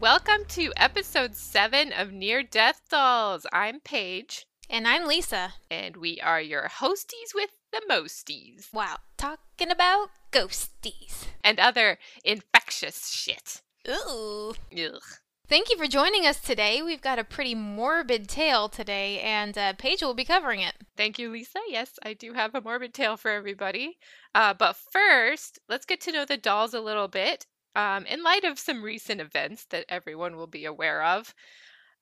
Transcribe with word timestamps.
Welcome 0.00 0.44
to 0.50 0.72
episode 0.76 1.34
7 1.36 1.92
of 1.92 2.12
Near 2.12 2.42
Death 2.42 2.82
Dolls. 2.88 3.46
I'm 3.52 3.80
Paige, 3.80 4.46
And 4.70 4.86
I'm 4.88 5.06
Lisa. 5.06 5.54
and 5.70 5.96
we 5.96 6.20
are 6.20 6.40
your 6.40 6.68
hosties 6.68 7.34
with 7.34 7.50
the 7.72 7.82
mosties 7.90 8.72
Wow, 8.72 8.98
talking 9.18 9.70
about 9.70 10.10
ghosties. 10.32 11.26
and 11.44 11.58
other 11.60 11.98
infectious 12.24 13.10
shit. 13.10 13.60
Ooh. 13.88 14.54
Ugh. 14.72 15.02
Thank 15.50 15.68
you 15.68 15.76
for 15.76 15.88
joining 15.88 16.28
us 16.28 16.38
today. 16.40 16.80
We've 16.80 17.00
got 17.00 17.18
a 17.18 17.24
pretty 17.24 17.56
morbid 17.56 18.28
tale 18.28 18.68
today, 18.68 19.18
and 19.18 19.58
uh, 19.58 19.72
Paige 19.72 20.00
will 20.00 20.14
be 20.14 20.24
covering 20.24 20.60
it. 20.60 20.74
Thank 20.96 21.18
you, 21.18 21.28
Lisa. 21.28 21.58
Yes, 21.68 21.98
I 22.04 22.14
do 22.14 22.34
have 22.34 22.54
a 22.54 22.60
morbid 22.60 22.94
tale 22.94 23.16
for 23.16 23.32
everybody. 23.32 23.98
Uh, 24.32 24.54
but 24.54 24.76
first, 24.76 25.58
let's 25.68 25.84
get 25.84 26.00
to 26.02 26.12
know 26.12 26.24
the 26.24 26.36
dolls 26.36 26.72
a 26.72 26.80
little 26.80 27.08
bit. 27.08 27.46
Um, 27.74 28.06
in 28.06 28.22
light 28.22 28.44
of 28.44 28.60
some 28.60 28.80
recent 28.80 29.20
events 29.20 29.66
that 29.70 29.86
everyone 29.88 30.36
will 30.36 30.46
be 30.46 30.66
aware 30.66 31.02
of, 31.02 31.34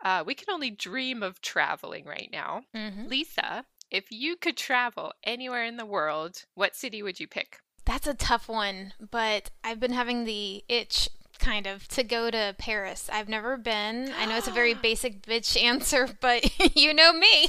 uh, 0.05 0.23
we 0.27 0.35
can 0.35 0.53
only 0.53 0.69
dream 0.71 1.23
of 1.23 1.41
traveling 1.41 2.05
right 2.05 2.29
now. 2.31 2.65
Mm-hmm. 2.77 3.07
Lisa, 3.07 3.65
if 3.91 4.13
you 4.13 4.37
could 4.37 4.59
travel 4.59 5.15
anywhere 5.25 5.65
in 5.65 5.79
the 5.79 5.87
world, 5.87 6.45
what 6.55 6.77
city 6.77 7.03
would 7.03 7.19
you 7.19 7.27
pick? 7.27 7.61
That's 7.87 8.07
a 8.07 8.13
tough 8.13 8.51
one, 8.51 8.93
but 9.11 9.49
I've 9.65 9.81
been 9.81 9.95
having 9.95 10.25
the 10.25 10.63
itch 10.69 11.09
kind 11.39 11.67
of 11.67 11.87
to 11.89 12.03
go 12.03 12.31
to 12.31 12.55
Paris. 12.59 13.09
I've 13.13 13.29
never 13.29 13.57
been. 13.57 14.13
I 14.19 14.27
know 14.27 14.37
it's 14.37 14.49
a 14.49 14.53
very 14.53 14.75
basic 14.83 15.23
bitch 15.23 15.61
answer, 15.61 16.09
but 16.21 16.45
you 16.77 16.93
know 16.95 17.13
me. 17.13 17.49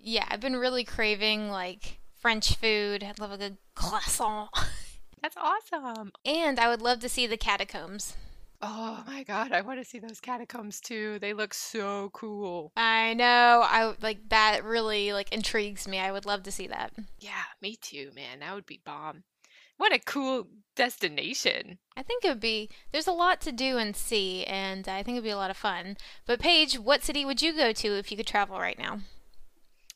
Yeah, 0.00 0.26
I've 0.28 0.40
been 0.40 0.56
really 0.56 0.84
craving 0.84 1.50
like 1.50 1.98
French 2.20 2.56
food. 2.56 3.04
I'd 3.04 3.18
love 3.18 3.32
a 3.32 3.38
good 3.38 3.58
croissant. 3.74 4.50
That's 5.22 5.36
awesome. 5.36 6.12
And 6.24 6.60
I 6.60 6.68
would 6.68 6.82
love 6.82 7.00
to 7.00 7.08
see 7.08 7.26
the 7.26 7.36
catacombs. 7.36 8.16
Oh 8.62 9.02
my 9.06 9.22
god, 9.22 9.52
I 9.52 9.60
want 9.60 9.80
to 9.80 9.84
see 9.84 9.98
those 9.98 10.20
catacombs 10.20 10.80
too. 10.80 11.18
They 11.18 11.34
look 11.34 11.52
so 11.52 12.10
cool. 12.14 12.72
I 12.76 13.14
know. 13.14 13.62
I 13.64 13.94
like 14.00 14.28
that 14.30 14.64
really 14.64 15.12
like 15.12 15.32
intrigues 15.32 15.86
me. 15.86 15.98
I 15.98 16.10
would 16.10 16.24
love 16.24 16.42
to 16.44 16.50
see 16.52 16.66
that. 16.68 16.92
Yeah, 17.20 17.42
me 17.60 17.76
too, 17.76 18.10
man. 18.14 18.40
That 18.40 18.54
would 18.54 18.66
be 18.66 18.80
bomb. 18.84 19.24
What 19.76 19.92
a 19.92 19.98
cool 19.98 20.48
destination. 20.74 21.78
I 21.96 22.02
think 22.02 22.24
it 22.24 22.28
would 22.28 22.40
be 22.40 22.70
there's 22.92 23.06
a 23.06 23.12
lot 23.12 23.40
to 23.42 23.52
do 23.52 23.78
and 23.78 23.96
see 23.96 24.44
and 24.44 24.86
I 24.88 25.02
think 25.02 25.16
it'd 25.16 25.24
be 25.24 25.30
a 25.30 25.36
lot 25.36 25.50
of 25.50 25.56
fun. 25.56 25.96
But 26.26 26.40
Paige, 26.40 26.78
what 26.78 27.02
city 27.02 27.24
would 27.24 27.42
you 27.42 27.54
go 27.54 27.72
to 27.72 27.98
if 27.98 28.10
you 28.10 28.16
could 28.16 28.26
travel 28.26 28.58
right 28.58 28.78
now? 28.78 29.00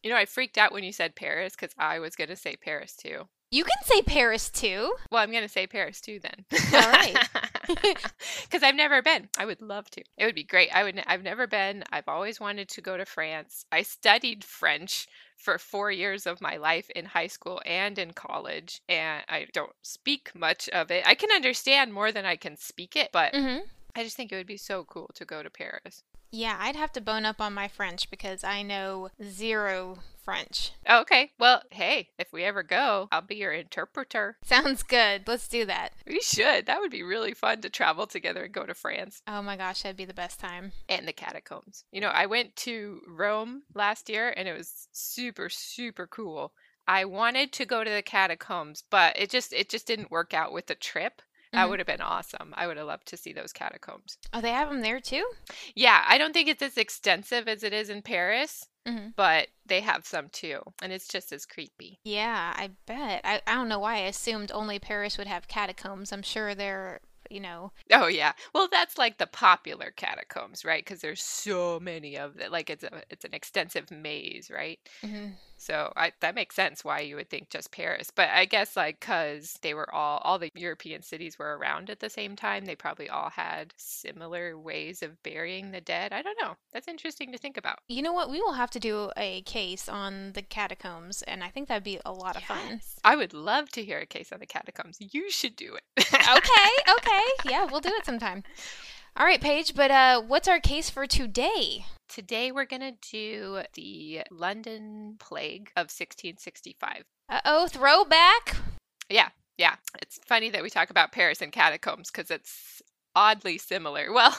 You 0.03 0.11
know, 0.11 0.17
I 0.17 0.25
freaked 0.25 0.57
out 0.57 0.73
when 0.73 0.85
you 0.85 0.93
said 0.93 1.15
Paris 1.15 1.55
because 1.55 1.75
I 1.79 1.99
was 1.99 2.17
going 2.17 2.31
to 2.31 2.37
say 2.37 2.57
Paris 2.57 2.97
too. 2.97 3.29
You 3.51 3.65
can 3.65 3.85
say 3.85 4.01
Paris 4.03 4.49
too. 4.49 4.95
Well, 5.11 5.23
I'm 5.23 5.31
going 5.31 5.43
to 5.43 5.49
say 5.49 5.67
Paris 5.67 6.01
too 6.01 6.21
then. 6.21 6.45
All 6.73 6.91
right. 6.91 7.17
Because 8.43 8.63
I've 8.63 8.75
never 8.75 9.01
been. 9.03 9.29
I 9.39 9.47
would 9.47 9.61
love 9.63 9.89
to. 9.91 10.03
It 10.19 10.25
would 10.25 10.35
be 10.35 10.45
great. 10.45 10.71
I 10.75 10.83
would. 10.83 11.03
I've 11.07 11.23
never 11.23 11.47
been. 11.47 11.85
I've 11.93 12.09
always 12.09 12.41
wanted 12.41 12.69
to 12.71 12.81
go 12.81 12.97
to 12.97 13.05
France. 13.05 13.65
I 13.71 13.83
studied 13.83 14.45
French 14.45 15.07
for 15.37 15.59
four 15.59 15.91
years 15.91 16.27
of 16.27 16.41
my 16.41 16.57
life 16.57 16.91
in 16.91 17.07
high 17.07 17.29
school 17.29 17.63
and 17.65 17.99
in 17.99 18.13
college, 18.13 18.81
and 18.89 19.23
I 19.29 19.47
don't 19.53 19.73
speak 19.83 20.33
much 20.35 20.69
of 20.71 20.91
it. 20.91 21.07
I 21.07 21.15
can 21.15 21.31
understand 21.31 21.93
more 21.93 22.13
than 22.13 22.25
I 22.27 22.37
can 22.37 22.57
speak 22.57 22.97
it, 22.97 23.11
but 23.13 23.33
Mhm. 23.33 23.63
I 23.95 24.05
just 24.05 24.17
think 24.17 24.33
it 24.33 24.37
would 24.37 24.47
be 24.47 24.57
so 24.57 24.85
cool 24.85 25.11
to 25.15 25.25
go 25.25 25.43
to 25.43 25.51
Paris. 25.51 26.03
Yeah, 26.31 26.57
I'd 26.61 26.77
have 26.77 26.93
to 26.93 27.01
bone 27.01 27.25
up 27.25 27.41
on 27.41 27.53
my 27.55 27.69
French 27.69 28.11
because 28.11 28.45
I 28.45 28.63
know 28.63 29.09
zero 29.23 29.99
French. 30.23 30.73
Oh, 30.87 31.01
okay. 31.01 31.33
Well, 31.41 31.63
hey, 31.71 32.11
if 32.19 32.33
we 32.33 32.45
ever 32.45 32.63
go, 32.63 33.09
I'll 33.11 33.21
be 33.21 33.37
your 33.37 33.53
interpreter. 33.53 34.37
Sounds 34.45 34.83
good. 34.85 35.27
Let's 35.27 35.49
do 35.49 35.65
that. 35.67 35.93
We 36.07 36.21
should. 36.21 36.67
That 36.67 36.79
would 36.81 36.91
be 36.93 37.03
really 37.03 37.35
fun 37.35 37.63
to 37.63 37.71
travel 37.71 38.07
together 38.07 38.45
and 38.45 38.53
go 38.55 38.65
to 38.65 38.75
France. 38.75 39.23
Oh 39.27 39.43
my 39.43 39.57
gosh, 39.57 39.83
that'd 39.83 39.97
be 39.97 40.05
the 40.05 40.15
best 40.15 40.39
time. 40.39 40.73
and 40.89 41.09
the 41.09 41.13
catacombs. 41.13 41.85
You 41.91 42.01
know, 42.01 42.09
I 42.11 42.27
went 42.27 42.55
to 42.57 43.01
Rome 43.09 43.63
last 43.75 44.09
year 44.09 44.33
and 44.37 44.47
it 44.47 44.57
was 44.57 44.89
super 44.93 45.49
super 45.49 46.07
cool. 46.07 46.53
I 46.87 47.05
wanted 47.05 47.53
to 47.55 47.67
go 47.67 47.83
to 47.85 47.91
the 47.91 48.03
catacombs, 48.03 48.85
but 48.91 49.19
it 49.19 49.31
just 49.31 49.53
it 49.53 49.69
just 49.69 49.87
didn't 49.87 50.11
work 50.11 50.33
out 50.35 50.53
with 50.53 50.67
the 50.67 50.75
trip. 50.75 51.23
That 51.53 51.67
Mhm. 51.67 51.71
would 51.71 51.81
have 51.81 51.87
been 51.87 52.01
awesome. 52.01 52.55
I 52.57 52.67
would 52.67 52.77
have 52.77 52.87
loved 52.87 53.07
to 53.09 53.17
see 53.17 53.33
those 53.33 53.53
catacombs. 53.53 54.19
Oh, 54.33 54.41
they 54.41 54.53
have 54.53 54.69
them 54.71 54.83
there 54.83 55.01
too? 55.01 55.29
Yeah, 55.75 56.05
I 56.07 56.17
don't 56.19 56.33
think 56.33 56.49
it's 56.49 56.63
as 56.63 56.77
extensive 56.79 57.49
as 57.49 57.63
it 57.65 57.73
is 57.73 57.91
in 57.91 58.03
Paris, 58.03 58.69
Mhm. 58.87 59.15
but 59.17 59.49
they 59.67 59.81
have 59.81 60.07
some 60.07 60.29
too, 60.29 60.63
and 60.81 60.93
it's 60.93 61.09
just 61.09 61.33
as 61.33 61.47
creepy. 61.47 61.99
Yeah, 62.05 62.53
I 62.57 62.69
bet. 62.87 63.23
I, 63.25 63.43
I 63.47 63.55
don't 63.55 63.69
know 63.69 63.81
why 63.81 63.97
I 63.97 64.01
assumed 64.03 64.53
only 64.53 64.79
Paris 64.79 65.19
would 65.19 65.27
have 65.27 65.49
catacombs. 65.49 66.13
I'm 66.13 66.23
sure 66.23 66.55
they're, 66.55 67.01
you 67.29 67.41
know, 67.41 67.73
Oh 67.93 68.07
yeah. 68.07 68.33
Well, 68.55 68.69
that's 68.71 68.97
like 68.99 69.19
the 69.19 69.27
popular 69.27 69.91
catacombs, 69.91 70.65
right? 70.65 70.85
Because 70.85 71.01
there's 71.01 71.23
so 71.23 71.81
many 71.81 72.17
of 72.17 72.37
them. 72.37 72.53
Like 72.53 72.71
it's 72.71 72.85
a 72.85 73.03
it's 73.11 73.25
an 73.25 73.35
extensive 73.35 73.91
maze, 73.91 74.51
right? 74.51 74.79
mhm. 75.03 75.35
So 75.61 75.93
I, 75.95 76.13
that 76.21 76.35
makes 76.35 76.57
sense 76.57 76.87
why 76.87 77.01
you 77.01 77.17
would 77.17 77.29
think 77.29 77.51
just 77.51 77.71
Paris. 77.71 78.11
But 78.11 78.31
I 78.31 78.47
guess 78.47 78.77
like 78.77 78.99
because 78.99 79.59
they 79.61 79.75
were 79.75 79.95
all 79.95 80.19
all 80.25 80.39
the 80.39 80.51
European 80.55 81.03
cities 81.03 81.39
were 81.39 81.59
around 81.59 81.91
at 81.91 82.01
the 82.01 82.09
same 82.09 82.35
time, 82.35 82.65
they 82.65 82.75
probably 82.75 83.11
all 83.11 83.29
had 83.29 83.75
similar 83.77 84.57
ways 84.59 85.03
of 85.03 85.23
burying 85.23 85.71
the 85.71 85.83
dead. 85.83 86.15
I 86.15 86.23
don't 86.23 86.39
know. 86.41 86.57
That's 86.73 86.89
interesting 86.89 87.31
to 87.33 87.39
think 87.39 87.59
about. 87.59 87.81
You 87.89 88.01
know 88.01 88.15
what? 88.15 88.31
We 88.31 88.41
will 88.41 88.55
have 88.55 88.71
to 88.71 88.81
do 88.81 89.11
a 89.19 89.43
case 89.43 89.87
on 89.87 90.33
the 90.33 90.41
catacombs, 90.41 91.21
and 91.23 91.45
I 91.45 91.51
think 91.51 91.69
that'd 91.69 91.85
be 91.85 92.01
a 92.07 92.13
lot 92.13 92.37
of 92.37 92.43
fun. 92.43 92.81
I 93.05 93.15
would 93.15 93.35
love 93.35 93.69
to 93.73 93.85
hear 93.85 93.99
a 93.99 94.07
case 94.07 94.33
on 94.33 94.41
the 94.41 94.47
catacombs. 94.47 94.97
You 94.99 95.31
should 95.31 95.57
do 95.57 95.75
it. 95.75 95.83
Okay, 95.99 96.71
okay. 96.91 97.51
Yeah, 97.51 97.67
we'll 97.71 97.81
do 97.81 97.93
it 97.93 98.07
sometime. 98.07 98.45
All 99.17 99.27
right, 99.27 99.41
Paige, 99.41 99.75
but 99.75 99.91
uh, 99.91 100.23
what's 100.23 100.49
our 100.49 100.61
case 100.61 100.89
for 100.89 101.07
today? 101.07 101.85
Today 102.09 102.53
we're 102.53 102.65
gonna 102.65 102.93
do 103.11 103.63
the 103.75 104.23
London 104.31 105.17
Plague 105.19 105.71
of 105.77 105.91
1665. 105.91 107.03
Uh 107.29 107.41
oh, 107.45 107.67
throwback. 107.67 108.57
Yeah, 109.09 109.29
yeah. 109.59 109.77
It's 110.01 110.21
funny 110.27 110.49
that 110.51 110.63
we 110.63 110.71
talk 110.71 110.91
about 110.91 111.13
Paris 111.13 111.43
and 111.43 111.53
catacombs 111.53 112.11
because 112.11 112.31
it's 112.31 112.83
oddly 113.15 113.59
similar. 113.59 114.13
Well, 114.13 114.37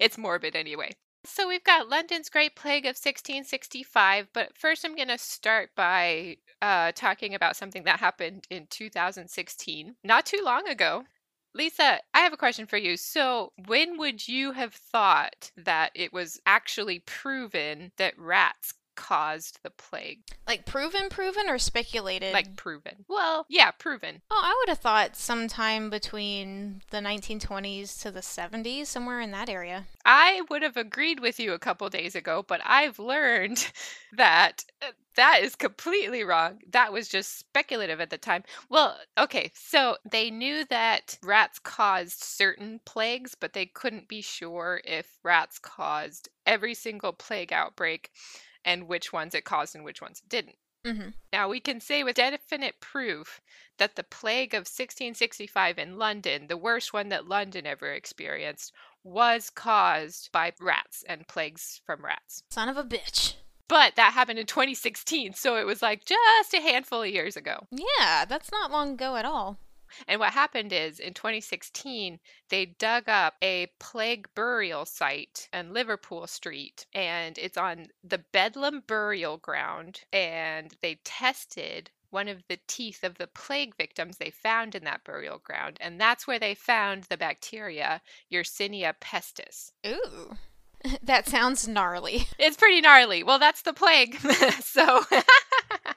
it's 0.00 0.18
morbid 0.18 0.56
anyway. 0.56 0.92
So 1.24 1.46
we've 1.46 1.64
got 1.64 1.88
London's 1.88 2.30
Great 2.30 2.56
Plague 2.56 2.86
of 2.86 2.96
1665, 2.96 4.28
but 4.32 4.56
first 4.56 4.84
I'm 4.84 4.96
going 4.96 5.08
to 5.08 5.18
start 5.18 5.70
by 5.76 6.38
uh, 6.62 6.92
talking 6.94 7.34
about 7.34 7.56
something 7.56 7.84
that 7.84 8.00
happened 8.00 8.46
in 8.48 8.66
2016, 8.70 9.96
not 10.02 10.24
too 10.24 10.40
long 10.42 10.66
ago. 10.66 11.04
Lisa, 11.54 12.00
I 12.14 12.20
have 12.20 12.32
a 12.32 12.36
question 12.36 12.66
for 12.66 12.76
you. 12.76 12.96
So, 12.96 13.52
when 13.66 13.98
would 13.98 14.26
you 14.28 14.52
have 14.52 14.74
thought 14.74 15.50
that 15.56 15.90
it 15.94 16.12
was 16.12 16.40
actually 16.46 17.00
proven 17.00 17.92
that 17.98 18.18
rats 18.18 18.74
caused 19.00 19.62
the 19.62 19.70
plague? 19.70 20.20
Like 20.46 20.66
proven, 20.66 21.08
proven, 21.08 21.48
or 21.48 21.58
speculated? 21.58 22.34
Like, 22.34 22.54
proven. 22.54 23.06
Well, 23.08 23.46
yeah, 23.48 23.70
proven. 23.70 24.20
oh, 24.30 24.40
I 24.44 24.54
would 24.60 24.68
have 24.68 24.78
thought 24.78 25.16
sometime 25.16 25.88
between 25.88 26.82
the 26.90 26.98
1920s 26.98 28.00
to 28.02 28.10
the 28.10 28.20
70s, 28.20 28.86
somewhere 28.86 29.20
in 29.20 29.30
that 29.30 29.48
area. 29.48 29.86
I 30.04 30.42
would 30.50 30.62
have 30.62 30.76
agreed 30.76 31.20
with 31.20 31.40
you 31.40 31.54
a 31.54 31.58
couple 31.58 31.88
days 31.88 32.14
ago, 32.14 32.44
but 32.46 32.60
I've 32.64 32.98
learned 32.98 33.72
that 34.12 34.64
uh, 34.82 34.92
that 35.16 35.40
is 35.42 35.56
completely 35.56 36.22
wrong. 36.22 36.60
That 36.70 36.92
was 36.92 37.08
just 37.08 37.38
speculative 37.38 38.00
at 38.00 38.10
the 38.10 38.18
time. 38.18 38.44
Well, 38.68 38.96
okay, 39.18 39.50
so 39.54 39.96
they 40.08 40.30
knew 40.30 40.64
that 40.66 41.18
rats 41.22 41.58
caused 41.58 42.22
certain 42.22 42.80
plagues, 42.84 43.34
but 43.34 43.52
they 43.52 43.66
couldn't 43.66 44.08
be 44.08 44.22
sure 44.22 44.80
if 44.84 45.18
rats 45.22 45.58
caused 45.58 46.28
every 46.46 46.74
single 46.74 47.12
plague 47.12 47.52
outbreak 47.52 48.10
and 48.64 48.88
which 48.88 49.12
ones 49.12 49.34
it 49.34 49.44
caused 49.44 49.74
and 49.74 49.84
which 49.84 50.02
ones 50.02 50.22
it 50.24 50.28
didn't. 50.28 50.56
Mm-hmm. 50.86 51.10
Now, 51.32 51.48
we 51.48 51.60
can 51.60 51.80
say 51.80 52.02
with 52.02 52.16
definite 52.16 52.80
proof 52.80 53.40
that 53.78 53.96
the 53.96 54.02
plague 54.02 54.54
of 54.54 54.60
1665 54.60 55.78
in 55.78 55.98
London, 55.98 56.46
the 56.48 56.56
worst 56.56 56.92
one 56.92 57.10
that 57.10 57.28
London 57.28 57.66
ever 57.66 57.92
experienced, 57.92 58.72
was 59.04 59.50
caused 59.50 60.30
by 60.32 60.52
rats 60.60 61.04
and 61.08 61.28
plagues 61.28 61.80
from 61.84 62.04
rats. 62.04 62.42
Son 62.50 62.68
of 62.68 62.76
a 62.76 62.84
bitch. 62.84 63.34
But 63.68 63.94
that 63.96 64.14
happened 64.14 64.38
in 64.38 64.46
2016, 64.46 65.34
so 65.34 65.56
it 65.56 65.64
was 65.64 65.80
like 65.80 66.04
just 66.04 66.54
a 66.54 66.60
handful 66.60 67.02
of 67.02 67.08
years 67.08 67.36
ago. 67.36 67.66
Yeah, 67.70 68.24
that's 68.24 68.50
not 68.50 68.72
long 68.72 68.94
ago 68.94 69.16
at 69.16 69.24
all. 69.24 69.58
And 70.08 70.20
what 70.20 70.32
happened 70.32 70.72
is 70.72 70.98
in 70.98 71.14
2016, 71.14 72.18
they 72.48 72.66
dug 72.66 73.08
up 73.08 73.34
a 73.42 73.68
plague 73.78 74.28
burial 74.34 74.84
site 74.84 75.48
on 75.52 75.72
Liverpool 75.72 76.26
Street, 76.26 76.86
and 76.94 77.38
it's 77.38 77.56
on 77.56 77.86
the 78.02 78.22
Bedlam 78.32 78.82
Burial 78.86 79.38
Ground. 79.38 80.00
And 80.12 80.74
they 80.82 81.00
tested 81.04 81.90
one 82.10 82.28
of 82.28 82.42
the 82.48 82.58
teeth 82.66 83.04
of 83.04 83.18
the 83.18 83.28
plague 83.28 83.76
victims 83.76 84.18
they 84.18 84.30
found 84.30 84.74
in 84.74 84.84
that 84.84 85.04
burial 85.04 85.38
ground. 85.38 85.78
And 85.80 86.00
that's 86.00 86.26
where 86.26 86.38
they 86.38 86.54
found 86.54 87.04
the 87.04 87.16
bacteria 87.16 88.02
Yersinia 88.32 88.94
pestis. 89.00 89.72
Ooh. 89.86 90.36
That 91.02 91.28
sounds 91.28 91.68
gnarly. 91.68 92.26
It's 92.38 92.56
pretty 92.56 92.80
gnarly. 92.80 93.22
Well, 93.22 93.38
that's 93.38 93.60
the 93.60 93.74
plague. 93.74 94.14
so 94.62 95.02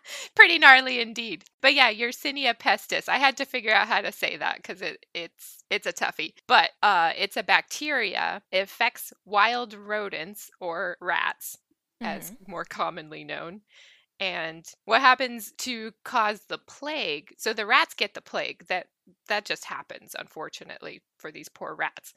pretty 0.36 0.60
gnarly 0.60 1.00
indeed. 1.00 1.46
But 1.62 1.74
yeah, 1.74 1.92
Yersinia 1.92 2.58
pestis. 2.58 3.10
I 3.10 3.18
had 3.18 3.38
to 3.38 3.46
figure 3.46 3.74
out 3.74 3.88
how 3.88 4.02
to 4.02 4.12
say 4.12 4.38
that 4.38 4.58
because 4.58 4.82
it, 4.82 5.06
it's 5.14 5.64
it's 5.70 5.88
a 5.88 5.94
toughie. 5.94 6.34
But 6.48 6.72
uh, 6.82 7.12
it's 7.18 7.38
a 7.38 7.44
bacteria. 7.44 8.42
It 8.52 8.60
affects 8.64 9.14
wild 9.26 9.74
rodents 9.74 10.50
or 10.60 10.98
rats, 11.02 11.58
as 12.04 12.32
Mhm. 12.32 12.48
more 12.48 12.66
commonly 12.66 13.24
known. 13.24 13.62
And 14.20 14.66
what 14.86 15.02
happens 15.02 15.52
to 15.60 15.94
cause 16.06 16.42
the 16.48 16.58
plague? 16.60 17.34
So 17.38 17.54
the 17.54 17.66
rats 17.66 17.94
get 17.94 18.14
the 18.14 18.22
plague. 18.22 18.66
That 18.68 18.88
that 19.28 19.46
just 19.46 19.66
happens, 19.66 20.16
unfortunately, 20.18 21.02
for 21.18 21.32
these 21.32 21.50
poor 21.50 21.76
rats. 21.76 22.14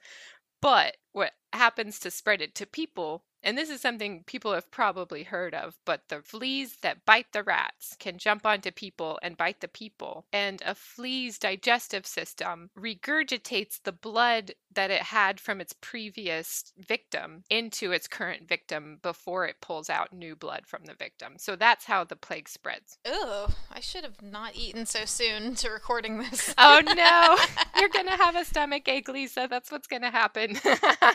But 0.60 0.96
what 1.12 1.32
happens 1.52 1.98
to 2.00 2.10
spread 2.10 2.42
it 2.42 2.54
to 2.56 2.66
people, 2.66 3.24
and 3.46 3.56
this 3.56 3.70
is 3.70 3.80
something 3.80 4.24
people 4.26 4.52
have 4.54 4.72
probably 4.72 5.22
heard 5.22 5.54
of, 5.54 5.78
but 5.84 6.02
the 6.08 6.20
fleas 6.20 6.78
that 6.82 7.04
bite 7.06 7.32
the 7.32 7.44
rats 7.44 7.94
can 8.00 8.18
jump 8.18 8.44
onto 8.44 8.72
people 8.72 9.20
and 9.22 9.36
bite 9.36 9.60
the 9.60 9.68
people. 9.68 10.26
And 10.32 10.60
a 10.66 10.74
flea's 10.74 11.38
digestive 11.38 12.06
system 12.06 12.70
regurgitates 12.76 13.80
the 13.80 13.92
blood 13.92 14.52
that 14.74 14.90
it 14.90 15.02
had 15.02 15.38
from 15.38 15.60
its 15.60 15.72
previous 15.80 16.72
victim 16.76 17.44
into 17.48 17.92
its 17.92 18.08
current 18.08 18.48
victim 18.48 18.98
before 19.00 19.46
it 19.46 19.60
pulls 19.60 19.88
out 19.88 20.12
new 20.12 20.34
blood 20.34 20.66
from 20.66 20.84
the 20.84 20.94
victim. 20.94 21.34
So 21.38 21.54
that's 21.54 21.84
how 21.84 22.02
the 22.02 22.16
plague 22.16 22.48
spreads. 22.48 22.98
Ooh, 23.06 23.46
I 23.72 23.78
should 23.80 24.02
have 24.02 24.20
not 24.20 24.56
eaten 24.56 24.86
so 24.86 25.04
soon 25.04 25.54
to 25.56 25.70
recording 25.70 26.18
this. 26.18 26.52
Oh 26.58 26.82
no, 26.84 27.36
you're 27.80 27.90
gonna 27.90 28.16
have 28.16 28.34
a 28.34 28.44
stomach 28.44 28.88
ache, 28.88 29.08
Lisa. 29.08 29.46
That's 29.48 29.70
what's 29.70 29.86
gonna 29.86 30.10
happen. 30.10 30.58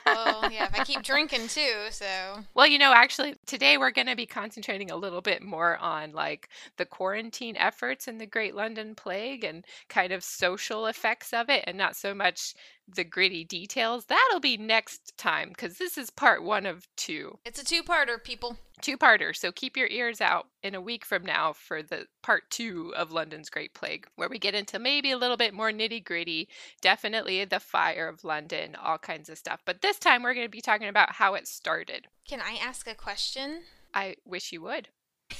well, 0.06 0.50
yeah, 0.50 0.66
if 0.66 0.80
I 0.80 0.84
keep 0.86 1.02
drinking 1.04 1.50
too, 1.50 1.88
so. 1.92 2.06
Well, 2.54 2.68
you 2.68 2.78
know, 2.78 2.94
actually, 2.94 3.36
today 3.46 3.78
we're 3.78 3.92
going 3.92 4.08
to 4.08 4.16
be 4.16 4.26
concentrating 4.26 4.92
a 4.92 4.96
little 4.96 5.22
bit 5.22 5.42
more 5.42 5.78
on 5.78 6.12
like 6.12 6.50
the 6.78 6.86
quarantine 6.86 7.56
efforts 7.58 8.08
in 8.08 8.18
the 8.18 8.26
Great 8.26 8.56
London 8.56 8.96
Plague 8.96 9.44
and 9.44 9.66
kind 9.90 10.12
of 10.12 10.24
social 10.24 10.86
effects 10.88 11.34
of 11.34 11.50
it, 11.50 11.64
and 11.68 11.78
not 11.78 11.96
so 11.96 12.14
much 12.14 12.54
the 12.88 13.04
gritty 13.04 13.44
details. 13.44 14.06
That'll 14.06 14.40
be 14.40 14.58
next 14.58 15.18
time 15.18 15.50
because 15.50 15.78
this 15.78 15.98
is 15.98 16.10
part 16.10 16.44
one 16.44 16.66
of 16.66 16.88
two. 16.96 17.40
It's 17.46 17.62
a 17.62 17.66
two 17.66 17.84
parter, 17.84 18.22
people. 18.22 18.58
Two 18.82 18.98
parter. 18.98 19.36
So 19.36 19.52
keep 19.52 19.78
your 19.78 19.88
ears 19.88 20.22
out 20.22 20.48
in 20.64 20.76
a 20.76 20.82
week 20.82 21.06
from 21.06 21.24
now 21.24 21.54
for 21.54 21.84
the 21.84 22.08
part 22.24 22.50
two 22.50 22.94
of 22.96 23.12
London's 23.12 23.50
Great 23.50 23.74
Plague, 23.74 24.08
where 24.16 24.30
we 24.30 24.40
get 24.40 24.56
into 24.56 24.80
maybe 24.80 25.12
a 25.12 25.18
little 25.18 25.38
bit 25.38 25.54
more 25.54 25.72
nitty 25.72 26.04
gritty, 26.04 26.50
definitely 26.82 27.46
the 27.46 27.60
fire 27.60 28.08
of 28.08 28.24
London, 28.24 28.76
all 28.76 28.98
kinds 28.98 29.30
of 29.30 29.38
stuff. 29.38 29.62
But 29.66 29.82
this 29.82 30.00
time 30.00 30.24
we're 30.24 30.34
going 30.34 30.48
to 30.48 30.52
be 30.52 30.62
talking 30.62 30.88
about 30.88 31.14
how 31.14 31.36
it 31.36 31.48
started. 31.48 32.08
Can 32.28 32.42
I 32.42 32.58
ask 32.62 32.88
a 32.88 32.96
question? 32.96 33.62
I 33.94 34.16
wish 34.26 34.52
you 34.52 34.62
would. 34.62 34.90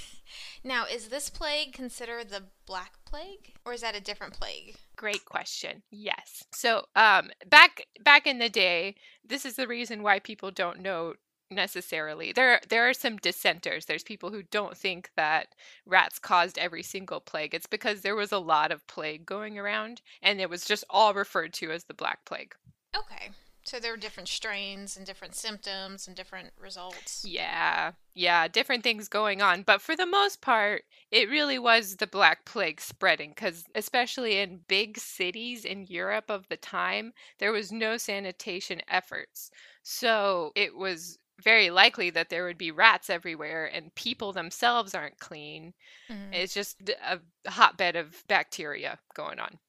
Now, 0.64 0.86
is 0.86 1.10
this 1.10 1.30
plague 1.30 1.74
considered 1.74 2.30
the 2.30 2.44
Black 2.66 2.94
Plague, 3.06 3.54
or 3.66 3.74
is 3.74 3.82
that 3.82 3.96
a 3.96 4.00
different 4.00 4.34
plague? 4.34 4.76
Great 5.02 5.26
question. 5.26 5.82
Yes. 5.90 6.44
So, 6.54 6.86
um, 6.96 7.32
back 7.50 7.88
back 8.04 8.28
in 8.28 8.38
the 8.38 8.50
day, 8.50 8.94
this 9.28 9.48
is 9.48 9.56
the 9.56 9.68
reason 9.68 10.04
why 10.04 10.20
people 10.20 10.52
don't 10.52 10.80
know 10.80 11.16
necessarily. 11.50 12.32
There 12.32 12.62
there 12.70 12.88
are 12.88 12.94
some 12.94 13.18
dissenters. 13.18 13.88
There's 13.88 14.04
people 14.04 14.30
who 14.30 14.44
don't 14.44 14.78
think 14.78 15.10
that 15.16 15.56
rats 15.88 16.20
caused 16.20 16.60
every 16.60 16.84
single 16.84 17.20
plague. 17.20 17.56
It's 17.56 17.66
because 17.66 18.02
there 18.02 18.16
was 18.16 18.32
a 18.32 18.38
lot 18.38 18.72
of 18.72 18.86
plague 18.86 19.26
going 19.26 19.58
around, 19.58 20.04
and 20.22 20.40
it 20.40 20.52
was 20.52 20.66
just 20.66 20.84
all 20.88 21.16
referred 21.16 21.54
to 21.54 21.72
as 21.72 21.86
the 21.86 21.96
Black 21.96 22.24
Plague. 22.24 22.54
Okay. 22.96 23.32
So 23.72 23.80
there 23.80 23.92
were 23.92 23.98
different 23.98 24.28
strains 24.28 24.98
and 24.98 25.06
different 25.06 25.34
symptoms 25.34 26.06
and 26.06 26.14
different 26.14 26.50
results. 26.60 27.24
Yeah, 27.26 27.94
yeah, 28.14 28.50
different 28.50 28.84
things 28.84 29.08
going 29.08 29.42
on. 29.42 29.62
But 29.62 29.82
for 29.82 29.96
the 29.96 30.06
most 30.06 30.42
part, 30.42 30.84
it 31.10 31.30
really 31.30 31.58
was 31.58 31.96
the 31.96 32.06
Black 32.06 32.44
Plague 32.44 32.82
spreading 32.82 33.30
because, 33.30 33.64
especially 33.74 34.40
in 34.40 34.60
big 34.68 34.98
cities 34.98 35.64
in 35.64 35.86
Europe 35.88 36.26
of 36.30 36.50
the 36.50 36.58
time, 36.58 37.14
there 37.40 37.54
was 37.54 37.72
no 37.72 37.96
sanitation 37.96 38.82
efforts. 38.90 39.52
So 39.84 40.52
it 40.54 40.76
was 40.76 41.18
very 41.42 41.70
likely 41.70 42.10
that 42.10 42.28
there 42.28 42.44
would 42.44 42.58
be 42.58 42.72
rats 42.72 43.10
everywhere 43.10 43.68
and 43.74 43.96
people 43.96 44.34
themselves 44.34 44.94
aren't 44.94 45.20
clean. 45.20 45.74
Mhm. 46.10 46.34
It's 46.34 46.54
just 46.54 46.90
a 46.90 47.22
hotbed 47.50 47.96
of 47.96 48.28
bacteria 48.28 49.00
going 49.14 49.40
on. 49.40 49.60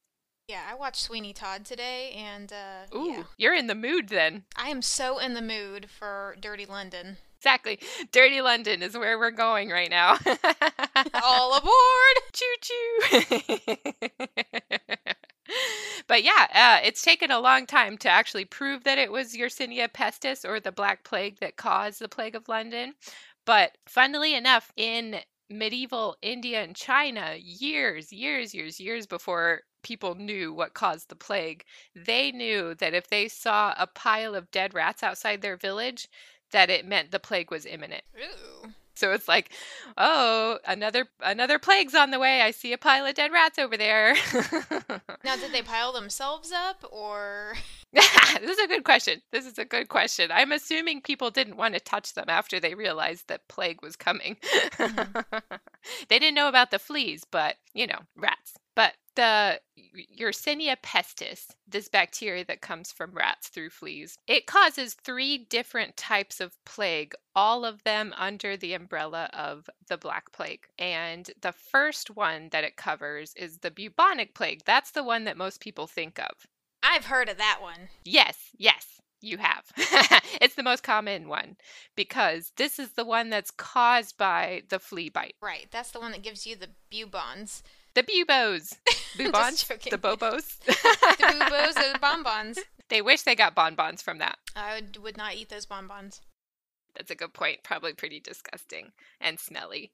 Yeah, 0.48 0.62
I 0.68 0.74
watched 0.74 1.02
Sweeney 1.02 1.32
Todd 1.32 1.64
today, 1.64 2.12
and 2.16 2.52
uh, 2.52 2.96
Ooh, 2.96 3.10
yeah, 3.10 3.22
you're 3.38 3.54
in 3.54 3.68
the 3.68 3.74
mood 3.74 4.08
then. 4.08 4.44
I 4.56 4.68
am 4.68 4.82
so 4.82 5.18
in 5.18 5.34
the 5.34 5.42
mood 5.42 5.88
for 5.88 6.36
Dirty 6.40 6.66
London. 6.66 7.18
Exactly. 7.38 7.78
Dirty 8.12 8.40
London 8.40 8.82
is 8.82 8.96
where 8.96 9.18
we're 9.18 9.30
going 9.30 9.70
right 9.70 9.90
now. 9.90 10.16
All 11.24 11.56
aboard! 11.56 11.72
Choo 12.32 12.54
choo. 12.60 13.00
but 16.06 16.22
yeah, 16.22 16.46
uh, 16.54 16.80
it's 16.84 17.02
taken 17.02 17.30
a 17.30 17.40
long 17.40 17.66
time 17.66 17.98
to 17.98 18.08
actually 18.08 18.44
prove 18.44 18.84
that 18.84 18.98
it 18.98 19.10
was 19.10 19.34
Yersinia 19.36 19.88
pestis 19.88 20.48
or 20.48 20.60
the 20.60 20.70
Black 20.70 21.02
Plague 21.02 21.40
that 21.40 21.56
caused 21.56 22.00
the 22.00 22.08
Plague 22.08 22.36
of 22.36 22.48
London. 22.48 22.94
But 23.44 23.76
funnily 23.86 24.34
enough, 24.34 24.70
in 24.76 25.16
medieval 25.50 26.16
India 26.22 26.62
and 26.62 26.76
China, 26.76 27.34
years, 27.38 28.12
years, 28.12 28.54
years, 28.54 28.78
years 28.78 29.06
before 29.06 29.62
people 29.82 30.14
knew 30.14 30.52
what 30.52 30.74
caused 30.74 31.08
the 31.08 31.16
plague, 31.16 31.64
they 31.94 32.32
knew 32.32 32.74
that 32.76 32.94
if 32.94 33.08
they 33.08 33.28
saw 33.28 33.74
a 33.78 33.86
pile 33.86 34.34
of 34.34 34.50
dead 34.50 34.74
rats 34.74 35.02
outside 35.02 35.42
their 35.42 35.56
village, 35.56 36.08
that 36.52 36.70
it 36.70 36.86
meant 36.86 37.10
the 37.10 37.18
plague 37.18 37.50
was 37.50 37.66
imminent. 37.66 38.04
So 38.94 39.12
it's 39.12 39.26
like, 39.26 39.50
oh, 39.96 40.58
another 40.66 41.06
another 41.20 41.58
plague's 41.58 41.94
on 41.94 42.10
the 42.10 42.18
way. 42.18 42.42
I 42.42 42.50
see 42.50 42.72
a 42.72 42.78
pile 42.78 43.06
of 43.06 43.14
dead 43.14 43.32
rats 43.32 43.58
over 43.58 43.76
there. 43.76 44.14
Now, 45.24 45.36
did 45.36 45.52
they 45.52 45.62
pile 45.62 45.92
themselves 45.92 46.50
up, 46.50 46.84
or 46.90 47.54
this 47.92 48.58
is 48.58 48.58
a 48.58 48.66
good 48.66 48.84
question. 48.84 49.20
This 49.30 49.46
is 49.46 49.58
a 49.58 49.64
good 49.64 49.88
question. 49.88 50.30
I'm 50.32 50.50
assuming 50.50 51.00
people 51.00 51.30
didn't 51.30 51.56
want 51.56 51.74
to 51.74 51.80
touch 51.80 52.14
them 52.14 52.24
after 52.28 52.58
they 52.58 52.74
realized 52.74 53.28
that 53.28 53.46
plague 53.48 53.82
was 53.82 53.96
coming. 53.96 54.36
Mm-hmm. 54.78 55.38
they 56.08 56.18
didn't 56.18 56.34
know 56.34 56.48
about 56.48 56.70
the 56.70 56.78
fleas, 56.78 57.22
but 57.30 57.56
you 57.74 57.86
know, 57.86 58.00
rats. 58.16 58.54
But 58.74 58.94
the 59.14 59.60
Yersinia 60.18 60.76
pestis, 60.82 61.46
this 61.66 61.88
bacteria 61.88 62.44
that 62.44 62.60
comes 62.60 62.92
from 62.92 63.12
rats 63.12 63.48
through 63.48 63.70
fleas, 63.70 64.16
it 64.26 64.46
causes 64.46 64.94
three 64.94 65.38
different 65.38 65.96
types 65.96 66.40
of 66.40 66.56
plague, 66.64 67.14
all 67.34 67.64
of 67.64 67.82
them 67.84 68.14
under 68.16 68.56
the 68.56 68.74
umbrella 68.74 69.28
of 69.32 69.68
the 69.88 69.98
Black 69.98 70.32
Plague. 70.32 70.66
And 70.78 71.30
the 71.40 71.52
first 71.52 72.10
one 72.10 72.48
that 72.52 72.64
it 72.64 72.76
covers 72.76 73.34
is 73.36 73.58
the 73.58 73.70
bubonic 73.70 74.34
plague. 74.34 74.62
That's 74.64 74.92
the 74.92 75.04
one 75.04 75.24
that 75.24 75.36
most 75.36 75.60
people 75.60 75.86
think 75.86 76.18
of. 76.18 76.46
I've 76.82 77.06
heard 77.06 77.28
of 77.28 77.38
that 77.38 77.58
one. 77.60 77.88
Yes, 78.04 78.36
yes, 78.58 79.00
you 79.20 79.38
have. 79.38 79.64
it's 80.40 80.56
the 80.56 80.62
most 80.62 80.82
common 80.82 81.28
one 81.28 81.56
because 81.96 82.52
this 82.56 82.78
is 82.78 82.90
the 82.92 83.04
one 83.04 83.30
that's 83.30 83.50
caused 83.50 84.18
by 84.18 84.62
the 84.68 84.78
flea 84.78 85.08
bite. 85.08 85.36
Right, 85.40 85.68
that's 85.70 85.92
the 85.92 86.00
one 86.00 86.12
that 86.12 86.22
gives 86.22 86.46
you 86.46 86.56
the 86.56 86.70
bubons. 86.92 87.62
The 87.94 88.02
bubos. 88.02 88.74
Bubons? 89.16 89.66
the 89.90 89.98
bobos. 89.98 90.56
The 90.66 91.26
bubos 91.26 91.76
or 91.76 91.92
the 91.92 91.98
bonbons. 92.00 92.58
they 92.88 93.02
wish 93.02 93.22
they 93.22 93.34
got 93.34 93.54
bonbons 93.54 94.00
from 94.00 94.18
that. 94.18 94.38
I 94.56 94.76
would, 94.76 94.96
would 94.96 95.16
not 95.18 95.34
eat 95.34 95.50
those 95.50 95.66
bonbons. 95.66 96.22
That's 96.94 97.10
a 97.10 97.14
good 97.14 97.32
point. 97.32 97.62
Probably 97.62 97.92
pretty 97.92 98.20
disgusting 98.20 98.92
and 99.20 99.38
smelly. 99.38 99.92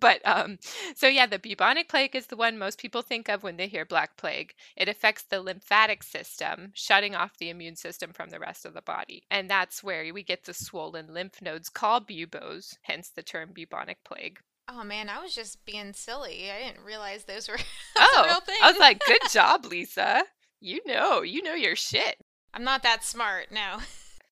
but 0.00 0.20
um 0.26 0.58
so 0.94 1.06
yeah, 1.08 1.26
the 1.26 1.38
bubonic 1.38 1.88
plague 1.88 2.14
is 2.14 2.26
the 2.26 2.36
one 2.36 2.58
most 2.58 2.78
people 2.78 3.02
think 3.02 3.28
of 3.28 3.42
when 3.42 3.56
they 3.56 3.68
hear 3.68 3.84
black 3.84 4.16
plague. 4.16 4.52
It 4.76 4.88
affects 4.88 5.24
the 5.24 5.40
lymphatic 5.40 6.02
system, 6.02 6.72
shutting 6.74 7.14
off 7.14 7.38
the 7.38 7.50
immune 7.50 7.76
system 7.76 8.12
from 8.12 8.30
the 8.30 8.40
rest 8.40 8.64
of 8.64 8.74
the 8.74 8.82
body. 8.82 9.24
And 9.30 9.48
that's 9.48 9.82
where 9.82 10.12
we 10.12 10.22
get 10.22 10.44
the 10.44 10.54
swollen 10.54 11.12
lymph 11.12 11.40
nodes 11.42 11.68
called 11.68 12.06
buboes, 12.06 12.76
hence 12.82 13.10
the 13.10 13.22
term 13.22 13.50
bubonic 13.52 13.98
plague. 14.04 14.38
Oh 14.68 14.84
man, 14.84 15.08
I 15.08 15.20
was 15.22 15.34
just 15.34 15.64
being 15.64 15.92
silly. 15.94 16.50
I 16.50 16.66
didn't 16.66 16.84
realize 16.84 17.24
those 17.24 17.48
were 17.48 17.58
Oh, 17.96 18.24
real 18.26 18.40
thing. 18.40 18.58
I 18.62 18.70
was 18.70 18.78
like, 18.78 19.00
good 19.06 19.22
job, 19.30 19.64
Lisa. 19.70 20.22
You 20.60 20.80
know, 20.86 21.22
you 21.22 21.42
know 21.42 21.54
your 21.54 21.76
shit. 21.76 22.16
I'm 22.52 22.64
not 22.64 22.82
that 22.82 23.04
smart, 23.04 23.50
no. 23.50 23.78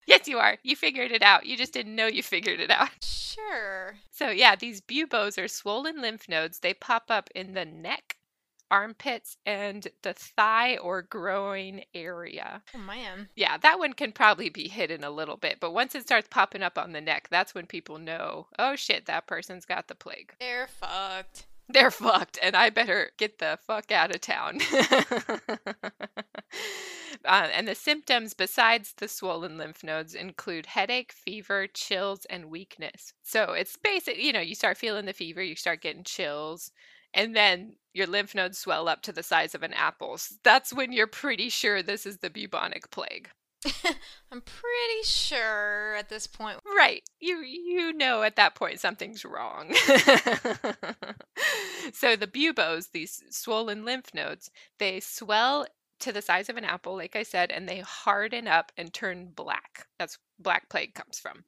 Yes, 0.06 0.28
you 0.28 0.38
are. 0.38 0.58
You 0.62 0.76
figured 0.76 1.10
it 1.10 1.22
out. 1.22 1.46
You 1.46 1.56
just 1.56 1.72
didn't 1.72 1.96
know 1.96 2.06
you 2.06 2.22
figured 2.22 2.60
it 2.60 2.70
out. 2.70 2.90
Sure. 3.02 3.96
So, 4.10 4.30
yeah, 4.30 4.54
these 4.56 4.80
buboes 4.80 5.36
are 5.36 5.48
swollen 5.48 6.00
lymph 6.00 6.28
nodes. 6.28 6.60
They 6.60 6.74
pop 6.74 7.04
up 7.10 7.28
in 7.34 7.54
the 7.54 7.64
neck, 7.64 8.15
armpits, 8.70 9.36
and 9.46 9.86
the 10.02 10.12
thigh 10.12 10.76
or 10.78 11.02
groin 11.02 11.82
area. 11.94 12.62
Oh 12.74 12.78
man. 12.78 13.28
Yeah, 13.36 13.56
that 13.58 13.78
one 13.78 13.92
can 13.92 14.12
probably 14.12 14.48
be 14.48 14.68
hidden 14.68 15.04
a 15.04 15.10
little 15.10 15.36
bit, 15.36 15.58
but 15.60 15.72
once 15.72 15.94
it 15.94 16.02
starts 16.02 16.28
popping 16.30 16.62
up 16.62 16.78
on 16.78 16.92
the 16.92 17.00
neck, 17.00 17.28
that's 17.30 17.54
when 17.54 17.66
people 17.66 17.98
know, 17.98 18.48
oh 18.58 18.76
shit, 18.76 19.06
that 19.06 19.26
person's 19.26 19.64
got 19.64 19.88
the 19.88 19.94
plague. 19.94 20.34
They're 20.40 20.66
fucked. 20.66 21.46
they're 21.68 21.90
fucked, 21.90 22.38
and 22.42 22.54
I 22.54 22.70
better 22.70 23.10
get 23.18 23.38
the 23.38 23.58
fuck 23.66 23.90
out 23.90 24.14
of 24.14 24.20
town. 24.20 24.60
uh, 27.24 27.48
and 27.52 27.66
the 27.66 27.74
symptoms, 27.74 28.34
besides 28.34 28.94
the 28.96 29.08
swollen 29.08 29.58
lymph 29.58 29.82
nodes, 29.82 30.14
include 30.14 30.66
headache, 30.66 31.12
fever, 31.12 31.66
chills, 31.66 32.24
and 32.26 32.46
weakness. 32.46 33.14
So 33.22 33.52
it's 33.52 33.76
basic, 33.76 34.16
you 34.18 34.32
know, 34.32 34.40
you 34.40 34.54
start 34.54 34.78
feeling 34.78 35.06
the 35.06 35.12
fever, 35.12 35.42
you 35.42 35.56
start 35.56 35.82
getting 35.82 36.04
chills, 36.04 36.70
and 37.16 37.34
then 37.34 37.74
your 37.94 38.06
lymph 38.06 38.34
nodes 38.34 38.58
swell 38.58 38.88
up 38.88 39.02
to 39.02 39.12
the 39.12 39.22
size 39.22 39.54
of 39.54 39.62
an 39.62 39.72
apple. 39.72 40.18
That's 40.44 40.72
when 40.72 40.92
you're 40.92 41.06
pretty 41.06 41.48
sure 41.48 41.82
this 41.82 42.04
is 42.06 42.18
the 42.18 42.30
bubonic 42.30 42.90
plague. 42.90 43.30
I'm 44.30 44.42
pretty 44.42 45.02
sure 45.02 45.96
at 45.96 46.10
this 46.10 46.26
point. 46.26 46.58
Right. 46.64 47.02
You 47.18 47.38
you 47.38 47.92
know 47.94 48.22
at 48.22 48.36
that 48.36 48.54
point 48.54 48.80
something's 48.80 49.24
wrong. 49.24 49.74
so 51.92 52.14
the 52.16 52.28
buboes, 52.30 52.88
these 52.88 53.22
swollen 53.30 53.84
lymph 53.84 54.12
nodes, 54.14 54.50
they 54.78 55.00
swell 55.00 55.66
to 56.00 56.12
the 56.12 56.20
size 56.20 56.50
of 56.50 56.58
an 56.58 56.64
apple, 56.64 56.94
like 56.96 57.16
I 57.16 57.22
said, 57.22 57.50
and 57.50 57.66
they 57.66 57.80
harden 57.80 58.46
up 58.46 58.70
and 58.76 58.92
turn 58.92 59.32
black. 59.34 59.86
That's 59.98 60.18
black 60.38 60.68
plague 60.68 60.94
comes 60.94 61.18
from. 61.18 61.44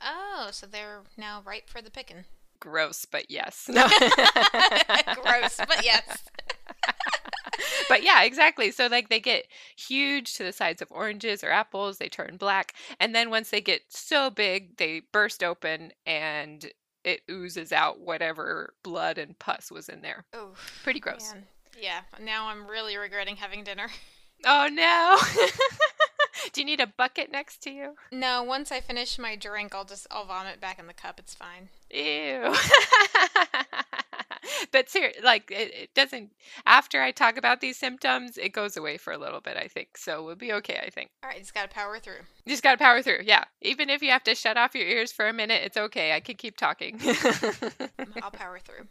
Oh, 0.00 0.50
so 0.52 0.66
they're 0.66 1.02
now 1.16 1.42
ripe 1.44 1.68
for 1.68 1.82
the 1.82 1.90
picking. 1.90 2.24
Gross, 2.60 3.04
but 3.04 3.30
yes. 3.30 3.68
No. 3.68 3.86
Gross, 5.22 5.56
but 5.56 5.84
yes. 5.84 6.24
but 7.88 8.02
yeah, 8.02 8.22
exactly. 8.22 8.70
So 8.70 8.86
like 8.86 9.08
they 9.08 9.20
get 9.20 9.46
huge 9.76 10.34
to 10.34 10.44
the 10.44 10.52
size 10.52 10.82
of 10.82 10.88
oranges 10.90 11.44
or 11.44 11.50
apples, 11.50 11.98
they 11.98 12.08
turn 12.08 12.36
black, 12.36 12.74
and 12.98 13.14
then 13.14 13.30
once 13.30 13.50
they 13.50 13.60
get 13.60 13.82
so 13.88 14.30
big, 14.30 14.76
they 14.76 15.02
burst 15.12 15.42
open 15.42 15.92
and 16.06 16.66
it 17.04 17.22
oozes 17.30 17.72
out 17.72 18.00
whatever 18.00 18.74
blood 18.82 19.18
and 19.18 19.38
pus 19.38 19.70
was 19.70 19.88
in 19.88 20.02
there. 20.02 20.24
Oh, 20.34 20.50
pretty 20.82 21.00
gross. 21.00 21.32
Man. 21.32 21.44
Yeah, 21.80 22.00
now 22.20 22.48
I'm 22.48 22.66
really 22.66 22.96
regretting 22.96 23.36
having 23.36 23.64
dinner. 23.64 23.88
Oh 24.44 24.68
no. 24.70 25.18
Do 26.52 26.60
you 26.60 26.64
need 26.64 26.80
a 26.80 26.86
bucket 26.86 27.30
next 27.30 27.62
to 27.64 27.70
you? 27.70 27.94
No, 28.12 28.42
once 28.42 28.72
I 28.72 28.80
finish 28.80 29.18
my 29.18 29.36
drink, 29.36 29.74
I'll 29.74 29.84
just 29.84 30.06
I'll 30.10 30.24
vomit 30.24 30.60
back 30.60 30.78
in 30.78 30.86
the 30.86 30.94
cup. 30.94 31.18
It's 31.18 31.34
fine. 31.34 31.68
Ew. 31.90 32.54
but 34.72 34.88
ser- 34.88 35.12
like 35.22 35.50
it, 35.50 35.74
it, 35.74 35.94
doesn't 35.94 36.30
after 36.66 37.00
I 37.00 37.10
talk 37.10 37.36
about 37.36 37.60
these 37.60 37.76
symptoms, 37.76 38.36
it 38.36 38.52
goes 38.52 38.76
away 38.76 38.96
for 38.96 39.12
a 39.12 39.18
little 39.18 39.40
bit, 39.40 39.56
I 39.56 39.68
think. 39.68 39.96
So 39.96 40.24
we'll 40.24 40.36
be 40.36 40.52
okay, 40.54 40.80
I 40.84 40.90
think. 40.90 41.10
All 41.22 41.30
right, 41.30 41.38
just 41.38 41.54
got 41.54 41.68
to 41.68 41.74
power 41.74 41.98
through. 41.98 42.20
Just 42.46 42.62
got 42.62 42.72
to 42.72 42.78
power 42.78 43.02
through. 43.02 43.20
Yeah. 43.24 43.44
Even 43.62 43.90
if 43.90 44.02
you 44.02 44.10
have 44.10 44.24
to 44.24 44.34
shut 44.34 44.56
off 44.56 44.74
your 44.74 44.86
ears 44.86 45.12
for 45.12 45.28
a 45.28 45.32
minute, 45.32 45.62
it's 45.64 45.76
okay. 45.76 46.14
I 46.14 46.20
can 46.20 46.36
keep 46.36 46.56
talking. 46.56 47.00
I'll 48.22 48.30
power 48.30 48.58
through. 48.58 48.86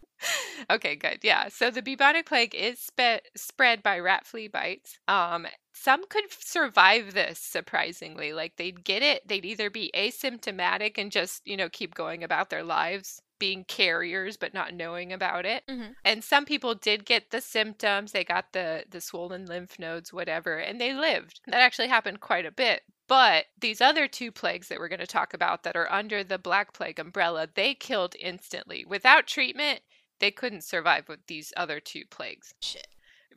Okay, 0.69 0.95
good. 0.95 1.19
Yeah. 1.21 1.50
So 1.50 1.69
the 1.69 1.81
bubonic 1.81 2.25
plague 2.25 2.55
is 2.55 2.79
spe- 2.79 3.25
spread 3.36 3.83
by 3.83 4.00
rat 4.00 4.25
flea 4.25 4.47
bites. 4.47 4.97
Um, 5.07 5.47
some 5.74 6.05
could 6.09 6.25
survive 6.29 7.13
this 7.13 7.39
surprisingly. 7.39 8.33
Like 8.33 8.57
they'd 8.57 8.83
get 8.83 9.03
it, 9.03 9.27
they'd 9.27 9.45
either 9.45 9.69
be 9.69 9.91
asymptomatic 9.95 10.97
and 10.97 11.12
just, 11.12 11.45
you 11.45 11.55
know, 11.55 11.69
keep 11.69 11.93
going 11.93 12.24
about 12.24 12.50
their 12.50 12.63
lives 12.63 13.21
being 13.39 13.63
carriers 13.65 14.36
but 14.36 14.53
not 14.53 14.74
knowing 14.74 15.13
about 15.13 15.45
it. 15.45 15.63
Mm-hmm. 15.69 15.91
And 16.03 16.24
some 16.24 16.43
people 16.43 16.74
did 16.74 17.05
get 17.05 17.29
the 17.29 17.41
symptoms. 17.41 18.12
They 18.12 18.24
got 18.24 18.53
the 18.53 18.86
the 18.89 19.00
swollen 19.00 19.45
lymph 19.45 19.77
nodes 19.77 20.12
whatever 20.12 20.57
and 20.57 20.81
they 20.81 20.93
lived. 20.93 21.41
That 21.45 21.62
actually 21.62 21.88
happened 21.89 22.19
quite 22.19 22.45
a 22.45 22.51
bit. 22.51 22.81
But 23.07 23.45
these 23.57 23.79
other 23.79 24.07
two 24.07 24.31
plagues 24.31 24.67
that 24.67 24.79
we're 24.79 24.89
going 24.89 25.00
to 25.00 25.07
talk 25.07 25.33
about 25.33 25.63
that 25.63 25.77
are 25.77 25.91
under 25.91 26.24
the 26.24 26.38
black 26.38 26.74
plague 26.74 27.00
umbrella, 27.00 27.47
they 27.53 27.74
killed 27.74 28.15
instantly. 28.19 28.83
Without 28.86 29.27
treatment, 29.27 29.79
they 30.19 30.31
couldn't 30.31 30.63
survive 30.63 31.07
with 31.07 31.19
these 31.27 31.53
other 31.57 31.79
two 31.79 32.03
plagues. 32.09 32.53
Shit. 32.62 32.88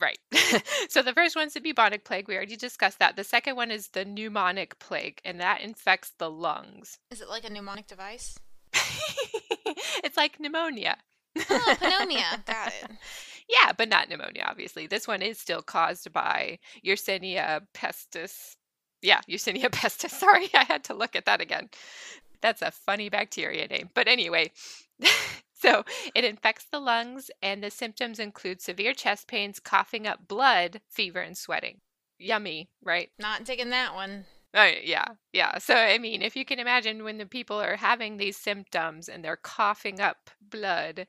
Right. 0.00 0.18
so 0.88 1.02
the 1.02 1.12
first 1.12 1.37
one's 1.37 1.54
the 1.54 1.60
bubonic 1.60 2.04
plague. 2.04 2.26
We 2.26 2.37
already 2.37 2.56
discussed 2.56 2.99
that. 3.00 3.16
The 3.16 3.25
second 3.25 3.56
one 3.56 3.70
is 3.70 3.88
the 3.88 4.04
pneumonic 4.04 4.78
plague, 4.78 5.20
and 5.25 5.40
that 5.40 5.60
infects 5.60 6.12
the 6.18 6.30
lungs. 6.30 6.99
Is 7.10 7.20
it 7.20 7.28
like 7.28 7.44
a 7.44 7.50
mnemonic 7.50 7.87
device? 7.87 8.38
it's 10.02 10.16
like 10.16 10.40
pneumonia. 10.40 10.96
oh, 11.50 11.76
pneumonia. 11.82 12.42
Got 12.46 12.68
it. 12.82 12.90
Yeah, 13.49 13.72
but 13.76 13.88
not 13.88 14.08
pneumonia, 14.08 14.44
obviously. 14.46 14.87
This 14.87 15.06
one 15.06 15.22
is 15.22 15.38
still 15.38 15.60
caused 15.60 16.12
by 16.12 16.58
Yersinia 16.84 17.62
pestis. 17.75 18.54
Yeah, 19.02 19.20
Yersinia 19.28 19.70
pestis. 19.70 20.10
Sorry, 20.10 20.49
I 20.54 20.64
had 20.64 20.84
to 20.84 20.94
look 20.94 21.14
at 21.14 21.26
that 21.26 21.40
again. 21.40 21.68
That's 22.40 22.62
a 22.62 22.70
funny 22.70 23.10
bacteria 23.10 23.66
name. 23.66 23.90
But 23.92 24.08
anyway, 24.08 24.52
so 25.60 25.84
it 26.14 26.24
infects 26.24 26.64
the 26.64 26.80
lungs, 26.80 27.30
and 27.42 27.62
the 27.62 27.70
symptoms 27.70 28.18
include 28.18 28.60
severe 28.60 28.94
chest 28.94 29.26
pains, 29.26 29.60
coughing 29.60 30.06
up 30.06 30.28
blood, 30.28 30.80
fever, 30.88 31.20
and 31.20 31.36
sweating. 31.36 31.80
Yummy, 32.18 32.70
right? 32.82 33.10
Not 33.18 33.46
taking 33.46 33.70
that 33.70 33.94
one. 33.94 34.26
Oh, 34.52 34.70
yeah, 34.82 35.06
yeah. 35.32 35.58
So, 35.58 35.74
I 35.74 35.98
mean, 35.98 36.22
if 36.22 36.36
you 36.36 36.44
can 36.44 36.58
imagine 36.58 37.04
when 37.04 37.18
the 37.18 37.26
people 37.26 37.60
are 37.60 37.76
having 37.76 38.16
these 38.16 38.36
symptoms 38.36 39.08
and 39.08 39.24
they're 39.24 39.36
coughing 39.36 40.00
up 40.00 40.30
blood, 40.40 41.06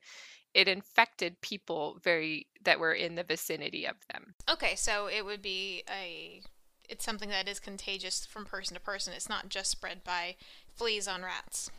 it 0.53 0.67
infected 0.67 1.41
people 1.41 1.97
very 2.03 2.47
that 2.63 2.79
were 2.79 2.93
in 2.93 3.15
the 3.15 3.23
vicinity 3.23 3.85
of 3.85 3.95
them. 4.11 4.35
Okay, 4.49 4.75
so 4.75 5.07
it 5.07 5.25
would 5.25 5.41
be 5.41 5.83
a 5.89 6.41
it's 6.89 7.05
something 7.05 7.29
that 7.29 7.47
is 7.47 7.59
contagious 7.59 8.25
from 8.25 8.45
person 8.45 8.75
to 8.75 8.81
person. 8.81 9.13
It's 9.13 9.29
not 9.29 9.47
just 9.47 9.71
spread 9.71 10.03
by 10.03 10.35
fleas 10.75 11.07
on 11.07 11.23
rats. 11.23 11.71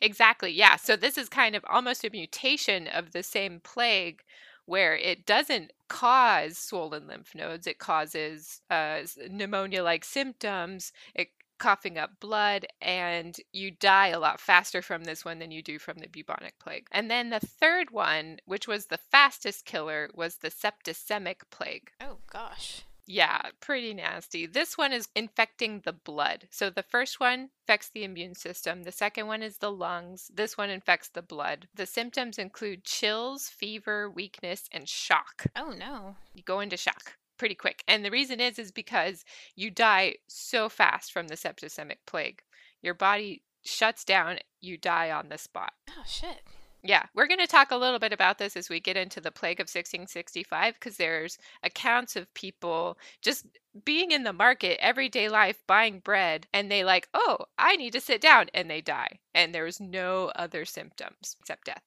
Exactly. 0.00 0.50
Yeah. 0.50 0.76
So 0.76 0.96
this 0.96 1.18
is 1.18 1.28
kind 1.28 1.54
of 1.54 1.64
almost 1.68 2.04
a 2.04 2.10
mutation 2.10 2.86
of 2.88 3.12
the 3.12 3.22
same 3.22 3.60
plague 3.60 4.22
where 4.66 4.96
it 4.96 5.24
doesn't 5.24 5.72
cause 5.88 6.58
swollen 6.58 7.06
lymph 7.06 7.34
nodes, 7.34 7.66
it 7.66 7.78
causes 7.78 8.60
uh, 8.70 9.00
pneumonia 9.30 9.82
like 9.82 10.04
symptoms, 10.04 10.92
it 11.14 11.28
coughing 11.58 11.98
up 11.98 12.20
blood, 12.20 12.66
and 12.80 13.36
you 13.52 13.70
die 13.70 14.08
a 14.08 14.18
lot 14.18 14.40
faster 14.40 14.82
from 14.82 15.04
this 15.04 15.24
one 15.24 15.38
than 15.38 15.50
you 15.50 15.62
do 15.62 15.78
from 15.78 15.98
the 15.98 16.06
bubonic 16.06 16.58
plague. 16.58 16.86
And 16.92 17.10
then 17.10 17.30
the 17.30 17.40
third 17.40 17.90
one, 17.90 18.38
which 18.44 18.68
was 18.68 18.86
the 18.86 18.98
fastest 18.98 19.64
killer, 19.64 20.10
was 20.14 20.36
the 20.36 20.50
septicemic 20.50 21.38
plague. 21.50 21.90
Oh, 22.00 22.18
gosh. 22.30 22.82
Yeah, 23.10 23.40
pretty 23.60 23.94
nasty. 23.94 24.44
This 24.44 24.76
one 24.76 24.92
is 24.92 25.08
infecting 25.16 25.80
the 25.80 25.94
blood. 25.94 26.46
So 26.50 26.68
the 26.68 26.82
first 26.82 27.18
one 27.18 27.48
infects 27.62 27.88
the 27.88 28.04
immune 28.04 28.34
system. 28.34 28.82
The 28.82 28.92
second 28.92 29.26
one 29.26 29.42
is 29.42 29.56
the 29.56 29.72
lungs. 29.72 30.30
This 30.32 30.58
one 30.58 30.68
infects 30.68 31.08
the 31.08 31.22
blood. 31.22 31.68
The 31.74 31.86
symptoms 31.86 32.36
include 32.36 32.84
chills, 32.84 33.48
fever, 33.48 34.10
weakness, 34.10 34.64
and 34.70 34.86
shock. 34.86 35.46
Oh 35.56 35.70
no. 35.70 36.16
You 36.34 36.42
go 36.42 36.60
into 36.60 36.76
shock 36.76 37.14
pretty 37.38 37.54
quick. 37.54 37.82
And 37.88 38.04
the 38.04 38.10
reason 38.10 38.40
is 38.40 38.58
is 38.58 38.72
because 38.72 39.24
you 39.56 39.70
die 39.70 40.16
so 40.26 40.68
fast 40.68 41.10
from 41.10 41.28
the 41.28 41.34
septicemic 41.36 42.00
plague. 42.06 42.42
Your 42.82 42.94
body 42.94 43.42
shuts 43.64 44.04
down, 44.04 44.38
you 44.60 44.76
die 44.76 45.10
on 45.10 45.30
the 45.30 45.38
spot. 45.38 45.72
Oh 45.88 46.04
shit. 46.06 46.42
Yeah, 46.82 47.04
we're 47.14 47.26
going 47.26 47.40
to 47.40 47.46
talk 47.46 47.70
a 47.70 47.76
little 47.76 47.98
bit 47.98 48.12
about 48.12 48.38
this 48.38 48.56
as 48.56 48.68
we 48.68 48.78
get 48.80 48.96
into 48.96 49.20
the 49.20 49.30
plague 49.32 49.58
of 49.60 49.68
1665 49.68 50.74
because 50.74 50.96
there's 50.96 51.38
accounts 51.62 52.14
of 52.16 52.32
people 52.34 52.98
just 53.20 53.46
being 53.84 54.12
in 54.12 54.22
the 54.22 54.32
market, 54.32 54.78
everyday 54.80 55.28
life, 55.28 55.62
buying 55.66 55.98
bread, 56.00 56.46
and 56.52 56.70
they 56.70 56.84
like, 56.84 57.08
oh, 57.14 57.38
I 57.58 57.76
need 57.76 57.92
to 57.94 58.00
sit 58.00 58.20
down, 58.20 58.48
and 58.54 58.70
they 58.70 58.80
die. 58.80 59.18
And 59.34 59.54
there's 59.54 59.80
no 59.80 60.32
other 60.36 60.64
symptoms 60.64 61.36
except 61.40 61.66
death. 61.66 61.82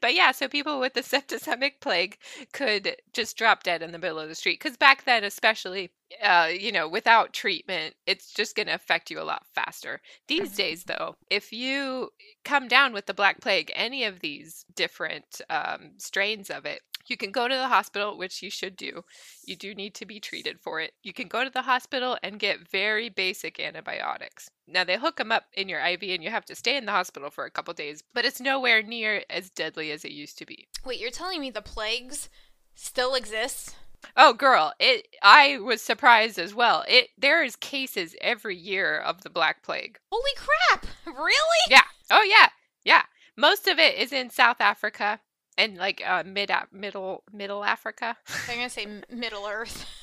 But 0.00 0.14
yeah, 0.14 0.32
so 0.32 0.48
people 0.48 0.80
with 0.80 0.94
the 0.94 1.00
septicemic 1.02 1.80
plague 1.80 2.18
could 2.52 2.96
just 3.12 3.36
drop 3.36 3.62
dead 3.62 3.82
in 3.82 3.92
the 3.92 3.98
middle 3.98 4.18
of 4.18 4.28
the 4.28 4.34
street. 4.34 4.60
Because 4.60 4.76
back 4.76 5.04
then, 5.04 5.24
especially, 5.24 5.90
uh, 6.22 6.48
you 6.52 6.72
know, 6.72 6.88
without 6.88 7.32
treatment, 7.32 7.94
it's 8.06 8.32
just 8.32 8.56
going 8.56 8.66
to 8.66 8.74
affect 8.74 9.10
you 9.10 9.20
a 9.20 9.24
lot 9.24 9.46
faster. 9.54 10.00
These 10.28 10.48
mm-hmm. 10.48 10.56
days, 10.56 10.84
though, 10.84 11.16
if 11.30 11.52
you 11.52 12.10
come 12.44 12.68
down 12.68 12.92
with 12.92 13.06
the 13.06 13.14
Black 13.14 13.40
Plague, 13.40 13.72
any 13.74 14.04
of 14.04 14.20
these 14.20 14.64
different 14.74 15.40
um, 15.50 15.92
strains 15.98 16.50
of 16.50 16.66
it, 16.66 16.82
you 17.08 17.16
can 17.16 17.30
go 17.30 17.48
to 17.48 17.54
the 17.54 17.68
hospital, 17.68 18.16
which 18.16 18.42
you 18.42 18.50
should 18.50 18.76
do. 18.76 19.04
You 19.44 19.56
do 19.56 19.74
need 19.74 19.94
to 19.94 20.06
be 20.06 20.20
treated 20.20 20.60
for 20.60 20.80
it. 20.80 20.92
You 21.02 21.12
can 21.12 21.28
go 21.28 21.44
to 21.44 21.50
the 21.50 21.62
hospital 21.62 22.18
and 22.22 22.38
get 22.38 22.68
very 22.68 23.08
basic 23.08 23.58
antibiotics. 23.60 24.50
Now, 24.66 24.84
they 24.84 24.98
hook 24.98 25.16
them 25.16 25.32
up 25.32 25.44
in 25.54 25.68
your 25.68 25.80
IV 25.80 26.02
and 26.02 26.22
you 26.22 26.30
have 26.30 26.44
to 26.46 26.54
stay 26.54 26.76
in 26.76 26.86
the 26.86 26.92
hospital 26.92 27.30
for 27.30 27.44
a 27.44 27.50
couple 27.50 27.74
days, 27.74 28.02
but 28.14 28.24
it's 28.24 28.40
nowhere 28.40 28.82
near 28.82 29.22
as 29.30 29.50
deadly 29.50 29.90
as 29.90 30.04
it 30.04 30.12
used 30.12 30.38
to 30.38 30.46
be. 30.46 30.68
Wait, 30.84 31.00
you're 31.00 31.10
telling 31.10 31.40
me 31.40 31.50
the 31.50 31.62
plagues 31.62 32.28
still 32.74 33.14
exist? 33.14 33.76
Oh, 34.16 34.32
girl, 34.32 34.72
it. 34.78 35.08
I 35.22 35.58
was 35.58 35.82
surprised 35.82 36.38
as 36.38 36.54
well. 36.54 36.84
It 36.88 37.08
there 37.18 37.44
is 37.44 37.54
cases 37.56 38.16
every 38.20 38.56
year 38.56 38.98
of 38.98 39.22
the 39.22 39.30
Black 39.30 39.62
Plague. 39.62 39.98
Holy 40.10 40.30
crap! 40.36 40.86
Really? 41.06 41.64
Yeah. 41.68 41.82
Oh 42.10 42.22
yeah. 42.22 42.48
Yeah. 42.84 43.02
Most 43.36 43.68
of 43.68 43.78
it 43.78 43.96
is 43.96 44.12
in 44.12 44.30
South 44.30 44.60
Africa 44.60 45.20
and 45.60 45.76
like 45.76 46.02
uh, 46.06 46.22
mid 46.26 46.50
middle 46.72 47.22
middle 47.32 47.64
Africa. 47.64 48.16
I'm 48.48 48.56
gonna 48.56 48.70
say 48.70 48.86
Middle 49.10 49.46
Earth. 49.46 49.86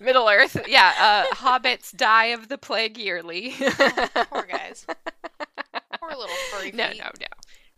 Middle 0.00 0.28
Earth, 0.28 0.56
yeah. 0.66 0.92
Uh, 1.30 1.34
hobbits 1.36 1.96
die 1.96 2.26
of 2.26 2.48
the 2.48 2.58
plague 2.58 2.98
yearly. 2.98 3.54
oh, 3.60 4.24
poor 4.28 4.42
guys. 4.42 4.84
Poor 6.00 6.10
little 6.10 6.34
furry 6.50 6.72
No, 6.72 6.88
no, 6.88 7.10
no. 7.18 7.26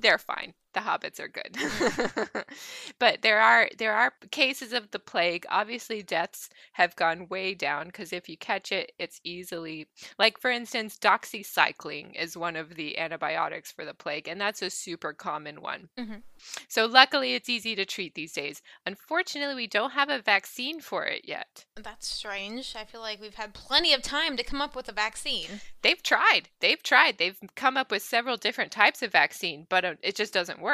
They're 0.00 0.18
fine. 0.18 0.54
The 0.76 0.82
hobbits 0.82 1.18
are 1.18 1.28
good. 1.28 2.44
but 2.98 3.22
there 3.22 3.40
are 3.40 3.70
there 3.78 3.94
are 3.94 4.12
cases 4.30 4.74
of 4.74 4.90
the 4.90 4.98
plague. 4.98 5.46
Obviously, 5.48 6.02
deaths 6.02 6.50
have 6.74 6.94
gone 6.96 7.28
way 7.28 7.54
down 7.54 7.86
because 7.86 8.12
if 8.12 8.28
you 8.28 8.36
catch 8.36 8.72
it, 8.72 8.92
it's 8.98 9.18
easily 9.24 9.86
like 10.18 10.38
for 10.38 10.50
instance, 10.50 10.98
doxycycline 10.98 12.14
is 12.14 12.36
one 12.36 12.56
of 12.56 12.74
the 12.74 12.98
antibiotics 12.98 13.72
for 13.72 13.86
the 13.86 13.94
plague, 13.94 14.28
and 14.28 14.38
that's 14.38 14.60
a 14.60 14.68
super 14.68 15.14
common 15.14 15.62
one. 15.62 15.88
Mhm. 15.98 16.20
So 16.68 16.84
luckily, 16.84 17.32
it's 17.32 17.48
easy 17.48 17.74
to 17.74 17.86
treat 17.86 18.14
these 18.14 18.34
days. 18.34 18.60
Unfortunately, 18.84 19.54
we 19.54 19.66
don't 19.66 19.92
have 19.92 20.10
a 20.10 20.20
vaccine 20.20 20.82
for 20.82 21.06
it 21.06 21.22
yet. 21.24 21.64
That's 21.74 22.06
strange. 22.06 22.76
I 22.76 22.84
feel 22.84 23.00
like 23.00 23.18
we've 23.18 23.36
had 23.36 23.54
plenty 23.54 23.94
of 23.94 24.02
time 24.02 24.36
to 24.36 24.44
come 24.44 24.60
up 24.60 24.76
with 24.76 24.90
a 24.90 24.92
vaccine. 24.92 25.62
They've 25.80 26.02
tried. 26.02 26.50
They've 26.60 26.82
tried. 26.82 27.16
They've 27.16 27.40
come 27.54 27.78
up 27.78 27.90
with 27.90 28.02
several 28.02 28.36
different 28.36 28.72
types 28.72 29.02
of 29.02 29.10
vaccine, 29.10 29.66
but 29.70 29.84
uh, 29.86 29.94
it 30.02 30.14
just 30.14 30.34
doesn't 30.34 30.60
work. 30.60 30.65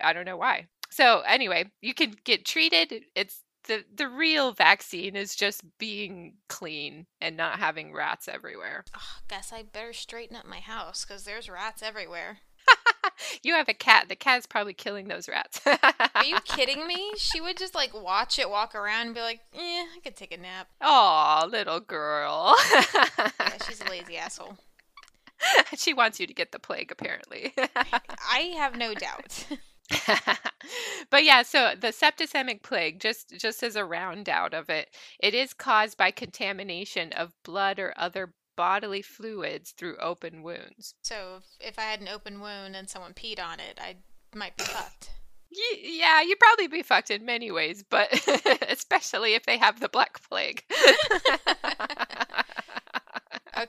I 0.00 0.12
don't 0.12 0.26
know 0.26 0.36
why. 0.36 0.66
So 0.90 1.20
anyway, 1.20 1.70
you 1.80 1.94
can 1.94 2.14
get 2.24 2.44
treated. 2.44 3.04
It's 3.14 3.40
the 3.64 3.84
the 3.94 4.08
real 4.08 4.52
vaccine 4.52 5.16
is 5.16 5.36
just 5.36 5.62
being 5.78 6.34
clean 6.48 7.06
and 7.20 7.36
not 7.36 7.58
having 7.58 7.94
rats 7.94 8.28
everywhere. 8.28 8.84
Ugh, 8.94 9.00
guess 9.28 9.52
I 9.52 9.62
better 9.62 9.92
straighten 9.92 10.36
up 10.36 10.46
my 10.46 10.60
house 10.60 11.04
because 11.04 11.24
there's 11.24 11.48
rats 11.48 11.82
everywhere. 11.82 12.38
you 13.42 13.54
have 13.54 13.68
a 13.68 13.74
cat. 13.74 14.08
The 14.08 14.16
cat's 14.16 14.46
probably 14.46 14.74
killing 14.74 15.08
those 15.08 15.28
rats. 15.28 15.60
Are 15.66 16.24
you 16.24 16.38
kidding 16.44 16.86
me? 16.86 17.12
She 17.16 17.40
would 17.40 17.56
just 17.56 17.74
like 17.74 17.94
watch 17.94 18.38
it 18.38 18.50
walk 18.50 18.74
around 18.74 19.06
and 19.06 19.14
be 19.14 19.20
like, 19.20 19.40
eh, 19.54 19.58
I 19.58 19.98
could 20.02 20.16
take 20.16 20.32
a 20.32 20.36
nap. 20.36 20.68
Aw, 20.80 21.46
little 21.50 21.80
girl. 21.80 22.56
Yeah, 22.94 23.58
she's 23.66 23.80
a 23.80 23.84
lazy 23.90 24.16
asshole. 24.16 24.58
she 25.76 25.94
wants 25.94 26.20
you 26.20 26.26
to 26.26 26.34
get 26.34 26.52
the 26.52 26.58
plague, 26.58 26.90
apparently. 26.90 27.52
I 27.56 28.52
have 28.56 28.76
no 28.76 28.94
doubt. 28.94 29.46
but 31.10 31.24
yeah, 31.24 31.42
so 31.42 31.74
the 31.78 31.88
septicemic 31.88 32.62
plague, 32.62 33.00
just 33.00 33.34
just 33.38 33.62
as 33.62 33.76
a 33.76 33.84
round 33.84 34.28
out 34.28 34.54
of 34.54 34.70
it, 34.70 34.88
it 35.20 35.34
is 35.34 35.52
caused 35.52 35.98
by 35.98 36.10
contamination 36.10 37.12
of 37.12 37.34
blood 37.42 37.78
or 37.78 37.92
other 37.96 38.34
bodily 38.56 39.02
fluids 39.02 39.70
through 39.72 39.96
open 39.96 40.42
wounds. 40.42 40.94
So 41.02 41.40
if, 41.60 41.68
if 41.68 41.78
I 41.78 41.82
had 41.82 42.00
an 42.00 42.08
open 42.08 42.40
wound 42.40 42.76
and 42.76 42.88
someone 42.88 43.14
peed 43.14 43.42
on 43.42 43.60
it, 43.60 43.78
I 43.80 43.96
might 44.34 44.56
be 44.56 44.64
fucked. 44.64 45.10
Yeah, 45.82 46.22
you'd 46.22 46.38
probably 46.38 46.68
be 46.68 46.82
fucked 46.82 47.10
in 47.10 47.26
many 47.26 47.50
ways, 47.50 47.84
but 47.88 48.08
especially 48.70 49.34
if 49.34 49.44
they 49.44 49.58
have 49.58 49.80
the 49.80 49.88
black 49.88 50.22
plague. 50.28 50.64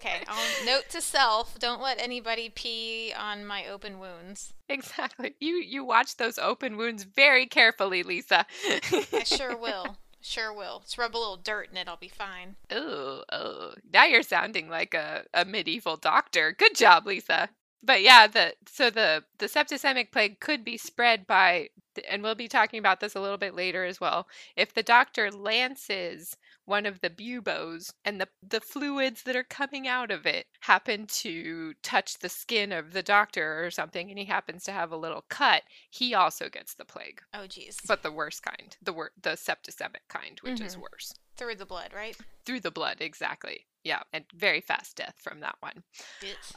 Okay, 0.03 0.22
I'll 0.27 0.65
note 0.65 0.89
to 0.89 1.01
self: 1.01 1.57
don't 1.60 1.81
let 1.81 2.01
anybody 2.01 2.50
pee 2.50 3.13
on 3.17 3.45
my 3.45 3.65
open 3.67 4.00
wounds. 4.00 4.53
exactly. 4.67 5.36
You 5.39 5.55
you 5.55 5.86
watch 5.86 6.17
those 6.17 6.38
open 6.38 6.75
wounds 6.75 7.03
very 7.03 7.45
carefully, 7.45 8.03
Lisa. 8.03 8.45
I 8.69 9.24
sure 9.25 9.55
will. 9.55 9.98
Sure 10.19 10.53
will. 10.53 10.79
Just 10.79 10.98
rub 10.98 11.15
a 11.15 11.17
little 11.17 11.38
dirt 11.38 11.69
in 11.72 11.77
it, 11.77 11.88
I'll 11.88 11.98
be 11.98 12.10
fine. 12.10 12.55
Oh, 12.72 13.24
oh. 13.31 13.74
Now 13.93 14.05
you're 14.05 14.24
sounding 14.24 14.69
like 14.69 14.93
a, 14.93 15.24
a 15.33 15.45
medieval 15.45 15.98
doctor. 15.98 16.53
Good 16.57 16.75
job, 16.75 17.05
Lisa. 17.05 17.50
But 17.81 18.01
yeah, 18.01 18.27
the 18.27 18.55
so 18.67 18.89
the 18.89 19.24
the 19.38 19.48
septicemic 19.48 20.12
plague 20.12 20.39
could 20.39 20.65
be 20.65 20.77
spread 20.77 21.27
by 21.27 21.69
and 22.10 22.24
we'll 22.24 22.36
be 22.36 22.48
talking 22.48 22.80
about 22.80 23.00
this 23.00 23.16
a 23.16 23.20
little 23.22 23.38
bit 23.38 23.56
later 23.56 23.84
as 23.86 24.00
well. 24.02 24.28
If 24.56 24.74
the 24.74 24.84
doctor 24.84 25.30
lances 25.32 26.36
one 26.66 26.86
of 26.86 27.02
the 27.02 27.10
buboes 27.10 27.92
and 28.06 28.20
the 28.22 28.28
the 28.42 28.62
fluids 28.62 29.24
that 29.24 29.36
are 29.36 29.44
coming 29.44 29.88
out 29.88 30.12
of 30.12 30.26
it 30.26 30.46
happen 30.62 31.06
to 31.08 31.74
touch 31.84 32.20
the 32.20 32.30
skin 32.30 32.72
of 32.72 32.94
the 32.94 33.04
doctor 33.04 33.64
or 33.66 33.70
something 33.72 34.10
and 34.10 34.18
he 34.18 34.26
happens 34.26 34.64
to 34.64 34.72
have 34.72 34.92
a 34.92 34.98
little 34.98 35.26
cut, 35.30 35.64
he 35.90 36.14
also 36.14 36.50
gets 36.50 36.74
the 36.74 36.86
plague. 36.86 37.22
Oh, 37.34 37.48
jeez. 37.48 37.78
But 37.88 38.02
the 38.04 38.12
worst 38.12 38.44
kind, 38.44 38.76
the 38.82 38.94
wor- 38.94 39.12
the 39.22 39.32
septicemic 39.32 40.08
kind, 40.10 40.40
which 40.42 40.62
is 40.62 40.76
Mhm. 40.76 40.82
worse 40.92 41.14
Through 41.36 41.56
the 41.56 41.66
blood, 41.66 41.94
right? 41.94 42.16
through 42.46 42.60
the 42.60 42.72
blood 42.72 42.98
exactly 43.00 43.66
yeah 43.86 44.04
and 44.12 44.26
very 44.34 44.60
fast 44.62 44.98
death 44.98 45.16
from 45.22 45.40
that 45.40 45.56
one 45.62 45.84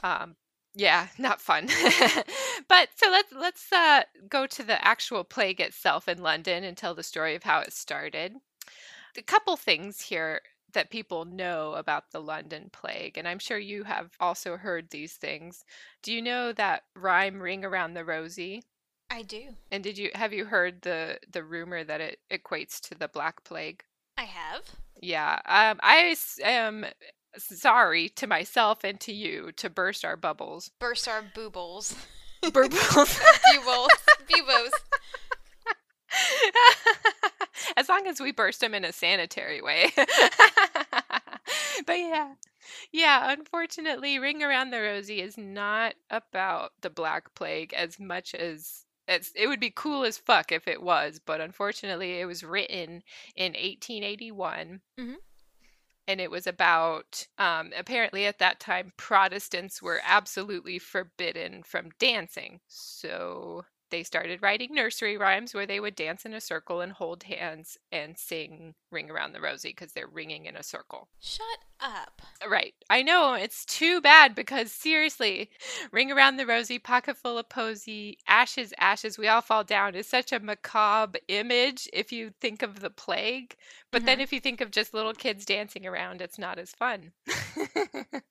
um 0.03 0.35
yeah 0.77 1.07
not 1.17 1.41
fun. 1.41 1.67
But 2.69 2.89
so 2.95 3.09
let's 3.09 3.33
let's 3.33 3.71
uh 3.71 4.03
go 4.29 4.45
to 4.47 4.63
the 4.63 4.83
actual 4.85 5.23
plague 5.23 5.61
itself 5.61 6.07
in 6.07 6.21
london 6.21 6.63
and 6.63 6.75
tell 6.77 6.93
the 6.95 7.03
story 7.03 7.35
of 7.35 7.43
how 7.43 7.59
it 7.59 7.73
started. 7.73 8.35
A 9.17 9.21
couple 9.21 9.55
things 9.57 10.01
here 10.01 10.41
that 10.73 10.89
people 10.91 11.25
know 11.25 11.73
about 11.73 12.11
the 12.11 12.19
london 12.21 12.69
plague 12.71 13.17
and 13.17 13.27
i'm 13.27 13.39
sure 13.39 13.57
you 13.57 13.83
have 13.85 14.11
also 14.19 14.57
heard 14.57 14.89
these 14.89 15.13
things. 15.13 15.63
Do 16.03 16.13
you 16.13 16.21
know 16.21 16.51
that 16.53 16.83
rhyme 16.95 17.39
ring 17.41 17.65
around 17.65 17.93
the 17.93 18.05
rosy 18.05 18.63
I 19.09 19.21
do. 19.23 19.55
and 19.71 19.83
did 19.83 19.97
you 19.97 20.11
have 20.15 20.33
you 20.33 20.45
heard 20.45 20.81
the 20.81 21.19
the 21.31 21.43
rumor 21.43 21.83
that 21.83 22.01
it 22.01 22.19
equates 22.31 22.79
to 22.89 22.95
the 22.95 23.07
black 23.07 23.43
plague? 23.43 23.83
I 24.17 24.23
have. 24.23 24.63
Yeah, 25.01 25.39
um, 25.45 25.79
I 25.81 26.15
am 26.43 26.85
sorry 27.37 28.09
to 28.09 28.27
myself 28.27 28.83
and 28.83 28.99
to 29.01 29.13
you 29.13 29.51
to 29.57 29.69
burst 29.69 30.03
our 30.05 30.15
bubbles. 30.17 30.71
Burst 30.79 31.07
our 31.07 31.21
boobles. 31.21 31.95
Burbles. 32.43 33.19
Bubbles. 33.55 33.89
Bubos. 34.29 34.69
as 37.77 37.89
long 37.89 38.07
as 38.07 38.19
we 38.19 38.31
burst 38.31 38.61
them 38.61 38.73
in 38.73 38.85
a 38.85 38.93
sanitary 38.93 39.61
way. 39.61 39.91
but 41.85 41.93
yeah, 41.93 42.33
yeah, 42.91 43.31
unfortunately, 43.31 44.19
Ring 44.19 44.43
Around 44.43 44.71
the 44.71 44.79
Rosie 44.81 45.21
is 45.21 45.37
not 45.37 45.95
about 46.09 46.71
the 46.81 46.89
Black 46.89 47.33
Plague 47.35 47.73
as 47.73 47.99
much 47.99 48.33
as. 48.35 48.83
It's, 49.09 49.31
it 49.35 49.47
would 49.47 49.61
be 49.61 49.71
cool 49.73 50.03
as 50.03 50.17
fuck 50.17 50.51
if 50.51 50.67
it 50.67 50.83
was, 50.83 51.21
but 51.25 51.39
unfortunately, 51.39 52.19
it 52.19 52.25
was 52.25 52.43
written 52.43 53.03
in 53.37 53.53
1881 53.53 54.81
Mhm. 54.99 55.15
And 56.07 56.21
it 56.21 56.31
was 56.31 56.47
about 56.47 57.27
um, 57.37 57.71
apparently 57.77 58.25
at 58.25 58.39
that 58.39 58.59
time 58.59 58.93
protestants 58.97 59.81
were 59.81 60.01
absolutely 60.05 60.79
forbidden 60.79 61.63
from 61.63 61.89
dancing 61.99 62.59
so 62.67 63.63
they 63.89 64.03
started 64.03 64.41
writing 64.41 64.73
nursery 64.73 65.17
rhymes 65.17 65.53
where 65.53 65.65
they 65.65 65.79
would 65.79 65.95
dance 65.95 66.25
in 66.25 66.33
a 66.33 66.41
circle 66.41 66.81
and 66.81 66.93
hold 66.93 67.23
hands 67.23 67.77
and 67.91 68.17
sing 68.17 68.75
ring 68.91 69.09
around 69.09 69.33
the 69.33 69.41
rosy 69.41 69.69
because 69.69 69.93
they're 69.93 70.07
ringing 70.07 70.45
in 70.45 70.55
a 70.55 70.63
circle 70.63 71.07
Shut 71.19 71.45
up. 71.79 72.21
right 72.47 72.73
i 72.89 73.01
know 73.01 73.33
it's 73.33 73.65
too 73.65 74.01
bad 74.01 74.33
because 74.35 74.71
seriously 74.71 75.49
ring 75.91 76.11
around 76.11 76.37
the 76.37 76.45
rosy 76.45 76.79
pocket 76.79 77.17
full 77.17 77.37
of 77.37 77.49
posy 77.49 78.17
ashes 78.27 78.73
ashes 78.79 79.17
we 79.17 79.27
all 79.27 79.41
fall 79.41 79.63
down 79.63 79.95
is 79.95 80.07
such 80.07 80.31
a 80.31 80.39
macabre 80.39 81.19
image 81.27 81.89
if 81.93 82.11
you 82.11 82.31
think 82.39 82.61
of 82.61 82.79
the 82.79 82.89
plague 82.89 83.55
but 83.91 84.05
then 84.05 84.15
mm-hmm. 84.15 84.23
if 84.23 84.33
you 84.33 84.39
think 84.39 84.61
of 84.61 84.71
just 84.71 84.93
little 84.93 85.13
kids 85.13 85.45
dancing 85.45 85.85
around 85.85 86.21
it's 86.21 86.39
not 86.39 86.57
as 86.57 86.71
fun 86.71 87.11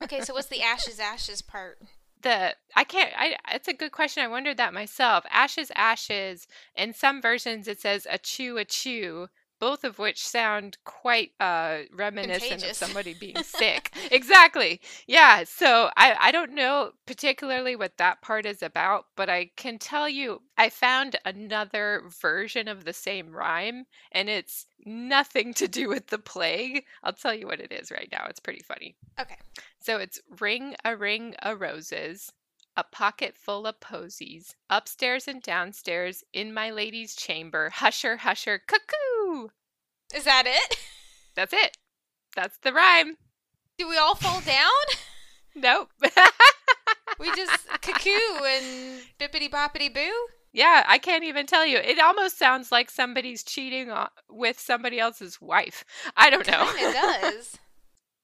Okay, 0.07 0.21
so 0.21 0.35
what's 0.35 0.47
the 0.47 0.63
ashes 0.63 1.01
ashes 1.01 1.43
part? 1.43 1.79
The 2.27 2.55
I 2.75 2.85
can't 2.85 3.13
I 3.17 3.37
it's 3.55 3.69
a 3.69 3.73
good 3.73 3.93
question. 3.93 4.23
I 4.23 4.29
wondered 4.29 4.57
that 4.57 4.75
myself. 4.75 5.25
Ashes 5.31 5.71
ashes. 5.77 6.47
In 6.75 6.93
some 6.93 7.23
versions 7.23 7.69
it 7.69 7.81
says 7.81 8.07
a 8.11 8.19
chew 8.19 8.59
a 8.59 8.65
chew, 8.65 9.29
both 9.59 9.85
of 9.85 9.99
which 9.99 10.27
sound 10.27 10.77
quite 10.85 11.33
uh 11.41 11.79
reminiscent 11.93 12.63
of 12.65 12.77
somebody 12.77 13.15
being 13.15 13.37
sick. 13.43 13.93
exactly. 14.11 14.81
Yeah. 15.07 15.45
So 15.45 15.91
I 15.97 16.17
I 16.19 16.33
don't 16.33 16.53
know 16.55 16.93
particularly 17.07 17.77
what 17.77 17.99
that 17.99 18.23
part 18.23 18.47
is 18.47 18.63
about, 18.63 19.07
but 19.17 19.29
I 19.29 19.51
can 19.57 19.79
tell 19.79 20.09
you 20.09 20.43
I 20.59 20.71
found 20.71 21.17
another 21.25 22.03
version 22.21 22.69
of 22.69 22.85
the 22.85 22.93
same 22.93 23.31
rhyme 23.33 23.87
and 24.13 24.29
it's 24.29 24.67
nothing 24.85 25.53
to 25.55 25.69
do 25.69 25.89
with 25.89 26.09
the 26.09 26.19
plague. 26.19 26.85
I'll 27.03 27.13
tell 27.13 27.35
you 27.35 27.47
what 27.47 27.61
it 27.61 27.73
is 27.73 27.91
right 27.91 28.09
now. 28.13 28.27
It's 28.29 28.41
pretty 28.41 28.63
funny. 28.63 28.97
Okay. 29.21 29.37
So 29.81 29.99
it's 29.99 30.21
ring 30.41 30.75
a 30.85 30.97
ring 30.97 31.35
a 31.43 31.57
roses, 31.57 32.33
a 32.77 32.85
pocket 32.85 33.37
full 33.37 33.67
of 33.67 33.81
posies, 33.81 34.55
upstairs 34.69 35.27
and 35.27 35.43
downstairs 35.43 36.23
in 36.33 36.53
my 36.53 36.71
lady's 36.71 37.15
chamber, 37.15 37.71
husher, 37.71 38.19
husher, 38.19 38.61
cuckoo. 38.67 39.49
Is 40.15 40.25
that 40.25 40.45
it? 40.47 40.79
That's 41.35 41.53
it. 41.53 41.77
That's 42.35 42.59
the 42.59 42.73
rhyme. 42.73 43.17
Do 43.79 43.89
we 43.89 43.97
all 43.97 44.15
fall 44.15 44.41
down? 44.41 44.71
Nope. 45.55 45.91
We 47.19 47.35
just 47.35 47.67
cuckoo 47.81 48.11
and 48.45 49.01
bippity 49.19 49.49
boppity 49.49 49.93
boo? 49.93 50.13
yeah, 50.53 50.85
I 50.87 50.99
can't 50.99 51.25
even 51.25 51.47
tell 51.47 51.67
you. 51.67 51.77
It 51.77 51.99
almost 51.99 52.39
sounds 52.39 52.73
like 52.73 52.91
somebody's 52.91 53.43
cheating 53.43 53.93
with 54.31 54.59
somebody 54.59 54.99
else's 54.99 55.41
wife. 55.41 55.85
I 56.17 56.31
don't 56.31 56.47
know. 56.47 56.73
Kinda 56.75 56.93
does. 56.93 57.59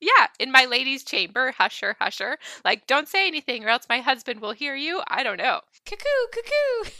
Yeah, 0.03 0.27
in 0.41 0.51
my 0.51 0.65
lady's 0.65 1.05
chamber, 1.05 1.53
husher, 1.53 1.97
husher. 2.01 2.37
Like, 2.65 2.89
don't 2.89 3.07
say 3.07 3.29
anything 3.29 3.65
or 3.65 3.69
else 3.69 3.87
my 3.89 4.01
husband 4.01 4.41
will 4.41 4.51
hear 4.51 4.75
you. 4.75 5.01
I 5.07 5.23
don't 5.23 5.37
know. 5.39 5.61
Cuckoo, 5.87 6.05
cuckoo. 6.33 6.91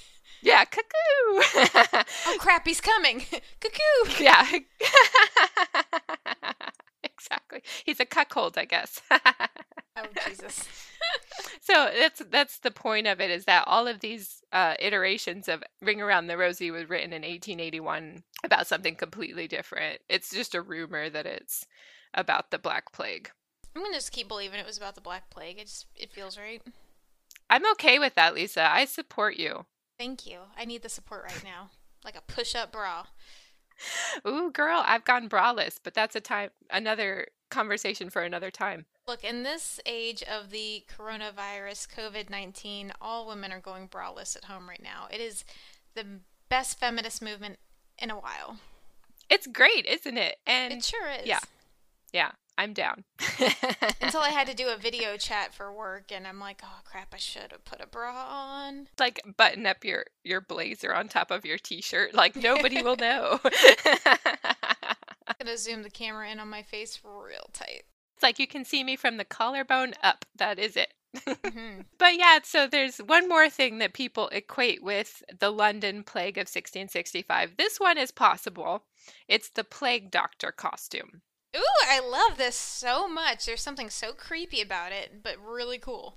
Yeah, 0.41 0.65
cuckoo. 0.65 2.05
Oh 2.27 2.37
crap, 2.39 2.65
he's 2.67 2.81
coming. 2.81 3.25
cuckoo. 3.61 4.21
Yeah. 4.23 4.47
exactly. 7.03 7.63
He's 7.85 7.99
a 7.99 8.05
cuckold, 8.05 8.57
I 8.57 8.65
guess. 8.67 9.01
Oh 9.11 10.07
Jesus. 10.27 10.69
so 11.61 11.91
that's 11.99 12.23
that's 12.31 12.59
the 12.61 12.71
point 12.71 13.09
of 13.09 13.21
it 13.21 13.31
is 13.31 13.45
that 13.47 13.65
all 13.67 13.89
of 13.89 14.01
these 14.01 14.43
uh, 14.53 14.75
iterations 14.79 15.49
of 15.49 15.63
Ring 15.81 16.01
Around 16.01 16.29
the 16.29 16.39
Rosie 16.39 16.71
was 16.71 16.89
written 16.89 17.13
in 17.13 17.23
1881 17.23 18.23
about 18.45 18.69
something 18.69 18.95
completely 18.95 19.49
different. 19.49 20.01
It's 20.09 20.31
just 20.31 20.55
a 20.55 20.63
rumor 20.63 21.11
that 21.11 21.27
it's 21.27 21.67
about 22.15 22.51
the 22.51 22.59
Black 22.59 22.93
Plague. 22.93 23.31
I'm 23.75 23.83
gonna 23.83 23.95
just 23.95 24.13
keep 24.13 24.29
believing 24.29 24.61
it 24.61 24.67
was 24.67 24.77
about 24.77 24.95
the 24.95 25.01
Black 25.01 25.31
Plague. 25.31 25.59
It 25.59 25.67
just 25.67 25.87
it 25.97 26.13
feels 26.13 26.39
right. 26.39 26.63
I'm 27.51 27.71
okay 27.73 27.99
with 27.99 28.15
that, 28.15 28.35
Lisa. 28.35 28.71
I 28.71 28.85
support 28.85 29.37
you. 29.37 29.67
Thank 29.99 30.27
you. 30.27 30.39
I 30.57 30.65
need 30.65 30.83
the 30.83 30.89
support 30.89 31.25
right 31.25 31.45
now, 31.45 31.71
like 32.05 32.17
a 32.17 32.23
push-up 32.23 32.73
bra. 32.73 33.05
Ooh, 34.27 34.51
girl, 34.51 34.83
I've 34.85 35.05
gone 35.05 35.29
braless, 35.29 35.79
but 35.83 35.95
that's 35.95 36.17
a 36.17 36.21
time 36.21 36.51
another 36.71 37.29
conversation 37.51 38.11
for 38.11 38.23
another 38.23 38.51
time. 38.51 38.87
Look, 39.09 39.25
in 39.25 39.43
this 39.43 39.81
age 39.85 40.23
of 40.23 40.51
the 40.51 40.85
coronavirus, 40.97 41.89
COVID 41.95 42.31
19, 42.31 42.93
all 43.01 43.27
women 43.27 43.53
are 43.53 43.61
going 43.61 43.89
braless 43.89 44.37
at 44.37 44.45
home 44.45 44.69
right 44.69 44.83
now. 44.83 45.09
It 45.11 45.21
is 45.21 45.45
the 45.95 46.07
best 46.49 46.79
feminist 46.79 47.21
movement 47.23 47.59
in 47.99 48.11
a 48.11 48.19
while. 48.19 48.59
It's 49.29 49.47
great, 49.47 49.87
isn't 49.87 50.17
it? 50.19 50.37
And 50.47 50.75
It 50.75 50.85
sure 50.85 51.09
is. 51.11 51.27
yeah. 51.27 51.41
Yeah, 52.13 52.33
I'm 52.59 52.73
down. 52.75 53.05
Until 54.01 54.21
I 54.21 54.29
had 54.31 54.47
to 54.49 54.55
do 54.55 54.69
a 54.69 54.77
video 54.81 55.17
chat 55.17 55.55
for 55.55 55.73
work, 55.73 56.13
and 56.13 56.27
I'm 56.27 56.39
like, 56.39 56.61
oh 56.65 56.81
crap, 56.85 57.15
I 57.15 57.17
should 57.19 57.51
have 57.53 57.65
put 57.65 57.81
a 57.81 57.87
bra 57.87 58.13
on. 58.29 58.89
like 58.99 59.21
button 59.37 59.67
up 59.67 59.85
your 59.85 60.05
your 60.25 60.41
blazer 60.41 60.95
on 60.95 61.09
top 61.09 61.31
of 61.31 61.45
your 61.45 61.59
t-shirt 61.59 62.15
like 62.15 62.37
nobody 62.37 62.83
will 62.83 62.97
know. 63.01 63.41
I'm 63.45 65.37
gonna 65.39 65.57
zoom 65.57 65.83
the 65.83 65.91
camera 65.91 66.31
in 66.31 66.41
on 66.41 66.49
my 66.49 66.63
face 66.63 67.01
real 67.05 67.49
tight. 67.53 67.85
it's 68.17 68.23
like 68.23 68.39
you 68.39 68.47
can 68.47 68.65
see 68.65 68.85
me 68.85 68.97
from 68.97 69.17
the 69.17 69.25
collarbone 69.25 69.95
up. 70.03 70.25
That 70.37 70.59
is 70.59 70.77
it. 70.77 70.93
hmm 71.27 71.81
But 71.99 72.17
yeah, 72.17 72.41
so 72.43 72.67
there's 72.67 72.99
one 72.99 73.29
more 73.29 73.49
thing 73.49 73.79
that 73.79 73.93
people 73.95 74.29
equate 74.29 74.83
with 74.83 75.23
the 75.39 75.51
London 75.51 76.03
plague 76.03 76.37
of 76.37 76.43
1665. 76.43 77.57
This 77.57 77.79
one 77.79 77.97
is 77.99 78.11
possible. 78.11 78.85
It's 79.29 79.49
the 79.51 79.65
plague 79.65 80.11
doctor 80.11 80.53
costume. 80.53 81.23
Ooh, 81.55 81.87
I 81.87 82.01
love 82.01 82.39
this 82.39 82.57
so 82.57 83.07
much. 83.09 83.45
There's 83.45 83.61
something 83.61 83.91
so 83.91 84.13
creepy 84.13 84.61
about 84.63 84.93
it, 84.93 85.23
but 85.23 85.37
really 85.45 85.79
cool. 85.79 86.17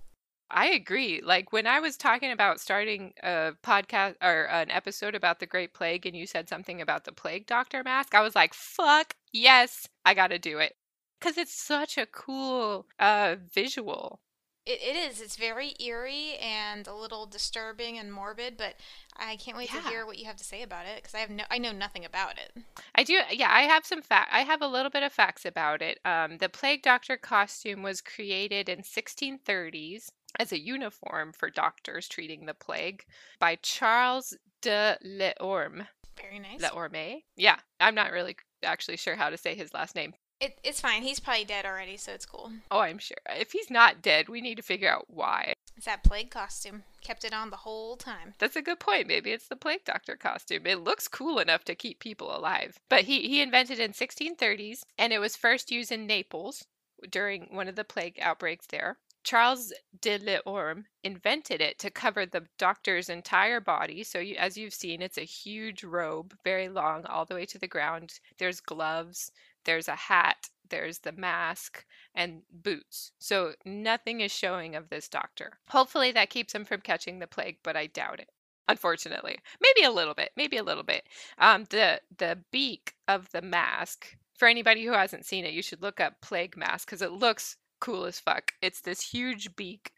I 0.50 0.67
agree. 0.67 1.21
Like 1.21 1.52
when 1.52 1.67
I 1.67 1.80
was 1.80 1.98
talking 1.98 2.32
about 2.32 2.60
starting 2.60 3.13
a 3.24 3.54
podcast 3.63 4.15
or 4.21 4.43
an 4.45 4.69
episode 4.71 5.15
about 5.15 5.39
the 5.39 5.45
Great 5.48 5.74
Plague 5.74 6.06
and 6.06 6.15
you 6.15 6.28
said 6.28 6.48
something 6.48 6.82
about 6.82 7.04
the 7.04 7.12
plague 7.12 7.48
doctor 7.48 7.84
mask, 7.84 8.13
I 8.13 8.21
was 8.21 8.36
like, 8.36 8.54
fuck, 8.54 9.15
yes, 9.34 9.88
I 10.06 10.13
got 10.13 10.28
to 10.28 10.39
do 10.39 10.60
it. 10.60 10.74
Because 11.19 11.38
it's 11.38 11.56
such 11.56 11.98
a 11.98 12.06
cool 12.06 12.86
uh, 13.00 13.36
visual. 13.54 14.21
It, 14.65 14.80
it 14.82 14.95
is. 14.95 15.21
It's 15.21 15.36
very 15.36 15.75
eerie 15.80 16.38
and 16.41 16.88
a 16.88 16.93
little 16.95 17.25
disturbing 17.25 17.99
and 17.99 18.12
morbid, 18.12 18.58
but 18.58 18.75
I 19.15 19.36
can't 19.36 19.56
wait 19.58 19.71
Yeah. 19.73 19.82
to 19.82 19.88
hear 19.89 20.06
what 20.06 20.17
you 20.17 20.25
have 20.25 20.38
to 20.38 20.43
say 20.43 20.63
about 20.63 20.86
it 20.88 20.95
because 20.97 21.13
I 21.13 21.19
have 21.19 21.30
no, 21.30 21.43
I 21.51 21.58
know 21.60 21.71
nothing 21.71 22.04
about 22.04 22.38
it. 22.38 22.63
I 22.95 23.04
do, 23.04 23.19
yeah, 23.32 23.49
I 23.51 23.62
have 23.63 23.86
some 23.86 24.01
fact. 24.01 24.32
I 24.34 24.39
have 24.41 24.62
a 24.62 24.67
little 24.67 24.89
bit 24.89 25.04
of 25.04 25.13
facts 25.13 25.45
about 25.45 25.82
it. 25.82 25.99
Um, 26.04 26.38
the 26.39 26.49
plague 26.49 26.82
doctor 26.82 27.15
costume 27.15 27.84
was 27.84 28.01
created 28.01 28.67
in 28.67 28.82
1630s 28.82 30.10
as 30.39 30.51
a 30.51 30.60
uniform 30.60 31.32
for 31.32 31.49
doctors 31.49 32.08
treating 32.08 32.45
the 32.45 32.54
plague 32.54 33.06
by 33.39 33.58
Charles 33.62 34.36
de 34.62 34.97
L'Orme. 35.04 35.88
Very 36.19 36.39
nice. 36.39 36.62
L'Orme? 36.62 37.21
Yeah, 37.38 37.58
I'm 37.80 37.95
not 37.95 38.12
really 38.12 38.36
actually 38.63 38.97
sure 38.97 39.15
how 39.15 39.30
to 39.30 39.38
say 39.38 39.54
his 39.56 39.73
last 39.73 39.95
name. 39.95 40.13
It, 40.39 40.60
it's 40.63 40.82
fine. 40.82 41.04
He's 41.04 41.19
probably 41.19 41.45
dead 41.45 41.65
already, 41.65 41.98
so 41.98 42.12
it's 42.12 42.26
cool. 42.26 42.52
Oh, 42.69 42.80
I'm 42.80 42.98
sure. 42.98 43.17
If 43.30 43.54
he's 43.54 43.69
not 43.69 44.02
dead, 44.02 44.28
we 44.28 44.41
need 44.41 44.56
to 44.56 44.63
figure 44.63 44.89
out 44.89 45.06
why. 45.08 45.54
It's 45.78 45.86
that 45.86 46.04
plague 46.04 46.30
costume. 46.30 46.84
Kept 47.02 47.26
it 47.26 47.34
on 47.34 47.50
the 47.50 47.58
whole 47.58 47.95
time. 47.95 48.34
That's 48.39 48.56
a 48.56 48.62
good 48.62 48.80
point. 48.80 49.08
Maybe 49.08 49.32
it's 49.32 49.48
the 49.48 49.56
plague 49.56 49.86
doctor 49.86 50.15
costume. 50.15 50.65
It 50.65 50.84
looks 50.84 51.08
cool 51.08 51.39
enough 51.39 51.63
to 51.65 51.76
keep 51.76 52.00
people 52.00 52.36
alive. 52.36 52.78
But 52.89 53.04
he, 53.04 53.28
he 53.28 53.41
invented 53.41 53.80
it 53.80 53.84
in 53.84 53.91
1630s, 53.91 54.82
and 54.98 55.13
it 55.13 55.19
was 55.19 55.36
first 55.36 55.71
used 55.71 55.91
in 55.91 56.08
Naples 56.08 56.65
during 57.10 57.48
one 57.52 57.67
of 57.67 57.76
the 57.76 57.84
plague 57.84 58.17
outbreaks 58.21 58.67
there. 58.67 58.98
Charles 59.24 59.74
de 60.02 60.19
L'Orme 60.19 60.86
invented 61.04 61.60
it 61.60 61.80
to 61.80 61.89
cover 61.89 62.28
the 62.28 62.45
doctor's 62.60 63.10
entire 63.10 63.60
body. 63.60 64.04
So, 64.04 64.19
you, 64.19 64.36
as 64.36 64.56
you've 64.56 64.74
seen, 64.74 65.02
it's 65.02 65.17
a 65.17 65.21
huge 65.21 65.84
robe, 65.84 66.36
very 66.43 66.69
long, 66.69 67.06
all 67.06 67.26
the 67.26 67.34
way 67.34 67.45
to 67.48 67.58
the 67.58 67.67
ground. 67.67 68.19
There's 68.38 68.60
gloves, 68.60 69.32
there's 69.65 69.88
a 69.88 69.95
hat, 69.95 70.49
there's 70.69 70.99
the 70.99 71.12
mask, 71.12 71.86
and 72.13 72.41
boots. 72.51 73.12
So, 73.19 73.54
nothing 73.65 74.21
is 74.21 74.32
showing 74.32 74.75
of 74.75 74.89
this 74.89 75.10
doctor. 75.10 75.60
Hopefully, 75.69 76.12
that 76.13 76.30
keeps 76.30 76.54
him 76.56 76.65
from 76.65 76.82
catching 76.82 77.19
the 77.19 77.28
plague, 77.28 77.58
but 77.63 77.75
I 77.75 77.88
doubt 77.88 78.19
it. 78.19 78.30
Unfortunately, 78.67 79.38
maybe 79.62 79.86
a 79.86 79.91
little 79.91 80.15
bit, 80.15 80.32
maybe 80.36 80.58
a 80.58 80.63
little 80.63 80.84
bit. 80.84 81.08
Um, 81.38 81.65
the 81.69 82.01
the 82.17 82.39
beak 82.51 82.93
of 83.08 83.30
the 83.32 83.41
mask. 83.41 84.17
For 84.38 84.47
anybody 84.47 84.84
who 84.84 84.91
hasn't 84.91 85.25
seen 85.25 85.45
it, 85.45 85.54
you 85.54 85.62
should 85.62 85.82
look 85.82 85.99
up 85.99 86.19
plague 86.21 86.58
mask 86.58 86.88
because 86.88 87.01
it 87.01 87.12
looks 87.12 87.58
cool 87.80 88.06
as 88.06 88.19
fuck. 88.19 88.51
It's 88.62 88.82
this 88.82 89.01
huge 89.01 89.56
beak, 89.56 89.91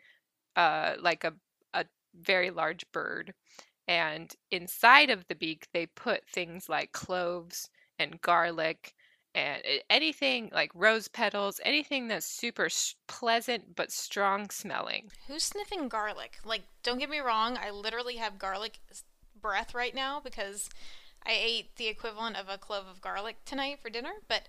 uh, 0.55 0.95
like 0.99 1.23
a 1.23 1.33
a 1.73 1.85
very 2.13 2.49
large 2.49 2.85
bird, 2.91 3.33
and 3.87 4.33
inside 4.51 5.09
of 5.09 5.25
the 5.27 5.35
beak 5.35 5.67
they 5.73 5.85
put 5.85 6.27
things 6.29 6.67
like 6.67 6.91
cloves 6.91 7.69
and 7.99 8.21
garlic 8.21 8.93
and 9.35 9.61
anything 9.89 10.49
like 10.53 10.71
rose 10.73 11.07
petals, 11.07 11.59
anything 11.63 12.07
that's 12.07 12.25
super 12.25 12.65
s- 12.65 12.95
pleasant 13.07 13.75
but 13.75 13.91
strong 13.91 14.49
smelling. 14.49 15.11
Who's 15.27 15.43
sniffing 15.43 15.87
garlic? 15.89 16.39
Like, 16.45 16.63
don't 16.83 16.97
get 16.99 17.09
me 17.09 17.19
wrong. 17.19 17.57
I 17.57 17.69
literally 17.71 18.15
have 18.15 18.39
garlic 18.39 18.79
breath 19.39 19.75
right 19.75 19.93
now 19.93 20.19
because 20.19 20.69
I 21.25 21.31
ate 21.31 21.75
the 21.75 21.87
equivalent 21.87 22.37
of 22.37 22.49
a 22.49 22.57
clove 22.57 22.87
of 22.87 23.01
garlic 23.01 23.37
tonight 23.45 23.79
for 23.81 23.89
dinner. 23.89 24.13
But 24.27 24.43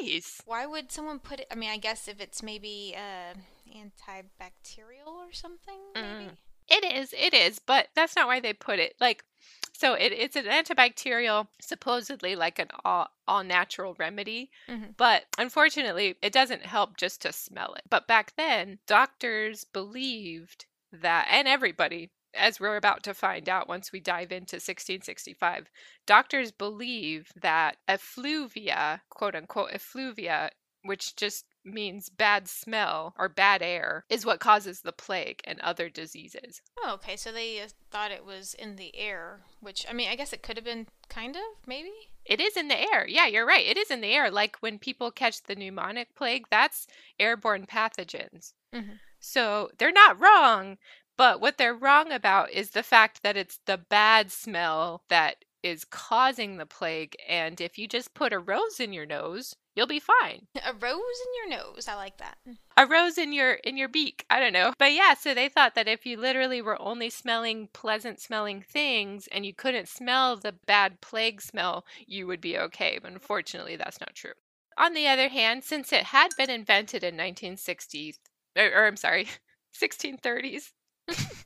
Nice. 0.00 0.40
why 0.46 0.64
would 0.64 0.90
someone 0.92 1.18
put 1.18 1.40
it? 1.40 1.46
I 1.50 1.54
mean, 1.54 1.70
I 1.70 1.76
guess 1.76 2.08
if 2.08 2.20
it's 2.20 2.42
maybe 2.42 2.94
uh, 2.96 3.34
antibacterial 3.76 5.06
or 5.08 5.32
something, 5.32 5.78
maybe. 5.94 6.30
It 6.70 6.84
is, 6.84 7.12
it 7.12 7.34
is, 7.34 7.58
but 7.58 7.88
that's 7.94 8.14
not 8.16 8.28
why 8.28 8.40
they 8.40 8.52
put 8.52 8.78
it. 8.78 8.94
Like, 9.00 9.24
so 9.72 9.94
it, 9.94 10.12
it's 10.12 10.36
an 10.36 10.44
antibacterial, 10.44 11.48
supposedly 11.60 12.36
like 12.36 12.58
an 12.58 12.68
all, 12.84 13.08
all 13.26 13.42
natural 13.42 13.94
remedy, 13.98 14.50
Mhm. 14.68 14.94
but 14.96 15.24
unfortunately, 15.38 16.16
it 16.22 16.32
doesn't 16.32 16.64
help 16.66 16.96
just 16.96 17.22
to 17.22 17.32
smell 17.32 17.74
it. 17.74 17.82
But 17.88 18.06
back 18.06 18.34
then, 18.36 18.78
doctors 18.86 19.64
believed 19.64 20.66
that, 20.92 21.26
and 21.30 21.48
everybody, 21.48 22.10
as 22.34 22.60
we're 22.60 22.76
about 22.76 23.02
to 23.04 23.14
find 23.14 23.48
out 23.48 23.68
once 23.68 23.90
we 23.90 23.98
dive 24.00 24.30
into 24.30 24.60
1665, 24.60 25.70
doctors 26.06 26.52
believe 26.52 27.32
that 27.34 27.78
effluvia, 27.88 29.02
quote 29.08 29.34
unquote, 29.34 29.72
effluvia, 29.72 30.50
which 30.82 31.16
just 31.16 31.46
means 31.64 32.08
bad 32.08 32.48
smell 32.48 33.14
or 33.18 33.28
bad 33.28 33.62
air, 33.62 34.04
is 34.08 34.24
what 34.26 34.40
causes 34.40 34.80
the 34.80 34.92
plague 34.92 35.40
and 35.44 35.60
other 35.60 35.88
diseases. 35.88 36.62
Oh, 36.82 36.94
okay. 36.94 37.16
So 37.16 37.32
they 37.32 37.60
uh, 37.60 37.68
thought 37.90 38.10
it 38.10 38.24
was 38.24 38.54
in 38.54 38.76
the 38.76 38.96
air, 38.96 39.40
which 39.60 39.86
I 39.88 39.92
mean, 39.92 40.08
I 40.08 40.16
guess 40.16 40.32
it 40.32 40.42
could 40.42 40.56
have 40.56 40.64
been 40.64 40.86
kind 41.08 41.36
of 41.36 41.42
maybe. 41.66 41.92
It 42.24 42.40
is 42.40 42.56
in 42.56 42.68
the 42.68 42.78
air. 42.78 43.06
Yeah, 43.06 43.26
you're 43.26 43.46
right. 43.46 43.66
It 43.66 43.76
is 43.76 43.90
in 43.90 44.00
the 44.00 44.12
air. 44.12 44.30
Like 44.30 44.56
when 44.60 44.78
people 44.78 45.10
catch 45.10 45.42
the 45.42 45.56
pneumonic 45.56 46.06
plague, 46.14 46.46
that's 46.50 46.86
airborne 47.18 47.66
pathogens. 47.66 48.52
Mhm. 48.74 48.98
So 49.18 49.70
they're 49.78 49.92
not 49.92 50.18
wrong, 50.20 50.78
but 51.16 51.40
what 51.40 51.58
they're 51.58 51.74
wrong 51.74 52.12
about 52.12 52.50
is 52.50 52.70
the 52.70 52.82
fact 52.82 53.22
that 53.22 53.36
it's 53.36 53.60
the 53.66 53.76
bad 53.76 54.32
smell 54.32 55.02
that 55.08 55.44
is 55.62 55.84
causing 55.84 56.56
the 56.56 56.66
plague. 56.66 57.16
And 57.28 57.60
if 57.60 57.78
you 57.78 57.86
just 57.86 58.14
put 58.14 58.32
a 58.32 58.38
rose 58.38 58.80
in 58.80 58.92
your 58.92 59.06
nose, 59.06 59.56
you'll 59.74 59.86
be 59.86 60.00
fine. 60.00 60.46
A 60.66 60.72
rose 60.72 60.94
in 60.94 61.50
your 61.50 61.58
nose. 61.58 61.88
I 61.88 61.94
like 61.94 62.18
that. 62.18 62.38
Mm. 62.48 62.56
A 62.76 62.86
rose 62.86 63.18
in 63.18 63.32
your 63.32 63.52
in 63.52 63.76
your 63.76 63.88
beak. 63.88 64.24
I 64.30 64.40
don't 64.40 64.52
know. 64.52 64.72
But 64.78 64.92
yeah, 64.92 65.14
so 65.14 65.34
they 65.34 65.48
thought 65.48 65.74
that 65.74 65.88
if 65.88 66.06
you 66.06 66.16
literally 66.16 66.62
were 66.62 66.80
only 66.80 67.10
smelling 67.10 67.68
pleasant 67.72 68.20
smelling 68.20 68.62
things 68.62 69.28
and 69.28 69.44
you 69.44 69.54
couldn't 69.54 69.88
smell 69.88 70.36
the 70.36 70.54
bad 70.66 71.00
plague 71.00 71.40
smell, 71.40 71.84
you 72.06 72.26
would 72.26 72.40
be 72.40 72.58
okay. 72.58 72.98
But 73.00 73.12
unfortunately, 73.12 73.76
that's 73.76 74.00
not 74.00 74.14
true. 74.14 74.32
On 74.76 74.94
the 74.94 75.08
other 75.08 75.28
hand, 75.28 75.64
since 75.64 75.92
it 75.92 76.04
had 76.04 76.30
been 76.38 76.48
invented 76.48 77.04
in 77.04 77.16
1960s, 77.16 78.16
or, 78.56 78.64
or 78.64 78.86
I'm 78.86 78.96
sorry, 78.96 79.28
1630s. 79.78 80.72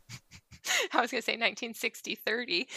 I 0.93 1.01
was 1.01 1.11
going 1.11 1.21
to 1.21 1.25
say 1.25 1.33
1960 1.33 2.15
30. 2.15 2.69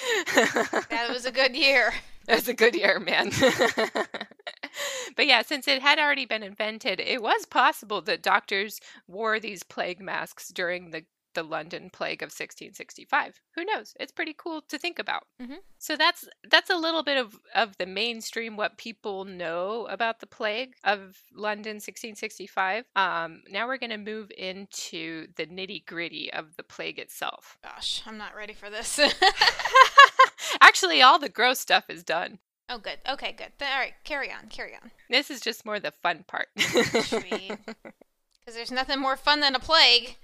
That 0.89 1.08
was 1.10 1.26
a 1.26 1.32
good 1.34 1.56
year. 1.56 1.93
That 2.26 2.36
was 2.36 2.47
a 2.47 2.54
good 2.54 2.76
year, 2.76 3.00
man. 3.00 3.32
but 5.15 5.28
yeah, 5.28 5.41
since 5.43 5.67
it 5.67 5.82
had 5.82 5.97
already 5.97 6.26
been 6.26 6.43
invented, 6.43 7.00
it 7.00 7.21
was 7.21 7.45
possible 7.45 8.02
that 8.02 8.21
doctors 8.21 8.82
wore 9.08 9.39
these 9.39 9.63
plague 9.63 10.02
masks 10.02 10.50
during 10.50 10.91
the 10.91 11.04
the 11.34 11.44
London 11.44 11.90
plague 11.92 12.22
of 12.22 12.28
1665. 12.28 13.42
Who 13.56 13.63
knows? 13.66 13.94
It's 14.00 14.12
pretty 14.12 14.34
cool 14.38 14.62
to 14.70 14.78
think 14.78 14.98
about. 15.00 15.28
Mhm. 15.42 15.58
So 15.78 15.96
that's 15.96 16.28
that's 16.50 16.70
a 16.70 16.76
little 16.76 17.04
bit 17.04 17.18
of 17.18 17.38
of 17.54 17.78
the 17.78 17.86
mainstream 17.86 18.58
what 18.58 18.78
people 18.78 19.24
know 19.26 19.86
about 19.88 20.20
the 20.20 20.26
plague 20.28 20.74
of 20.84 21.22
London 21.34 21.76
1665. 21.80 22.86
Um, 22.96 23.44
now 23.50 23.68
we're 23.68 23.78
going 23.78 23.92
to 23.92 23.98
move 23.98 24.32
into 24.38 25.28
the 25.36 25.46
nitty 25.46 25.86
gritty 25.86 26.32
of 26.34 26.56
the 26.56 26.63
plague 26.63 27.00
itself. 27.00 27.58
Gosh, 27.63 28.02
I'm 28.06 28.18
not 28.18 28.36
ready 28.36 28.54
for 28.54 28.70
this. 28.70 29.00
Actually, 30.62 31.02
all 31.02 31.20
the 31.20 31.30
gross 31.30 31.60
stuff 31.60 31.90
is 31.90 32.04
done. 32.04 32.40
oh, 32.70 32.78
good. 32.80 33.00
Okay, 33.08 33.32
good. 33.34 33.52
All 33.62 33.68
right, 33.80 33.94
carry 34.04 34.32
on, 34.32 34.48
carry 34.50 34.74
on. 34.74 34.92
This 35.10 35.30
is 35.30 35.42
just 35.42 35.66
more 35.66 35.80
the 35.80 35.92
fun 36.04 36.24
part. 36.28 36.48
Because 36.56 37.12
there's 38.54 38.72
nothing 38.72 39.00
more 39.00 39.18
fun 39.18 39.40
than 39.42 39.56
a 39.56 39.60
plague. 39.60 40.18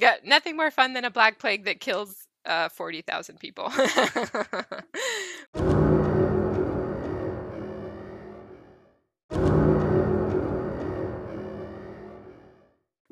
Yeah, 0.00 0.16
nothing 0.24 0.56
more 0.56 0.72
fun 0.72 0.92
than 0.92 1.04
a 1.04 1.10
black 1.10 1.38
plague 1.38 1.64
that 1.66 1.80
kills 1.80 2.26
uh, 2.44 2.68
40,000 2.68 3.38
people. 3.38 3.72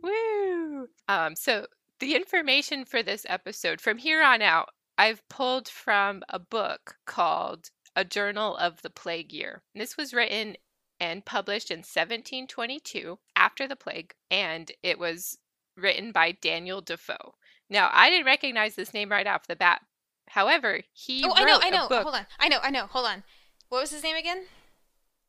Woo! 0.03 0.88
Um, 1.09 1.37
so, 1.37 1.66
the 2.01 2.16
information 2.16 2.85
for 2.85 3.03
this 3.03 3.25
episode 3.29 3.81
from 3.81 3.99
here 3.99 4.23
on 4.23 4.42
out, 4.42 4.71
I've 4.99 5.27
pulled 5.29 5.68
from 5.68 6.23
a 6.29 6.40
book 6.40 6.97
called 7.07 7.71
A 7.95 8.05
Journal 8.05 8.57
of 8.57 8.83
the 8.83 8.90
Plague 8.90 9.33
Year. 9.33 9.62
This 9.75 9.97
was 9.97 10.12
written 10.12 10.57
and 10.99 11.25
published 11.25 11.71
in 11.71 11.79
1722 11.79 13.18
after 13.37 13.68
the 13.68 13.77
plague, 13.77 14.14
and 14.31 14.71
it 14.83 14.99
was 14.99 15.38
written 15.76 16.12
by 16.12 16.32
Daniel 16.32 16.80
Defoe. 16.80 17.35
Now, 17.68 17.90
I 17.92 18.11
didn't 18.11 18.26
recognize 18.26 18.74
this 18.74 18.92
name 18.92 19.11
right 19.11 19.26
off 19.26 19.46
the 19.46 19.56
bat. 19.56 19.82
However, 20.28 20.80
he 20.92 21.24
Oh, 21.24 21.32
I 21.35 21.44
know, 21.44 21.58
I 21.61 21.70
know. 21.70 21.87
Hold 21.88 22.14
on. 22.14 22.26
I 22.38 22.48
know, 22.48 22.58
I 22.62 22.70
know. 22.70 22.87
Hold 22.87 23.06
on. 23.06 23.22
What 23.68 23.80
was 23.80 23.90
his 23.90 24.02
name 24.02 24.16
again? 24.16 24.44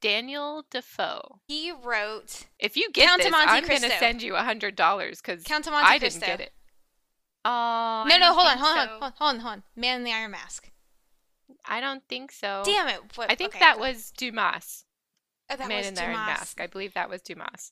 Daniel 0.01 0.65
Defoe. 0.69 1.39
He 1.47 1.71
wrote 1.71 2.47
If 2.59 2.75
you 2.75 2.91
get 2.91 3.07
Count 3.07 3.21
this, 3.21 3.33
I'm 3.33 3.65
going 3.65 3.81
to 3.81 3.89
send 3.99 4.21
you 4.21 4.35
a 4.35 4.43
hundred 4.43 4.75
dollars 4.75 5.21
because 5.21 5.43
Count 5.43 5.65
of 5.65 5.71
Monte 5.71 5.87
I 5.87 5.97
didn't 5.97 6.19
get 6.19 6.41
it. 6.41 6.51
Oh, 7.45 8.05
No, 8.07 8.17
no, 8.17 8.33
hold 8.33 8.47
on, 8.47 8.57
hold 8.57 8.77
on, 8.77 8.87
hold 8.87 9.03
on, 9.03 9.13
hold 9.17 9.35
on, 9.35 9.39
hold 9.39 9.53
on. 9.53 9.63
Man 9.75 9.99
in 9.99 10.03
the 10.03 10.11
Iron 10.11 10.31
Mask. 10.31 10.69
I 11.65 11.79
don't 11.79 12.03
think 12.09 12.31
so. 12.31 12.63
Damn 12.65 12.89
it. 12.89 12.99
What, 13.15 13.31
I 13.31 13.35
think 13.35 13.51
okay, 13.51 13.59
that 13.59 13.79
was 13.79 14.11
Dumas. 14.11 14.83
oh, 15.49 15.55
that 15.55 15.67
Man 15.67 15.77
was 15.77 15.87
in 15.87 15.93
the 15.95 16.03
Iron 16.03 16.13
Mask. 16.13 16.59
I 16.59 16.67
believe 16.67 16.93
that 16.93 17.09
was 17.09 17.21
Dumas. 17.21 17.71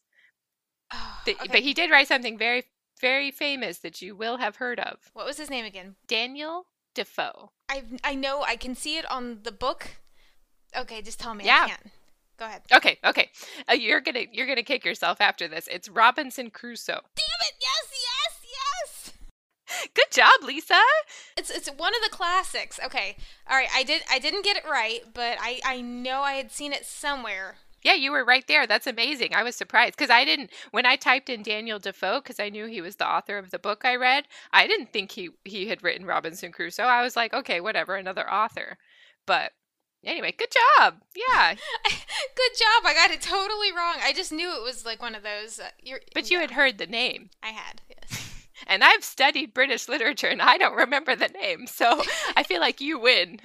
Oh, 0.93 1.21
The- 1.25 1.35
okay. 1.35 1.47
But 1.51 1.61
he 1.61 1.73
did 1.73 1.89
write 1.91 2.07
something 2.07 2.37
very, 2.37 2.63
very 2.99 3.31
famous 3.31 3.77
that 3.79 4.01
you 4.01 4.15
will 4.15 4.37
have 4.37 4.57
heard 4.57 4.79
of. 4.79 4.97
What 5.13 5.25
was 5.25 5.37
his 5.37 5.49
name 5.49 5.65
again? 5.65 5.95
Daniel 6.07 6.65
Defoe. 6.93 7.51
I 7.69 7.83
I 8.03 8.15
know 8.15 8.43
I 8.43 8.55
can 8.57 8.75
see 8.75 8.97
it 8.97 9.09
on 9.09 9.39
the 9.43 9.51
book. 9.51 9.87
Okay, 10.75 11.01
just 11.01 11.19
tell 11.19 11.33
me. 11.33 11.45
Yeah. 11.45 11.63
I 11.65 11.67
can't. 11.69 11.91
Go 12.37 12.45
ahead. 12.45 12.61
Okay, 12.73 12.97
okay. 13.05 13.29
Uh, 13.69 13.73
you're 13.73 14.01
gonna 14.01 14.25
you're 14.31 14.47
gonna 14.47 14.63
kick 14.63 14.83
yourself 14.83 15.21
after 15.21 15.47
this. 15.47 15.67
It's 15.71 15.87
Robinson 15.87 16.49
Crusoe. 16.49 17.01
Damn 17.15 17.41
it! 17.47 17.53
Yes, 17.61 17.91
yes, 18.09 19.13
yes. 19.69 19.87
Good 19.93 20.11
job, 20.11 20.31
Lisa. 20.43 20.81
It's 21.37 21.49
it's 21.49 21.69
one 21.69 21.93
of 21.95 22.01
the 22.03 22.09
classics. 22.15 22.79
Okay, 22.83 23.15
all 23.49 23.55
right. 23.55 23.69
I 23.73 23.83
did 23.83 24.01
I 24.09 24.19
didn't 24.19 24.43
get 24.43 24.57
it 24.57 24.65
right, 24.65 25.01
but 25.13 25.37
I 25.39 25.59
I 25.63 25.81
know 25.81 26.21
I 26.21 26.33
had 26.33 26.51
seen 26.51 26.73
it 26.73 26.85
somewhere. 26.85 27.57
Yeah, 27.83 27.93
you 27.93 28.11
were 28.11 28.23
right 28.23 28.45
there. 28.47 28.67
That's 28.67 28.87
amazing. 28.87 29.33
I 29.33 29.43
was 29.43 29.55
surprised 29.55 29.95
because 29.95 30.09
I 30.09 30.25
didn't 30.25 30.51
when 30.71 30.85
I 30.85 30.95
typed 30.95 31.29
in 31.29 31.43
Daniel 31.43 31.79
Defoe 31.79 32.21
because 32.21 32.39
I 32.39 32.49
knew 32.49 32.65
he 32.67 32.81
was 32.81 32.95
the 32.97 33.07
author 33.07 33.37
of 33.37 33.51
the 33.51 33.59
book 33.59 33.83
I 33.83 33.95
read. 33.95 34.25
I 34.51 34.67
didn't 34.67 34.93
think 34.93 35.11
he 35.11 35.29
he 35.45 35.67
had 35.67 35.83
written 35.83 36.05
Robinson 36.05 36.51
Crusoe. 36.51 36.83
I 36.83 37.01
was 37.01 37.15
like, 37.15 37.33
okay, 37.33 37.59
whatever, 37.61 37.95
another 37.95 38.31
author. 38.31 38.77
But 39.25 39.51
anyway, 40.03 40.33
good 40.37 40.51
job. 40.77 41.01
Yeah, 41.15 41.55
Good 42.35 42.57
job. 42.57 42.85
I 42.85 42.93
got 42.93 43.11
it 43.11 43.21
totally 43.21 43.71
wrong. 43.71 43.95
I 44.01 44.13
just 44.13 44.31
knew 44.31 44.55
it 44.55 44.63
was 44.63 44.85
like 44.85 45.01
one 45.01 45.15
of 45.15 45.23
those. 45.23 45.59
Uh, 45.59 45.69
you're, 45.81 45.99
but 46.13 46.29
you 46.29 46.37
yeah, 46.37 46.41
had 46.41 46.51
heard 46.51 46.77
the 46.77 46.87
name, 46.87 47.29
I 47.43 47.49
had. 47.49 47.81
Yes. 47.89 48.47
and 48.67 48.83
I've 48.83 49.03
studied 49.03 49.53
British 49.53 49.87
literature, 49.87 50.27
and 50.27 50.41
I 50.41 50.57
don't 50.57 50.75
remember 50.75 51.15
the 51.15 51.27
name, 51.27 51.67
so 51.67 52.01
I 52.35 52.43
feel 52.43 52.61
like 52.61 52.81
you 52.81 52.99
win. 52.99 53.39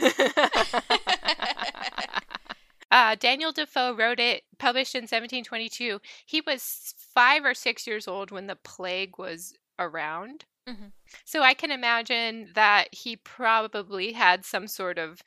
Uh, 2.91 3.15
Daniel 3.17 3.53
Defoe 3.53 3.93
wrote 3.95 4.21
it, 4.21 4.45
published 4.59 4.95
in 4.95 5.03
1722. 5.03 6.01
He 6.25 6.41
was 6.41 6.95
five 7.15 7.45
or 7.45 7.55
six 7.55 7.87
years 7.87 8.07
old 8.07 8.31
when 8.31 8.47
the 8.47 8.57
plague 8.57 9.19
was 9.19 9.55
around. 9.79 10.45
Mhm. 10.69 10.93
So 11.25 11.43
I 11.43 11.55
can 11.55 11.71
imagine 11.71 12.51
that 12.55 12.93
he 12.95 13.17
probably 13.17 14.13
had 14.13 14.45
some 14.45 14.67
sort 14.67 14.99
of 14.99 15.23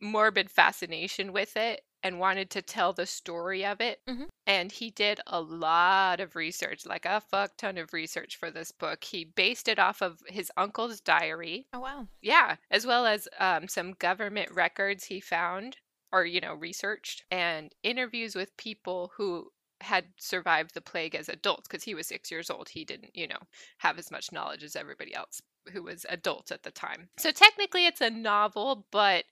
morbid 0.00 0.50
fascination 0.50 1.32
with 1.32 1.56
it 1.56 1.82
and 2.02 2.18
wanted 2.18 2.50
to 2.50 2.60
tell 2.62 2.92
the 2.92 3.06
story 3.06 3.64
of 3.64 3.80
it. 3.80 4.00
Mhm. 4.08 4.28
And 4.46 4.72
he 4.72 4.90
did 4.90 5.20
a 5.26 5.40
lot 5.40 6.18
of 6.20 6.34
research, 6.34 6.84
like 6.84 7.06
a 7.06 7.20
fuck 7.20 7.56
ton 7.56 7.78
of 7.78 7.92
research 7.92 8.36
for 8.36 8.50
this 8.50 8.72
book. 8.72 9.04
He 9.04 9.24
based 9.24 9.68
it 9.68 9.78
off 9.78 10.02
of 10.02 10.20
his 10.26 10.50
uncle's 10.56 11.00
diary 11.00 11.68
Oh 11.72 11.80
wow. 11.80 12.08
yeah, 12.20 12.56
as 12.70 12.84
well 12.84 13.06
as 13.06 13.28
um, 13.38 13.68
some 13.68 13.92
government 13.92 14.50
records 14.50 15.04
he 15.04 15.20
found 15.20 15.78
or, 16.12 16.24
you 16.24 16.40
know, 16.40 16.54
researched 16.54 17.24
and 17.30 17.74
interviews 17.82 18.34
with 18.34 18.56
people 18.56 19.12
who 19.16 19.48
had 19.80 20.04
survived 20.18 20.74
the 20.74 20.80
plague 20.80 21.14
as 21.14 21.28
adults 21.28 21.66
because 21.68 21.82
he 21.82 21.94
was 21.94 22.06
six 22.06 22.30
years 22.30 22.50
old. 22.50 22.68
He 22.68 22.84
didn't, 22.84 23.14
you 23.14 23.26
know, 23.26 23.38
have 23.78 23.98
as 23.98 24.10
much 24.10 24.32
knowledge 24.32 24.62
as 24.62 24.76
everybody 24.76 25.14
else 25.14 25.40
who 25.72 25.82
was 25.82 26.06
adults 26.08 26.52
at 26.52 26.62
the 26.62 26.70
time. 26.70 27.08
So 27.18 27.30
technically 27.30 27.86
it's 27.86 28.00
a 28.00 28.10
novel, 28.10 28.86
but 28.90 29.24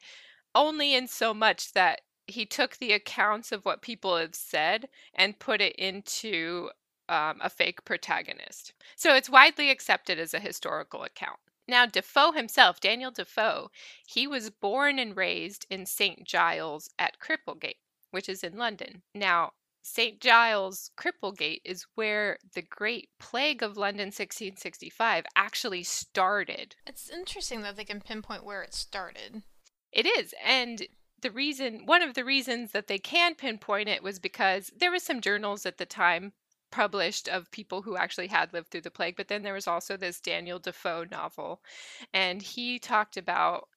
only 0.55 0.95
in 0.95 1.07
so 1.07 1.33
much 1.33 1.73
that 1.73 2.01
he 2.27 2.47
took 2.47 2.77
the 2.77 2.93
accounts 2.93 3.53
of 3.53 3.65
what 3.65 3.83
people 3.83 4.17
have 4.17 4.35
said 4.35 4.89
and 5.15 5.39
put 5.39 5.61
it 5.61 5.75
into 5.77 6.71
um, 7.09 7.39
a 7.43 7.51
fake 7.51 7.85
protagonist. 7.85 8.73
So 8.97 9.15
it's 9.15 9.29
widely 9.29 9.71
accepted 9.71 10.19
as 10.19 10.33
a 10.33 10.41
historical 10.41 11.03
account. 11.03 11.39
Now, 11.71 11.87
Defoe 11.87 12.33
himself, 12.33 12.81
Daniel 12.81 13.13
Defoe, 13.13 13.71
he 14.05 14.27
was 14.27 14.51
born 14.51 14.99
and 14.99 15.17
raised 15.17 15.67
in 15.71 15.87
St. 15.87 16.25
Giles 16.25 16.91
at 16.99 17.21
Cripplegate, 17.21 17.79
which 18.11 18.29
is 18.29 18.43
in 18.43 18.59
London. 18.59 19.03
Now, 19.15 19.53
St. 19.81 20.21
Giles 20.21 20.91
Cripplegate 20.97 21.61
is 21.65 21.87
where 21.95 22.39
the 22.55 22.63
Great 22.63 23.09
Plague 23.21 23.63
of 23.63 23.77
London 23.77 24.07
1665 24.07 25.25
actually 25.37 25.85
started. 25.85 26.75
It's 26.89 27.09
interesting 27.09 27.63
that 27.63 27.77
they 27.77 27.85
can 27.85 28.01
pinpoint 28.01 28.45
where 28.45 28.63
it 28.63 28.75
started. 28.75 29.45
It 29.93 30.07
is. 30.07 30.35
And 30.45 30.89
the 31.23 31.31
reason, 31.31 31.87
one 31.87 32.03
of 32.03 32.15
the 32.15 32.25
reasons 32.25 32.73
that 32.73 32.89
they 32.89 32.99
can 32.99 33.37
pinpoint 33.37 33.89
it 33.89 34.03
was 34.03 34.19
because 34.19 34.73
there 34.77 34.91
was 34.91 35.05
some 35.05 35.21
journals 35.21 35.65
at 35.65 35.79
the 35.79 35.87
time 35.87 36.33
published 36.71 37.29
of 37.29 37.51
people 37.51 37.83
who 37.83 37.97
actually 37.97 38.29
had 38.29 38.53
lived 38.53 38.69
through 38.69 38.83
the 38.83 38.91
plague, 38.91 39.17
but 39.17 39.29
then 39.29 39.43
there 39.43 39.55
was 39.55 39.67
also 39.67 39.97
this 39.97 40.21
Daniel 40.21 40.59
Defoe 40.59 41.05
novel, 41.11 41.61
and 42.13 42.43
he 42.43 42.79
talked 42.79 43.17
about 43.17 43.69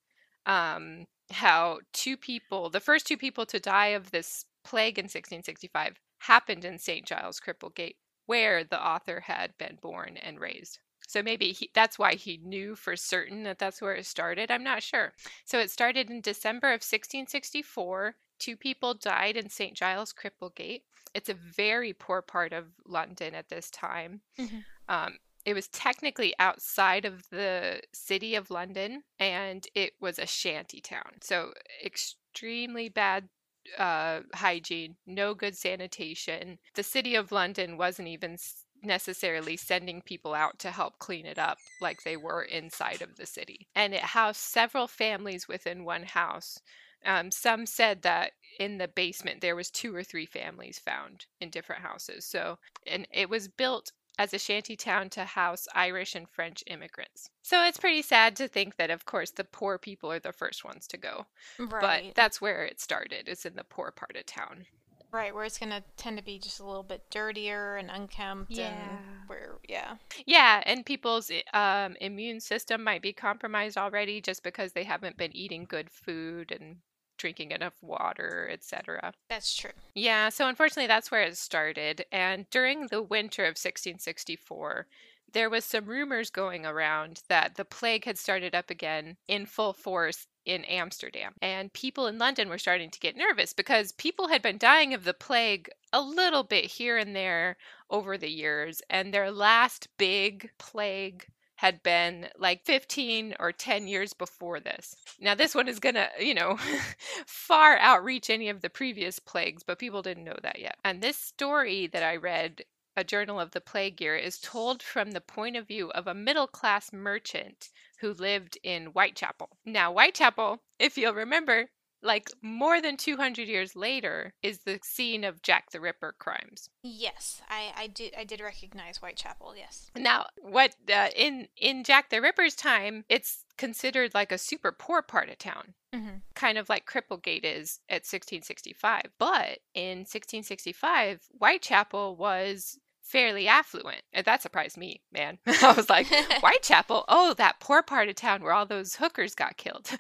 um, 0.46 1.06
how 1.32 1.80
two 1.94 2.18
people, 2.18 2.70
the 2.70 2.80
first 2.80 3.08
two 3.08 3.18
people 3.18 3.46
to 3.46 3.60
die 3.60 3.88
of 3.88 4.12
this 4.12 4.46
plague 4.64 4.98
in 4.98 5.06
1665, 5.06 6.00
happened 6.20 6.66
in 6.66 6.78
St. 6.78 7.06
Giles 7.06 7.40
Cripplegate, 7.40 7.96
where 8.26 8.64
the 8.64 8.82
author 8.82 9.22
had 9.22 9.58
been 9.58 9.78
born 9.82 10.18
and 10.18 10.40
raised. 10.40 10.80
So 11.08 11.22
maybe 11.22 11.52
he, 11.52 11.70
that's 11.74 12.00
why 12.00 12.16
he 12.16 12.40
knew 12.44 12.76
for 12.76 12.96
certain 12.96 13.44
that 13.44 13.60
that's 13.60 13.82
where 13.82 13.94
it 13.94 14.06
started. 14.06 14.50
I'm 14.50 14.64
not 14.64 14.82
sure. 14.82 15.14
So 15.46 15.60
it 15.60 15.70
started 15.70 16.10
in 16.10 16.22
December 16.22 16.68
of 16.70 16.82
1664. 16.82 18.16
Two 18.44 18.58
people 18.58 18.94
died 18.94 19.38
in 19.38 19.50
St. 19.50 19.74
Giles 19.74 20.12
Cripplegate. 20.12 20.82
It's 21.14 21.30
a 21.30 21.34
very 21.34 21.94
poor 21.94 22.22
part 22.22 22.52
of 22.52 22.66
London 22.86 23.34
at 23.36 23.48
this 23.48 23.72
time. 23.72 24.22
Mhm. 24.38 24.66
Um, 24.90 25.20
it 25.46 25.54
was 25.54 25.70
technically 25.70 26.36
outside 26.40 27.06
of 27.06 27.30
the 27.30 27.82
city 27.94 28.36
of 28.36 28.52
London 28.52 29.06
and 29.18 29.66
it 29.74 29.94
was 30.02 30.20
a 30.20 30.28
shanty 30.28 30.82
town. 30.82 31.20
So 31.22 31.54
extremely 31.82 32.90
bad 32.90 33.30
uh, 33.78 34.24
hygiene, 34.34 34.98
no 35.06 35.34
good 35.34 35.56
sanitation. 35.56 36.60
The 36.74 36.84
city 36.84 37.16
of 37.16 37.32
London 37.32 37.78
wasn't 37.78 38.10
even 38.10 38.38
necessarily 38.82 39.56
sending 39.56 40.02
people 40.02 40.34
out 40.34 40.60
to 40.60 40.72
help 40.72 41.00
clean 41.00 41.26
it 41.26 41.40
up 41.40 41.60
like 41.80 42.04
they 42.04 42.18
were 42.18 42.44
inside 42.44 43.02
of 43.02 43.16
the 43.16 43.26
city. 43.26 43.70
And 43.74 43.94
it 43.94 44.02
housed 44.02 44.42
several 44.42 44.90
families 44.90 45.48
within 45.48 45.86
one 45.86 46.04
house. 46.04 46.60
Um, 47.06 47.32
some 47.32 47.66
said 47.66 48.02
that 48.04 48.32
in 48.60 48.78
the 48.78 48.88
basement 48.88 49.42
there 49.42 49.56
was 49.56 49.70
two 49.70 49.96
or 49.96 50.04
three 50.04 50.26
families 50.26 50.80
found 50.80 51.26
in 51.42 51.50
different 51.50 51.82
houses. 51.82 52.26
So, 52.26 52.60
and 52.86 53.08
it 53.12 53.30
was 53.30 53.48
built 53.48 53.92
as 54.20 54.34
a 54.34 54.40
shanty 54.40 54.76
town 54.76 55.10
to 55.10 55.24
house 55.24 55.68
Irish 55.74 56.14
and 56.14 56.30
French 56.30 56.64
immigrants. 56.68 57.30
So 57.42 57.64
it's 57.64 57.80
pretty 57.80 58.04
sad 58.04 58.36
to 58.36 58.48
think 58.48 58.76
that, 58.76 58.92
of 58.92 59.06
course, 59.06 59.32
the 59.32 59.44
poor 59.44 59.80
people 59.80 60.12
are 60.12 60.20
the 60.20 60.32
first 60.32 60.64
ones 60.64 60.86
to 60.88 60.98
go. 60.98 61.26
Right. 61.58 61.82
But 61.82 62.16
that's 62.16 62.40
where 62.40 62.64
it 62.64 62.80
started, 62.80 63.28
It's 63.28 63.46
in 63.46 63.56
the 63.56 63.64
poor 63.64 63.92
part 63.92 64.16
of 64.16 64.26
town. 64.26 64.66
Right, 65.12 65.34
where 65.34 65.46
it's 65.46 65.60
going 65.60 65.70
to 65.72 65.84
tend 65.96 66.18
to 66.18 66.24
be 66.24 66.40
just 66.40 66.60
a 66.60 66.66
little 66.66 66.82
bit 66.84 67.04
dirtier 67.12 67.76
and 67.76 67.92
unkempt 67.92 68.52
Yeah. 68.52 68.70
and 68.70 69.00
where 69.28 69.58
yeah. 69.70 69.98
Yeah, 70.26 70.64
and 70.66 70.84
people's 70.84 71.32
um, 71.54 71.96
immune 72.02 72.40
system 72.40 72.84
might 72.84 73.04
be 73.04 73.14
compromised 73.14 73.78
already 73.78 74.22
just 74.22 74.42
because 74.42 74.74
they 74.74 74.84
haven't 74.84 75.18
been 75.18 75.36
eating 75.36 75.66
good 75.66 75.92
food 75.92 76.52
and 76.52 76.78
drinking 77.18 77.52
enough 77.52 77.76
water, 77.82 78.50
etc. 78.52 79.14
That's 79.30 79.56
true. 79.56 79.72
Yeah, 79.96 80.30
so 80.30 80.48
unfortunately, 80.48 80.88
that's 80.88 81.12
where 81.12 81.24
it 81.24 81.38
started. 81.38 82.06
And 82.12 82.50
during 82.50 82.88
the 82.88 83.02
winter 83.02 83.44
of 83.44 83.52
1664, 83.52 84.88
there 85.34 85.50
was 85.50 85.66
some 85.66 85.86
rumors 85.86 86.30
going 86.30 86.66
around 86.66 87.24
that 87.28 87.56
the 87.56 87.66
plague 87.66 88.06
had 88.06 88.18
started 88.18 88.54
up 88.56 88.70
again 88.70 89.18
in 89.28 89.46
full 89.46 89.74
force 89.74 90.28
in 90.46 90.64
Amsterdam. 90.66 91.34
And 91.42 91.74
people 91.74 92.08
in 92.08 92.18
London 92.18 92.50
were 92.50 92.58
starting 92.58 92.90
to 92.92 93.00
get 93.00 93.18
nervous 93.18 93.54
because 93.54 93.92
people 93.94 94.28
had 94.28 94.42
been 94.42 94.58
dying 94.58 94.94
of 94.94 95.04
the 95.04 95.14
plague 95.14 95.70
a 95.92 96.02
little 96.02 96.44
bit 96.44 96.66
here 96.66 96.98
and 96.98 97.16
there 97.16 97.58
over 97.90 98.18
the 98.18 98.30
years. 98.30 98.82
And 98.90 99.14
their 99.14 99.32
last 99.32 99.88
big 99.98 100.52
plague 100.58 101.28
had 101.64 101.82
been 101.82 102.28
like 102.38 102.66
15 102.66 103.36
or 103.40 103.54
10 103.54 103.88
years 103.88 104.12
before 104.12 104.60
this. 104.60 104.98
Now, 105.22 105.34
this 105.34 105.56
one 105.56 105.70
is 105.70 105.80
going 105.80 105.96
to, 105.96 106.10
you 106.20 106.34
know, 106.34 106.58
far 107.26 107.78
outreach 107.78 108.30
any 108.30 108.50
of 108.50 108.60
the 108.60 108.70
previous 108.70 109.18
plagues, 109.18 109.64
but 109.64 109.80
people 109.80 110.02
didn't 110.02 110.26
know 110.26 110.36
that 110.44 110.60
yet. 110.60 110.76
And 110.84 111.02
this 111.02 111.16
story 111.16 111.88
that 111.88 112.04
I 112.04 112.18
read, 112.18 112.64
A 112.98 113.06
Journal 113.06 113.40
of 113.40 113.52
the 113.52 113.62
Plague 113.62 114.02
Year, 114.02 114.18
is 114.18 114.40
told 114.40 114.84
from 114.84 115.12
the 115.12 115.22
point 115.22 115.56
of 115.56 115.66
view 115.66 115.90
of 115.92 116.06
a 116.06 116.14
middle 116.14 116.48
class 116.48 116.92
merchant 116.92 117.70
who 118.02 118.12
lived 118.12 118.58
in 118.62 118.88
Whitechapel. 118.88 119.48
Now, 119.64 119.94
Whitechapel, 119.94 120.62
if 120.80 120.98
you'll 120.98 121.14
remember, 121.14 121.70
like 122.04 122.30
more 122.42 122.82
than 122.82 122.98
200 122.98 123.48
years 123.48 123.76
later, 123.76 124.34
is 124.44 124.60
the 124.60 124.80
scene 124.84 125.24
of 125.24 125.42
Jack 125.42 125.72
the 125.72 125.80
Ripper 125.80 126.16
crimes. 126.20 126.70
Yes, 126.84 127.42
I, 127.50 127.72
I 127.76 127.88
did 127.88 128.14
I 128.18 128.24
did 128.24 128.42
recognize 128.42 128.98
Whitechapel. 128.98 129.56
Yes. 129.58 129.90
Now, 129.96 130.28
what 130.42 130.76
uh, 130.94 131.10
in 131.16 131.48
in 131.58 131.84
Jack 131.84 132.10
the 132.10 132.22
Ripper's 132.22 132.56
time, 132.56 133.06
it's 133.10 133.46
considered 133.58 134.14
like 134.14 134.32
a 134.32 134.38
super 134.38 134.72
poor 134.72 135.02
part 135.02 135.30
of 135.30 135.38
town, 135.38 135.74
hmm 135.94 136.18
kind 136.36 136.58
of 136.58 136.68
like 136.68 136.86
Cripplegate 136.86 137.46
is 137.46 137.80
at 137.90 138.04
1665. 138.04 139.04
But 139.18 139.60
in 139.74 140.00
1665, 140.00 141.22
Whitechapel 141.38 142.18
was 142.18 142.80
fairly 143.04 143.48
affluent. 143.48 144.02
And 144.14 144.26
that 144.26 144.42
surprised 144.42 144.78
me, 144.78 145.02
man. 145.12 145.38
I 145.46 145.74
was 145.74 145.90
like, 145.90 146.08
Whitechapel? 146.42 147.06
Oh, 147.08 147.34
that 147.36 147.60
poor 147.60 147.84
part 147.84 148.10
of 148.10 148.16
town 148.16 148.42
where 148.42 148.54
all 148.54 148.66
those 148.66 148.96
hookers 148.96 149.36
got 149.36 149.58
killed. 149.58 149.92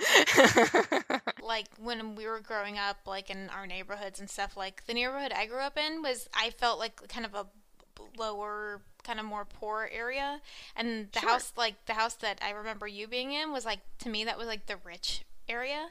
like 1.44 1.68
when 1.78 2.16
we 2.16 2.26
were 2.26 2.40
growing 2.40 2.78
up, 2.78 2.98
like 3.06 3.30
in 3.30 3.50
our 3.50 3.68
neighborhoods 3.68 4.20
and 4.20 4.30
stuff. 4.30 4.58
Like 4.58 4.86
the 4.88 4.94
neighborhood 4.94 5.32
I 5.36 5.46
grew 5.46 5.60
up 5.60 5.78
in 5.78 6.02
was 6.02 6.28
I 6.34 6.50
felt 6.50 6.80
like 6.80 7.08
kind 7.08 7.26
of 7.26 7.36
a 7.36 7.46
lower, 8.18 8.82
kind 9.04 9.20
of 9.20 9.26
more 9.26 9.46
poor 9.46 9.90
area, 9.92 10.42
and 10.76 11.10
the 11.12 11.20
Sure. 11.20 11.30
house, 11.30 11.54
like 11.56 11.86
the 11.86 11.94
house 11.94 12.16
that 12.16 12.40
I 12.44 12.50
remember 12.52 12.88
you 12.88 13.08
being 13.08 13.32
in, 13.34 13.52
was 13.52 13.66
like 13.66 13.80
to 14.00 14.10
me 14.10 14.24
that 14.26 14.38
was 14.38 14.48
like 14.48 14.66
the 14.66 14.78
rich 14.84 15.24
area. 15.48 15.90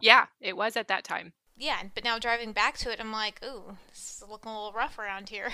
yeah, 0.00 0.26
it 0.40 0.56
was 0.56 0.76
at 0.76 0.88
that 0.88 1.04
time. 1.04 1.32
Yeah, 1.56 1.80
but 1.94 2.02
now 2.04 2.18
driving 2.18 2.52
back 2.52 2.76
to 2.78 2.90
it, 2.92 2.98
I'm 2.98 3.12
like, 3.12 3.40
ooh, 3.44 3.76
this 3.90 4.20
is 4.22 4.28
looking 4.28 4.50
a 4.50 4.54
little 4.54 4.72
rough 4.72 4.98
around 4.98 5.28
here. 5.28 5.50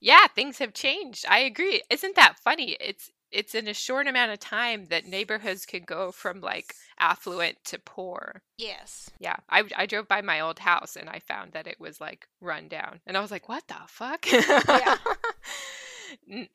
Yeah, 0.00 0.26
things 0.28 0.58
have 0.58 0.74
changed. 0.74 1.24
I 1.28 1.40
agree. 1.40 1.82
Isn't 1.90 2.16
that 2.16 2.38
funny? 2.42 2.76
It's 2.80 3.10
it's 3.32 3.54
in 3.54 3.66
a 3.68 3.74
short 3.74 4.06
amount 4.06 4.30
of 4.30 4.38
time 4.38 4.86
that 4.86 5.04
neighborhoods 5.06 5.66
can 5.66 5.82
go 5.82 6.12
from 6.12 6.40
like 6.40 6.74
affluent 6.98 7.58
to 7.64 7.78
poor. 7.78 8.40
Yes. 8.56 9.10
Yeah, 9.18 9.36
I 9.48 9.64
I 9.76 9.86
drove 9.86 10.08
by 10.08 10.22
my 10.22 10.40
old 10.40 10.60
house 10.60 10.96
and 10.96 11.08
I 11.10 11.18
found 11.20 11.52
that 11.52 11.66
it 11.66 11.80
was 11.80 12.00
like 12.00 12.28
run 12.40 12.68
down. 12.68 13.00
And 13.06 13.16
I 13.16 13.20
was 13.20 13.30
like, 13.30 13.48
"What 13.48 13.66
the 13.68 13.76
fuck?" 13.88 14.26
Yeah. 14.30 14.96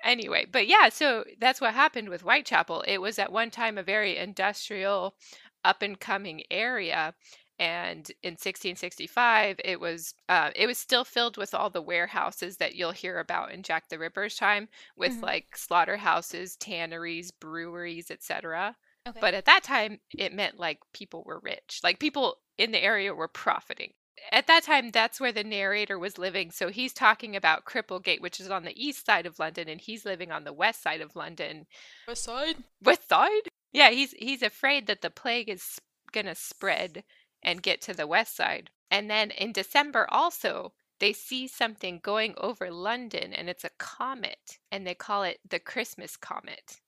Anyway, 0.03 0.45
but 0.51 0.67
yeah, 0.67 0.89
so 0.89 1.23
that's 1.39 1.61
what 1.61 1.73
happened 1.73 2.09
with 2.09 2.21
Whitechapel. 2.21 2.83
It 2.87 2.99
was 2.99 3.19
at 3.19 3.31
one 3.31 3.51
time 3.51 3.77
a 3.77 3.83
very 3.83 4.17
industrial 4.17 5.15
up 5.63 5.81
and 5.81 5.99
coming 5.99 6.43
area 6.49 7.13
and 7.61 8.09
in 8.23 8.31
1665 8.31 9.61
it 9.63 9.79
was 9.79 10.15
uh, 10.27 10.49
it 10.55 10.65
was 10.65 10.77
still 10.79 11.03
filled 11.05 11.37
with 11.37 11.53
all 11.53 11.69
the 11.69 11.81
warehouses 11.81 12.57
that 12.57 12.75
you'll 12.75 12.91
hear 12.91 13.19
about 13.19 13.51
in 13.51 13.61
Jack 13.61 13.87
the 13.89 13.99
Ripper's 13.99 14.35
time 14.35 14.67
with 14.97 15.13
Mhm. 15.13 15.21
like 15.21 15.55
slaughterhouses, 15.55 16.55
tanneries, 16.57 17.29
breweries, 17.31 18.09
etc. 18.09 18.75
Okay. 19.07 19.19
But 19.19 19.33
at 19.35 19.45
that 19.45 19.63
time, 19.63 19.99
it 20.17 20.33
meant 20.33 20.59
like 20.59 20.79
people 20.93 21.23
were 21.23 21.39
rich. 21.39 21.79
Like 21.83 21.99
people 21.99 22.37
in 22.57 22.71
the 22.71 22.83
area 22.83 23.13
were 23.13 23.27
profiting. 23.27 23.93
At 24.31 24.47
that 24.47 24.63
time, 24.63 24.91
that's 24.91 25.19
where 25.19 25.31
the 25.31 25.43
narrator 25.43 25.97
was 25.97 26.17
living. 26.19 26.51
So 26.51 26.69
he's 26.69 26.93
talking 26.93 27.35
about 27.35 27.65
Cripplegate, 27.65 28.21
which 28.21 28.39
is 28.39 28.51
on 28.51 28.63
the 28.65 28.79
east 28.79 29.05
side 29.05 29.25
of 29.25 29.39
London, 29.39 29.67
and 29.67 29.81
he's 29.81 30.05
living 30.05 30.31
on 30.31 30.43
the 30.43 30.53
west 30.53 30.81
side 30.83 31.01
of 31.01 31.15
London. 31.15 31.65
West 32.07 32.23
side. 32.23 32.57
West 32.83 33.07
side? 33.09 33.47
Yeah, 33.71 33.89
he's 33.91 34.11
he's 34.13 34.41
afraid 34.43 34.85
that 34.87 35.01
the 35.01 35.09
plague 35.09 35.49
is 35.49 35.79
gonna 36.11 36.35
spread 36.35 37.03
and 37.43 37.63
get 37.63 37.81
to 37.81 37.93
the 37.93 38.07
west 38.07 38.35
side. 38.35 38.69
And 38.89 39.09
then 39.09 39.31
in 39.31 39.51
December 39.51 40.05
also, 40.09 40.73
they 40.99 41.13
see 41.13 41.47
something 41.47 41.99
going 42.03 42.35
over 42.37 42.69
London, 42.69 43.33
and 43.33 43.49
it's 43.49 43.63
a 43.63 43.71
comet, 43.79 44.59
and 44.71 44.85
they 44.85 44.93
call 44.93 45.23
it 45.23 45.39
the 45.47 45.59
Christmas 45.59 46.15
comet. 46.15 46.79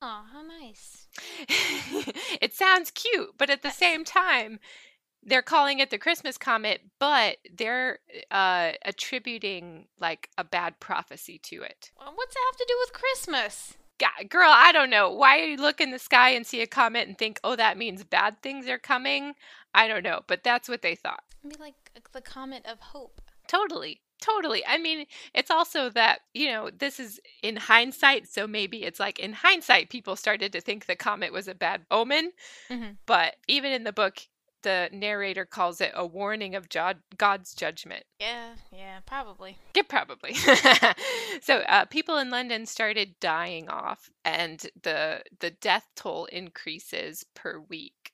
Oh, 0.00 0.22
how 0.32 0.42
nice. 0.42 1.08
it 2.40 2.54
sounds 2.54 2.90
cute, 2.90 3.34
but 3.36 3.50
at 3.50 3.62
the 3.62 3.70
same 3.70 4.04
time, 4.04 4.60
they're 5.22 5.42
calling 5.42 5.80
it 5.80 5.90
the 5.90 5.98
Christmas 5.98 6.38
comet, 6.38 6.80
but 6.98 7.36
they're 7.52 7.98
uh, 8.30 8.72
attributing 8.84 9.88
like 10.00 10.30
a 10.38 10.44
bad 10.44 10.80
prophecy 10.80 11.38
to 11.44 11.62
it. 11.62 11.90
What's 11.96 12.34
that 12.34 12.44
have 12.50 12.56
to 12.56 12.66
do 12.68 12.76
with 12.80 12.92
Christmas? 12.92 13.76
Ga- 13.98 14.24
Girl, 14.28 14.50
I 14.50 14.72
don't 14.72 14.90
know. 14.90 15.10
Why 15.12 15.42
you 15.42 15.56
look 15.56 15.80
in 15.80 15.90
the 15.90 15.98
sky 15.98 16.30
and 16.30 16.46
see 16.46 16.60
a 16.60 16.66
comet 16.66 17.08
and 17.08 17.18
think, 17.18 17.40
oh, 17.44 17.56
that 17.56 17.76
means 17.76 18.04
bad 18.04 18.40
things 18.42 18.68
are 18.68 18.78
coming? 18.78 19.34
I 19.74 19.88
don't 19.88 20.02
know, 20.02 20.20
but 20.26 20.42
that's 20.44 20.68
what 20.68 20.82
they 20.82 20.94
thought. 20.94 21.22
It'd 21.44 21.58
be 21.58 21.62
like 21.62 21.74
the 22.12 22.20
comet 22.20 22.64
of 22.66 22.80
hope. 22.80 23.20
Totally. 23.46 24.00
Totally. 24.20 24.66
I 24.66 24.78
mean, 24.78 25.06
it's 25.32 25.50
also 25.50 25.90
that, 25.90 26.20
you 26.34 26.48
know, 26.48 26.70
this 26.76 26.98
is 26.98 27.20
in 27.42 27.56
hindsight. 27.56 28.28
So 28.28 28.46
maybe 28.48 28.82
it's 28.82 28.98
like 28.98 29.18
in 29.20 29.32
hindsight, 29.32 29.90
people 29.90 30.16
started 30.16 30.52
to 30.52 30.60
think 30.60 30.86
the 30.86 30.96
comet 30.96 31.32
was 31.32 31.46
a 31.46 31.54
bad 31.54 31.82
omen. 31.90 32.32
Mhm. 32.68 32.96
But 33.06 33.36
even 33.46 33.70
in 33.72 33.84
the 33.84 33.92
book, 33.92 34.18
the 34.62 34.88
narrator 34.92 35.44
calls 35.44 35.80
it 35.80 35.92
a 35.94 36.06
warning 36.06 36.54
of 36.54 36.68
God's 37.16 37.54
judgment. 37.54 38.04
Yeah, 38.20 38.54
yeah, 38.72 39.00
probably. 39.06 39.58
Yeah, 39.74 39.82
probably. 39.88 40.34
so 41.42 41.58
uh, 41.68 41.84
people 41.86 42.18
in 42.18 42.30
London 42.30 42.66
started 42.66 43.16
dying 43.20 43.68
off, 43.68 44.10
and 44.24 44.66
the 44.82 45.22
the 45.40 45.50
death 45.50 45.86
toll 45.96 46.26
increases 46.26 47.24
per 47.34 47.60
week. 47.60 48.12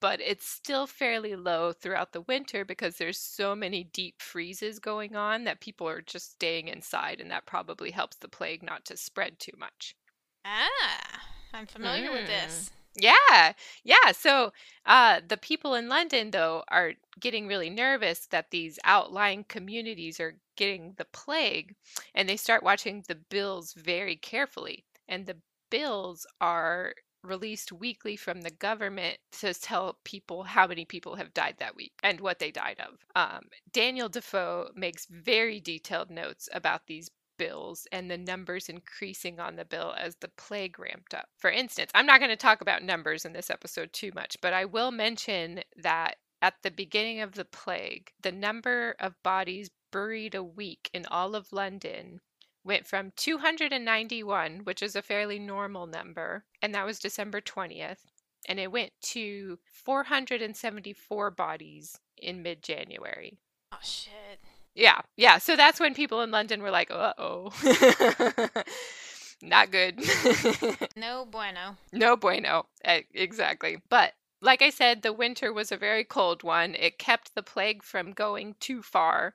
But 0.00 0.20
it's 0.20 0.46
still 0.46 0.86
fairly 0.86 1.34
low 1.34 1.72
throughout 1.72 2.12
the 2.12 2.20
winter 2.20 2.64
because 2.64 2.96
there's 2.96 3.18
so 3.18 3.54
many 3.54 3.84
deep 3.84 4.20
freezes 4.20 4.78
going 4.78 5.16
on 5.16 5.44
that 5.44 5.60
people 5.60 5.88
are 5.88 6.02
just 6.02 6.32
staying 6.32 6.68
inside, 6.68 7.20
and 7.20 7.30
that 7.30 7.46
probably 7.46 7.90
helps 7.90 8.16
the 8.16 8.28
plague 8.28 8.62
not 8.62 8.84
to 8.86 8.96
spread 8.96 9.38
too 9.38 9.56
much. 9.58 9.96
Ah, 10.44 11.22
I'm 11.54 11.66
familiar 11.66 12.10
with 12.12 12.26
this. 12.26 12.70
Yeah, 12.96 13.52
yeah. 13.82 14.12
So 14.12 14.52
uh, 14.86 15.20
the 15.26 15.36
people 15.36 15.74
in 15.74 15.88
London, 15.88 16.30
though, 16.30 16.62
are 16.68 16.92
getting 17.18 17.46
really 17.48 17.70
nervous 17.70 18.26
that 18.26 18.50
these 18.50 18.78
outlying 18.84 19.44
communities 19.44 20.20
are 20.20 20.36
getting 20.56 20.94
the 20.96 21.04
plague, 21.06 21.74
and 22.14 22.28
they 22.28 22.36
start 22.36 22.62
watching 22.62 23.02
the 23.08 23.16
bills 23.16 23.72
very 23.74 24.16
carefully. 24.16 24.84
And 25.08 25.26
the 25.26 25.38
bills 25.70 26.24
are 26.40 26.94
released 27.24 27.72
weekly 27.72 28.16
from 28.16 28.42
the 28.42 28.50
government 28.50 29.16
to 29.40 29.54
tell 29.54 29.98
people 30.04 30.42
how 30.44 30.66
many 30.66 30.84
people 30.84 31.16
have 31.16 31.32
died 31.34 31.56
that 31.58 31.74
week 31.74 31.92
and 32.02 32.20
what 32.20 32.38
they 32.38 32.50
died 32.50 32.78
of. 32.80 32.98
Um, 33.16 33.44
Daniel 33.72 34.08
Defoe 34.10 34.68
makes 34.76 35.06
very 35.06 35.58
detailed 35.58 36.10
notes 36.10 36.48
about 36.52 36.86
these 36.86 37.10
bills 37.36 37.86
and 37.92 38.10
the 38.10 38.18
numbers 38.18 38.68
increasing 38.68 39.40
on 39.40 39.56
the 39.56 39.64
bill 39.64 39.94
as 39.98 40.16
the 40.16 40.30
plague 40.36 40.78
ramped 40.78 41.14
up. 41.14 41.28
For 41.38 41.50
instance, 41.50 41.90
I'm 41.94 42.06
not 42.06 42.20
going 42.20 42.30
to 42.30 42.36
talk 42.36 42.60
about 42.60 42.82
numbers 42.82 43.24
in 43.24 43.32
this 43.32 43.50
episode 43.50 43.92
too 43.92 44.10
much, 44.14 44.36
but 44.40 44.52
I 44.52 44.64
will 44.64 44.90
mention 44.90 45.60
that 45.76 46.16
at 46.42 46.54
the 46.62 46.70
beginning 46.70 47.20
of 47.20 47.32
the 47.32 47.44
plague, 47.44 48.10
the 48.22 48.32
number 48.32 48.96
of 49.00 49.22
bodies 49.22 49.70
buried 49.90 50.34
a 50.34 50.42
week 50.42 50.90
in 50.92 51.06
all 51.06 51.34
of 51.34 51.52
London 51.52 52.20
went 52.64 52.86
from 52.86 53.12
291, 53.16 54.60
which 54.64 54.82
is 54.82 54.96
a 54.96 55.02
fairly 55.02 55.38
normal 55.38 55.86
number, 55.86 56.44
and 56.62 56.74
that 56.74 56.86
was 56.86 56.98
December 56.98 57.40
20th, 57.40 58.00
and 58.48 58.58
it 58.58 58.72
went 58.72 58.92
to 59.00 59.58
474 59.72 61.30
bodies 61.30 61.98
in 62.18 62.42
mid 62.42 62.62
January. 62.62 63.38
Oh 63.72 63.78
shit. 63.82 64.40
Yeah, 64.74 65.00
yeah. 65.16 65.38
So 65.38 65.56
that's 65.56 65.78
when 65.80 65.94
people 65.94 66.20
in 66.22 66.30
London 66.30 66.60
were 66.62 66.70
like, 66.70 66.90
uh 66.90 67.14
oh. 67.18 67.52
Not 69.42 69.70
good. 69.70 70.00
No 70.96 71.26
bueno. 71.26 71.76
no 71.92 72.16
bueno. 72.16 72.66
E- 72.88 73.02
Exactly. 73.14 73.78
But 73.90 74.14
like 74.40 74.62
I 74.62 74.70
said, 74.70 75.02
the 75.02 75.12
winter 75.12 75.52
was 75.52 75.70
a 75.72 75.76
very 75.76 76.04
cold 76.04 76.42
one. 76.42 76.74
It 76.74 76.98
kept 76.98 77.34
the 77.34 77.42
plague 77.42 77.82
from 77.82 78.12
going 78.12 78.54
too 78.60 78.82
far. 78.82 79.34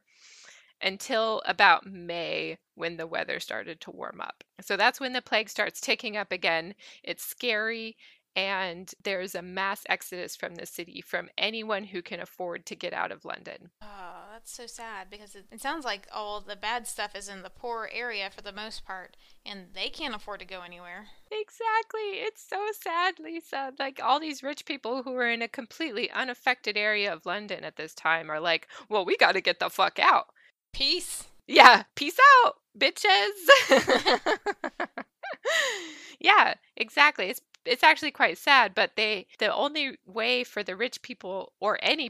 until 0.81 1.41
about 1.45 1.85
May 1.85 2.57
when 2.75 2.97
the 2.97 3.07
weather 3.07 3.39
started 3.39 3.81
to 3.81 3.91
warm 3.91 4.21
up. 4.21 4.43
So 4.61 4.77
that's 4.77 4.99
when 4.99 5.13
the 5.13 5.21
plague 5.21 5.49
starts 5.49 5.81
ticking 5.81 6.17
up 6.17 6.31
again. 6.31 6.73
It's 7.03 7.23
scary 7.25 7.97
and 8.35 8.91
there's 9.03 9.35
a 9.35 9.41
mass 9.41 9.83
exodus 9.89 10.35
from 10.35 10.55
the 10.55 10.65
city 10.65 11.01
from 11.01 11.29
anyone 11.37 11.83
who 11.83 12.01
can 12.01 12.19
afford 12.19 12.65
to 12.67 12.75
get 12.75 12.93
out 12.93 13.11
of 13.11 13.25
London. 13.25 13.71
Oh, 13.81 14.23
that's 14.31 14.51
so 14.51 14.67
sad 14.67 15.09
because 15.09 15.35
it, 15.35 15.45
it, 15.51 15.61
sounds 15.61 15.83
like 15.83 16.07
all 16.11 16.39
the 16.39 16.55
bad 16.55 16.87
stuff 16.87 17.15
is 17.15 17.27
in 17.27 17.41
the 17.41 17.49
poor 17.49 17.89
area 17.91 18.29
for 18.29 18.41
the 18.41 18.53
most 18.53 18.85
part, 18.85 19.17
and 19.45 19.67
they 19.73 19.89
can't 19.89 20.15
afford 20.15 20.39
to 20.39 20.45
go 20.45 20.61
anywhere. 20.61 21.07
Exactly. 21.31 22.21
It's 22.21 22.45
so 22.47 22.67
sad, 22.79 23.15
Lisa. 23.19 23.73
Like 23.79 23.99
all 24.01 24.19
these 24.19 24.43
rich 24.43 24.65
people 24.65 25.03
who 25.03 25.15
are 25.15 25.29
in 25.29 25.41
a 25.41 25.47
completely 25.47 26.09
unaffected 26.11 26.77
area 26.77 27.11
of 27.11 27.25
London 27.25 27.63
at 27.63 27.75
this 27.75 27.93
time 27.93 28.29
are 28.29 28.39
like, 28.39 28.67
well, 28.89 29.05
we 29.05 29.17
got 29.17 29.33
to 29.33 29.41
get 29.41 29.59
the 29.59 29.69
fuck 29.69 29.99
out. 29.99 30.27
Peace. 30.73 31.25
Yeah, 31.47 31.83
peace 31.95 32.17
out, 32.45 32.55
bitches. 32.77 33.29
yeah, 36.19 36.53
exactly. 36.77 37.29
It's 37.29 37.41
it's 37.69 37.83
actually 37.83 38.11
quite 38.11 38.37
sad, 38.37 38.73
but 38.73 38.91
they 38.95 39.27
the 39.37 39.53
only 39.53 39.97
way 40.05 40.43
for 40.43 40.63
the 40.63 40.75
rich 40.75 41.01
people 41.01 41.53
or 41.59 41.77
any 41.81 42.09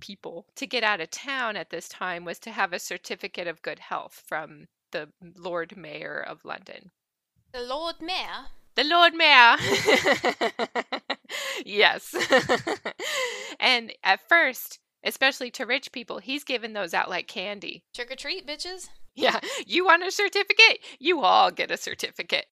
people 0.00 0.46
to 0.56 0.66
get 0.66 0.82
out 0.82 1.00
of 1.00 1.10
town 1.10 1.56
at 1.56 1.70
this 1.70 1.88
time 1.88 2.24
was 2.24 2.38
to 2.40 2.50
have 2.50 2.72
a 2.72 2.78
certificate 2.78 3.46
of 3.46 3.62
good 3.62 3.78
health 3.78 4.22
from 4.26 4.66
the 4.90 5.08
Lord 5.36 5.76
Mayor 5.76 6.24
of 6.26 6.44
London. 6.44 6.90
The 7.52 7.62
Lord 7.62 7.96
Mayor? 8.00 8.48
The 8.74 8.84
Lord 8.84 9.14
Mayor. 9.14 9.56
yes. 11.64 12.14
and 13.60 13.92
at 14.02 14.28
first, 14.28 14.78
especially 15.04 15.50
to 15.52 15.66
rich 15.66 15.92
people, 15.92 16.18
he's 16.18 16.44
given 16.44 16.72
those 16.72 16.94
out 16.94 17.10
like 17.10 17.28
candy. 17.28 17.84
Trick 17.94 18.10
or 18.10 18.16
treat, 18.16 18.46
bitches. 18.46 18.88
Yeah. 19.14 19.40
You 19.66 19.84
want 19.84 20.04
a 20.04 20.10
certificate? 20.10 20.80
You 20.98 21.20
all 21.20 21.50
get 21.50 21.70
a 21.70 21.76
certificate. 21.76 22.46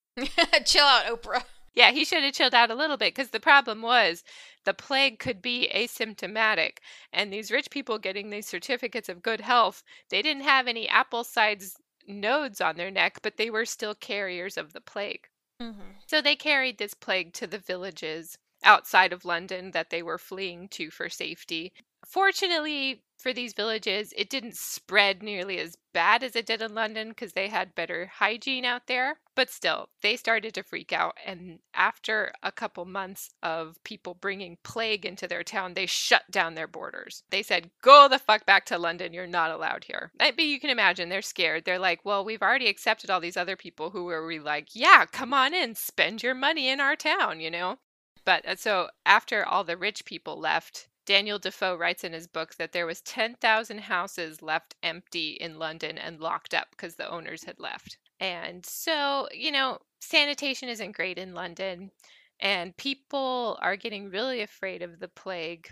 Chill 0.65 0.85
out, 0.85 1.07
Oprah. 1.07 1.45
Yeah, 1.77 1.93
he 1.93 2.07
should 2.07 2.25
have 2.25 2.33
chilled 2.33 2.55
out 2.55 2.71
a 2.71 2.75
little 2.75 2.97
bit 2.97 3.15
because 3.15 3.31
the 3.31 3.39
problem 3.39 3.83
was 3.83 4.25
the 4.65 4.73
plague 4.73 5.19
could 5.19 5.43
be 5.43 5.71
asymptomatic. 5.75 6.79
And 7.13 7.31
these 7.31 7.51
rich 7.51 7.71
people 7.71 7.99
getting 7.99 8.31
these 8.31 8.49
certificates 8.49 9.11
of 9.11 9.23
good 9.23 9.43
health, 9.43 9.85
they 10.09 10.23
didn't 10.23 10.45
have 10.45 10.67
any 10.67 10.89
apple 10.89 11.23
sized 11.23 11.77
nodes 12.09 12.63
on 12.63 12.77
their 12.77 12.91
neck, 12.91 13.19
but 13.23 13.37
they 13.37 13.51
were 13.51 13.67
still 13.67 13.95
carriers 13.95 14.57
of 14.57 14.73
the 14.73 14.81
plague. 14.81 15.29
Mm-hmm. 15.61 15.81
So 16.07 16.23
they 16.23 16.35
carried 16.35 16.79
this 16.79 16.95
plague 16.95 17.35
to 17.35 17.47
the 17.47 17.59
villages 17.59 18.39
outside 18.65 19.13
of 19.13 19.27
London 19.27 19.73
that 19.73 19.91
they 19.91 20.03
were 20.03 20.19
fleeing 20.19 20.69
to 20.69 20.91
for 20.91 21.11
safety. 21.11 21.75
Fortunately 22.07 23.03
for 23.19 23.33
these 23.33 23.55
villages, 23.55 24.13
it 24.17 24.29
didn't 24.29 24.57
spread 24.57 25.23
nearly 25.23 25.59
as 25.59 25.77
bad 25.93 26.23
as 26.23 26.37
it 26.37 26.47
did 26.47 26.61
in 26.61 26.75
London 26.75 27.09
because 27.09 27.33
they 27.33 27.49
had 27.49 27.75
better 27.75 28.11
hygiene 28.15 28.65
out 28.65 28.87
there. 28.87 29.19
But 29.35 29.51
still, 29.51 29.89
they 30.03 30.17
started 30.17 30.55
to 30.55 30.63
freak 30.63 30.93
out. 30.93 31.17
And 31.25 31.61
after 31.75 32.33
a 32.43 32.53
couple 32.53 32.85
months 32.85 33.31
of 33.43 33.83
people 33.85 34.15
bringing 34.15 34.59
plague 34.63 35.07
into 35.07 35.27
their 35.27 35.43
town, 35.43 35.75
they 35.75 35.87
shut 35.87 36.31
down 36.31 36.55
their 36.55 36.67
borders. 36.67 37.23
They 37.31 37.43
said, 37.43 37.71
Go 37.83 38.09
the 38.09 38.19
fuck 38.19 38.47
back 38.47 38.67
to 38.67 38.79
London. 38.79 39.13
You're 39.13 39.27
not 39.27 39.51
allowed 39.51 39.85
here. 39.85 40.13
But 40.19 40.39
you 40.39 40.61
can 40.61 40.71
imagine 40.71 41.09
they're 41.09 41.23
scared. 41.23 41.65
They're 41.65 41.79
like, 41.79 42.05
Well, 42.05 42.25
we've 42.25 42.43
already 42.43 42.69
accepted 42.69 43.11
all 43.11 43.21
these 43.21 43.37
other 43.37 43.57
people 43.57 43.91
who 43.91 44.05
were 44.05 44.27
we 44.27 44.39
like, 44.39 44.69
Yeah, 44.75 45.07
come 45.07 45.33
on 45.33 45.55
in, 45.55 45.75
spend 45.75 46.23
your 46.23 46.35
money 46.35 46.69
in 46.69 46.81
our 46.81 46.97
town, 46.97 47.41
you 47.41 47.51
know? 47.51 47.79
But 48.27 48.45
uh, 48.45 48.57
so 48.57 48.89
after 49.07 49.47
all 49.47 49.65
the 49.65 49.77
rich 49.77 50.05
people 50.05 50.39
left, 50.39 50.89
Daniel 51.07 51.39
Defoe 51.39 51.77
writes 51.77 52.05
in 52.05 52.13
his 52.13 52.27
book 52.27 52.57
that 52.57 52.73
there 52.73 52.87
was 52.87 53.01
10,000 53.01 53.79
houses 53.79 54.43
left 54.43 54.75
empty 54.83 55.31
in 55.41 55.59
London 55.59 55.97
and 55.97 56.21
locked 56.21 56.53
up 56.53 56.69
because 56.73 56.97
the 56.97 57.09
owners 57.09 57.45
had 57.45 57.59
left. 57.59 57.97
And 58.19 58.67
so, 58.67 59.29
you 59.33 59.53
know, 59.53 59.79
sanitation 60.01 60.69
isn't 60.69 60.97
great 60.97 61.19
in 61.19 61.33
London 61.33 61.93
and 62.41 62.77
people 62.77 63.59
are 63.63 63.77
getting 63.77 64.11
really 64.11 64.43
afraid 64.43 64.83
of 64.83 64.99
the 64.99 65.09
plague. 65.09 65.69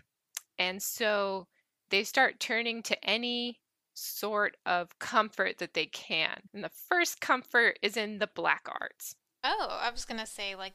And 0.58 0.82
so 0.82 1.48
they 1.90 2.04
start 2.04 2.40
turning 2.40 2.82
to 2.84 3.04
any 3.04 3.60
sort 3.94 4.56
of 4.64 4.98
comfort 4.98 5.58
that 5.58 5.74
they 5.74 5.86
can. 5.86 6.42
And 6.52 6.62
the 6.62 6.70
first 6.88 7.20
comfort 7.20 7.78
is 7.82 7.96
in 7.96 8.18
the 8.18 8.28
black 8.34 8.66
arts. 8.68 9.16
Oh, 9.42 9.78
I 9.82 9.90
was 9.90 10.04
going 10.04 10.20
to 10.20 10.26
say 10.26 10.54
like 10.54 10.74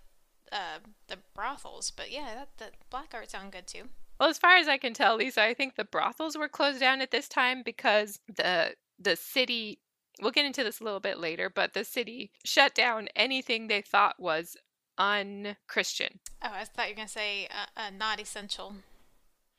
uh, 0.51 0.79
the 1.07 1.17
brothels, 1.33 1.91
but 1.91 2.11
yeah, 2.11 2.33
that, 2.35 2.49
the 2.57 2.71
black 2.89 3.11
art 3.13 3.31
sound 3.31 3.51
good 3.51 3.67
too. 3.67 3.89
Well, 4.19 4.29
as 4.29 4.37
far 4.37 4.57
as 4.57 4.67
I 4.67 4.77
can 4.77 4.93
tell, 4.93 5.15
Lisa, 5.15 5.41
I 5.41 5.53
think 5.53 5.75
the 5.75 5.85
brothels 5.85 6.37
were 6.37 6.49
closed 6.49 6.79
down 6.79 7.01
at 7.01 7.11
this 7.11 7.27
time 7.27 7.63
because 7.63 8.19
the 8.27 8.75
the 8.99 9.15
city 9.15 9.79
we'll 10.21 10.31
get 10.31 10.45
into 10.45 10.63
this 10.63 10.81
a 10.81 10.83
little 10.83 10.99
bit 10.99 11.17
later, 11.17 11.49
but 11.49 11.73
the 11.73 11.85
city 11.85 12.31
shut 12.43 12.75
down 12.75 13.07
anything 13.15 13.67
they 13.67 13.81
thought 13.81 14.19
was 14.19 14.57
unchristian. 14.97 16.19
Oh, 16.43 16.49
I 16.51 16.65
thought 16.65 16.87
you 16.87 16.93
were 16.93 16.97
going 16.97 17.07
to 17.07 17.13
say 17.13 17.47
uh, 17.47 17.79
uh, 17.79 17.89
not 17.97 18.19
essential. 18.19 18.75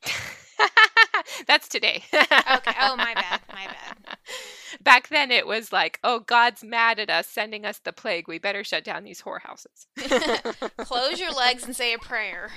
That's 1.46 1.68
today. 1.68 2.04
okay. 2.12 2.74
Oh, 2.80 2.96
my 2.96 3.14
bad. 3.14 3.40
My 3.52 3.66
bad. 3.66 4.18
Back 4.83 5.09
then, 5.09 5.31
it 5.31 5.47
was 5.47 5.72
like, 5.72 5.99
oh, 6.03 6.20
God's 6.20 6.64
mad 6.64 6.99
at 6.99 7.11
us, 7.11 7.26
sending 7.26 7.66
us 7.66 7.78
the 7.78 7.93
plague. 7.93 8.28
We 8.28 8.39
better 8.39 8.64
shut 8.64 8.83
down 8.83 9.05
these 9.05 9.22
whorehouses. 9.22 9.87
Close 10.78 11.20
your 11.20 11.33
legs 11.37 11.64
and 11.64 11.76
say 11.76 11.93
a 11.93 11.99
prayer. 11.99 12.51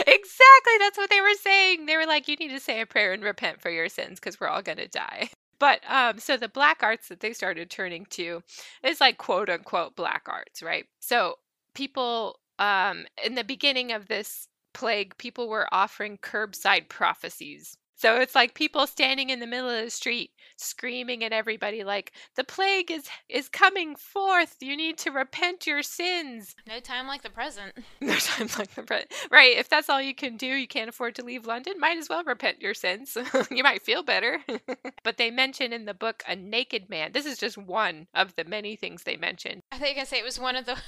Exactly. 0.00 0.74
That's 0.78 0.98
what 0.98 1.10
they 1.10 1.20
were 1.20 1.34
saying. 1.40 1.86
They 1.86 1.96
were 1.96 2.06
like, 2.06 2.28
you 2.28 2.36
need 2.36 2.50
to 2.50 2.60
say 2.60 2.80
a 2.80 2.86
prayer 2.86 3.12
and 3.12 3.22
repent 3.22 3.62
for 3.62 3.70
your 3.70 3.88
sins 3.88 4.20
because 4.20 4.38
we're 4.38 4.48
all 4.48 4.62
going 4.62 4.78
to 4.78 4.88
die. 4.88 5.30
But 5.58 5.80
um, 5.88 6.18
so 6.18 6.36
the 6.36 6.48
black 6.48 6.82
arts 6.82 7.08
that 7.08 7.20
they 7.20 7.32
started 7.32 7.70
turning 7.70 8.06
to 8.10 8.42
is 8.82 9.00
like 9.00 9.18
quote 9.18 9.50
unquote 9.50 9.94
black 9.94 10.22
arts, 10.26 10.62
right? 10.62 10.86
So 11.00 11.34
people 11.74 12.40
um, 12.58 13.06
in 13.24 13.34
the 13.34 13.44
beginning 13.44 13.92
of 13.92 14.08
this 14.08 14.48
plague, 14.72 15.16
people 15.18 15.48
were 15.48 15.68
offering 15.72 16.18
curbside 16.18 16.88
prophecies 16.88 17.76
so 18.00 18.16
it's 18.16 18.34
like 18.34 18.54
people 18.54 18.86
standing 18.86 19.28
in 19.28 19.40
the 19.40 19.46
middle 19.46 19.68
of 19.68 19.84
the 19.84 19.90
street 19.90 20.30
screaming 20.56 21.22
at 21.22 21.34
everybody 21.34 21.84
like 21.84 22.12
the 22.34 22.44
plague 22.44 22.90
is 22.90 23.10
is 23.28 23.46
coming 23.50 23.94
forth. 23.94 24.56
You 24.60 24.74
need 24.74 24.96
to 24.98 25.10
repent 25.10 25.66
your 25.66 25.82
sins. 25.82 26.56
No 26.66 26.80
time 26.80 27.06
like 27.06 27.20
the 27.20 27.28
present. 27.28 27.74
No 28.00 28.14
time 28.14 28.48
like 28.58 28.74
the 28.74 28.82
present. 28.82 29.12
Right, 29.30 29.58
if 29.58 29.68
that's 29.68 29.90
all 29.90 30.00
you 30.00 30.14
can 30.14 30.38
do, 30.38 30.46
you 30.46 30.66
can't 30.66 30.88
afford 30.88 31.14
to 31.16 31.24
leave 31.24 31.46
London, 31.46 31.74
might 31.78 31.98
as 31.98 32.08
well 32.08 32.24
repent 32.24 32.62
your 32.62 32.72
sins. 32.72 33.18
you 33.50 33.62
might 33.62 33.82
feel 33.82 34.02
better. 34.02 34.38
but 35.04 35.18
they 35.18 35.30
mention 35.30 35.74
in 35.74 35.84
the 35.84 35.92
book 35.92 36.22
a 36.26 36.34
naked 36.34 36.88
man. 36.88 37.12
This 37.12 37.26
is 37.26 37.36
just 37.36 37.58
one 37.58 38.06
of 38.14 38.34
the 38.36 38.44
many 38.44 38.76
things 38.76 39.02
they 39.02 39.16
mention. 39.16 39.60
I 39.70 39.78
think 39.78 39.98
I 39.98 40.04
say 40.04 40.18
it 40.18 40.24
was 40.24 40.40
one 40.40 40.56
of 40.56 40.64
the 40.64 40.78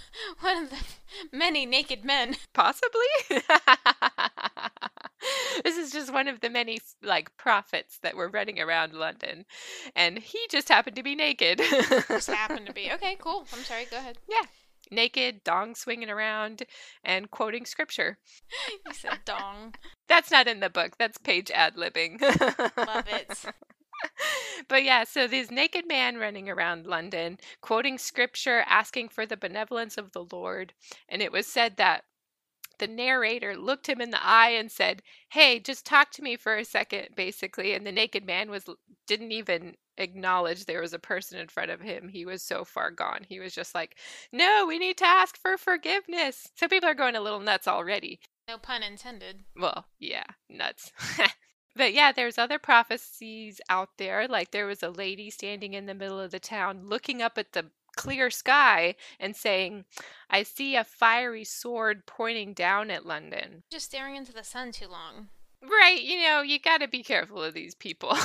one 0.41 0.65
of 0.65 0.71
the 0.71 1.37
many 1.37 1.67
naked 1.67 2.05
men. 2.05 2.37
Possibly. 2.55 3.43
this 5.65 5.77
is 5.77 5.91
just 5.93 6.13
one 6.13 6.29
of 6.29 6.41
the 6.41 6.51
many 6.51 6.81
like 7.03 7.37
prophets 7.37 7.99
that 8.03 8.17
were 8.17 8.29
running 8.29 8.61
around 8.61 8.95
London, 8.95 9.45
and 9.95 10.19
he 10.19 10.39
just 10.51 10.69
happened 10.69 10.97
to 10.97 11.03
be 11.03 11.15
naked. 11.15 11.61
just 12.09 12.29
happened 12.29 12.67
to 12.67 12.73
be 12.73 12.91
okay. 12.95 13.17
Cool. 13.19 13.47
I'm 13.53 13.63
sorry. 13.65 13.87
Go 13.91 13.99
ahead. 13.99 14.19
Yeah, 14.29 14.43
naked, 14.91 15.45
dong 15.45 15.75
swinging 15.75 16.11
around, 16.11 16.63
and 17.05 17.31
quoting 17.31 17.65
scripture. 17.67 18.19
you 18.87 18.93
said 18.93 19.19
dong. 19.25 19.75
That's 20.09 20.31
not 20.31 20.49
in 20.49 20.61
the 20.61 20.71
book. 20.71 20.99
That's 20.99 21.19
page 21.19 21.51
ad 21.51 21.77
libbing. 21.77 22.21
Love 22.77 23.07
it. 23.09 23.45
but 24.69 24.83
yeah, 24.83 25.05
so 25.05 25.27
this 25.27 25.51
naked 25.51 25.87
man 25.87 26.17
running 26.17 26.49
around 26.49 26.87
London, 26.87 27.39
quoting 27.61 27.99
scripture, 27.99 28.65
asking 28.67 29.09
for 29.09 29.27
the 29.27 29.37
benevolence 29.37 29.97
of 29.97 30.13
the 30.13 30.25
Lord. 30.33 30.73
And 31.09 31.23
it 31.23 31.31
was 31.31 31.47
said 31.47 31.77
that 31.77 32.05
the 32.83 32.89
narrator 32.89 33.57
looked 33.57 33.89
him 33.89 34.01
in 34.01 34.11
the 34.11 34.21
eye 34.21 34.51
and 34.51 34.69
said, 34.69 35.05
"Hey, 35.29 35.61
just 35.61 35.87
talk 35.87 36.11
to 36.13 36.23
me 36.23 36.35
for 36.35 36.57
a 36.57 36.65
second, 36.65 37.11
basically." 37.15 37.75
And 37.75 37.87
the 37.87 37.93
naked 37.93 38.27
man 38.27 38.51
was 38.51 38.69
didn't 39.07 39.31
even 39.31 39.77
acknowledge 39.97 40.65
there 40.65 40.81
was 40.81 40.93
a 40.93 40.99
person 40.99 41.39
in 41.39 41.47
front 41.47 41.71
of 41.71 41.81
him. 41.81 42.09
He 42.09 42.27
was 42.27 42.43
so 42.43 42.65
far 42.65 42.91
gone. 42.91 43.25
He 43.29 43.39
was 43.39 43.55
just 43.55 43.73
like, 43.73 43.97
"No, 44.33 44.67
we 44.67 44.81
need 44.81 44.99
to 44.99 45.07
ask 45.07 45.39
for 45.39 45.57
forgiveness." 45.57 46.49
So 46.57 46.67
people 46.67 46.89
are 46.89 46.95
going 46.95 47.15
a 47.15 47.21
little 47.21 47.39
nuts 47.39 47.69
already. 47.69 48.19
No 48.49 48.59
pun 48.59 48.83
intended. 48.83 49.45
Well, 49.57 49.87
yeah, 50.01 50.27
nuts. 50.49 50.91
But 51.75 51.95
yeah, 51.95 52.13
there's 52.13 52.37
other 52.37 52.59
prophecies 52.59 53.59
out 53.71 53.97
there. 53.97 54.29
Like 54.29 54.51
there 54.51 54.67
was 54.67 54.83
a 54.83 54.91
lady 54.91 55.31
standing 55.31 55.73
in 55.73 55.87
the 55.87 55.95
middle 55.95 56.21
of 56.21 56.31
the 56.31 56.39
town 56.39 56.87
looking 56.87 57.23
up 57.23 57.39
at 57.39 57.53
the 57.53 57.71
clear 57.97 58.31
sky 58.31 58.95
and 59.21 59.37
saying, 59.37 59.85
I 60.31 60.43
see 60.43 60.77
a 60.77 60.85
fiery 60.85 61.45
sword 61.45 62.07
pointing 62.07 62.55
down 62.55 62.91
at 62.91 63.07
London. 63.07 63.63
Just 63.71 63.87
staring 63.87 64.17
into 64.17 64.33
the 64.33 64.45
sun 64.45 64.73
too 64.73 64.89
long. 64.89 65.29
Right, 65.65 66.03
you 66.03 66.25
know, 66.25 66.43
you 66.43 66.59
got 66.59 66.81
to 66.81 66.89
be 66.89 67.05
careful 67.05 67.41
of 67.41 67.55
these 67.55 67.77
people. 67.77 68.17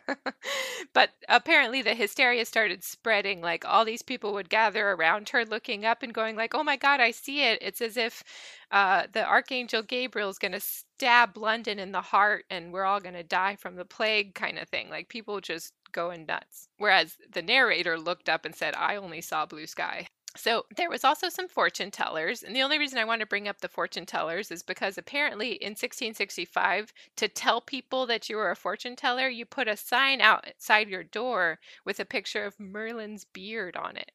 but 0.92 1.10
apparently 1.26 1.80
the 1.80 1.94
hysteria 1.94 2.44
started 2.44 2.84
spreading 2.84 3.40
like 3.40 3.64
all 3.64 3.86
these 3.86 4.02
people 4.02 4.34
would 4.34 4.50
gather 4.50 4.90
around 4.90 5.30
her 5.30 5.46
looking 5.46 5.86
up 5.86 6.02
and 6.02 6.12
going 6.12 6.36
like, 6.36 6.54
"Oh 6.54 6.62
my 6.62 6.76
god, 6.76 7.00
I 7.00 7.12
see 7.12 7.44
it." 7.44 7.60
It's 7.62 7.80
as 7.80 7.96
if 7.96 8.22
uh, 8.70 9.04
the 9.10 9.26
archangel 9.26 9.82
Gabriel 9.82 10.28
is 10.28 10.38
going 10.38 10.52
to 10.52 10.60
stab 10.60 11.38
London 11.38 11.78
in 11.78 11.92
the 11.92 12.02
heart 12.02 12.44
and 12.50 12.74
we're 12.74 12.84
all 12.84 13.00
going 13.00 13.14
to 13.14 13.22
die 13.22 13.56
from 13.56 13.76
the 13.76 13.86
plague 13.86 14.34
kind 14.34 14.58
of 14.58 14.68
thing. 14.68 14.90
Like 14.90 15.08
people 15.08 15.40
just 15.40 15.72
going 15.94 16.26
nuts. 16.26 16.68
Whereas 16.76 17.16
the 17.32 17.40
narrator 17.40 17.98
looked 17.98 18.28
up 18.28 18.44
and 18.44 18.54
said, 18.54 18.74
I 18.76 18.96
only 18.96 19.22
saw 19.22 19.46
blue 19.46 19.66
sky. 19.66 20.08
So 20.36 20.66
there 20.76 20.90
was 20.90 21.04
also 21.04 21.28
some 21.28 21.46
fortune 21.46 21.92
tellers, 21.92 22.42
and 22.42 22.56
the 22.56 22.62
only 22.62 22.76
reason 22.78 22.98
I 22.98 23.04
want 23.04 23.20
to 23.20 23.26
bring 23.26 23.46
up 23.46 23.60
the 23.60 23.68
fortune 23.68 24.04
tellers 24.04 24.50
is 24.50 24.64
because 24.64 24.98
apparently 24.98 25.52
in 25.52 25.70
1665, 25.70 26.92
to 27.16 27.28
tell 27.28 27.60
people 27.60 28.04
that 28.06 28.28
you 28.28 28.36
were 28.36 28.50
a 28.50 28.56
fortune 28.56 28.96
teller, 28.96 29.28
you 29.28 29.46
put 29.46 29.68
a 29.68 29.76
sign 29.76 30.20
outside 30.20 30.88
your 30.88 31.04
door 31.04 31.60
with 31.84 32.00
a 32.00 32.04
picture 32.04 32.44
of 32.44 32.58
Merlin's 32.58 33.24
beard 33.24 33.76
on 33.76 33.96
it. 33.96 34.10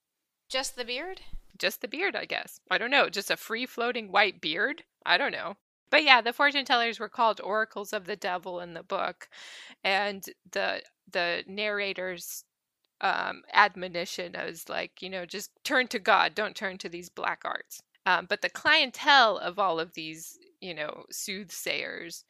Just 0.50 0.76
the 0.76 0.84
beard? 0.84 1.22
Just 1.58 1.82
the 1.82 1.88
beard, 1.88 2.18
I 2.18 2.26
guess. 2.26 2.60
I 2.70 2.78
don't 2.78 2.92
know, 2.92 3.08
just 3.08 3.32
a 3.32 3.38
free 3.38 3.66
floating 3.66 4.12
white 4.12 4.42
beard? 4.42 4.84
I 5.06 5.18
don't 5.18 5.32
know. 5.32 5.56
But 5.92 6.04
yeah, 6.04 6.22
the 6.22 6.34
fortune 6.34 6.66
tellers 6.66 7.00
were 7.00 7.10
called 7.10 7.42
oracles 7.44 7.94
of 7.94 8.06
the 8.06 8.16
devil 8.16 8.60
in 8.60 8.74
the 8.74 8.84
book, 8.84 9.30
and 9.84 10.24
the 10.52 10.84
the 11.12 11.44
narrators 11.48 12.44
um, 13.02 13.44
admonition 13.54 14.36
as 14.36 14.68
like, 14.70 15.02
you 15.02 15.10
know, 15.10 15.26
just 15.26 15.52
turn 15.64 15.88
to 15.90 16.00
God, 16.00 16.36
don't 16.36 16.56
turn 16.56 16.78
to 16.80 16.90
these 16.90 17.10
black 17.10 17.42
arts. 17.46 17.82
Um, 18.06 18.26
but 18.30 18.42
the 18.42 18.50
clientele 18.50 19.38
of 19.38 19.60
all 19.60 19.80
of 19.80 19.94
these, 19.94 20.38
you 20.62 20.74
know, 20.74 21.06
soothsayers 21.12 22.26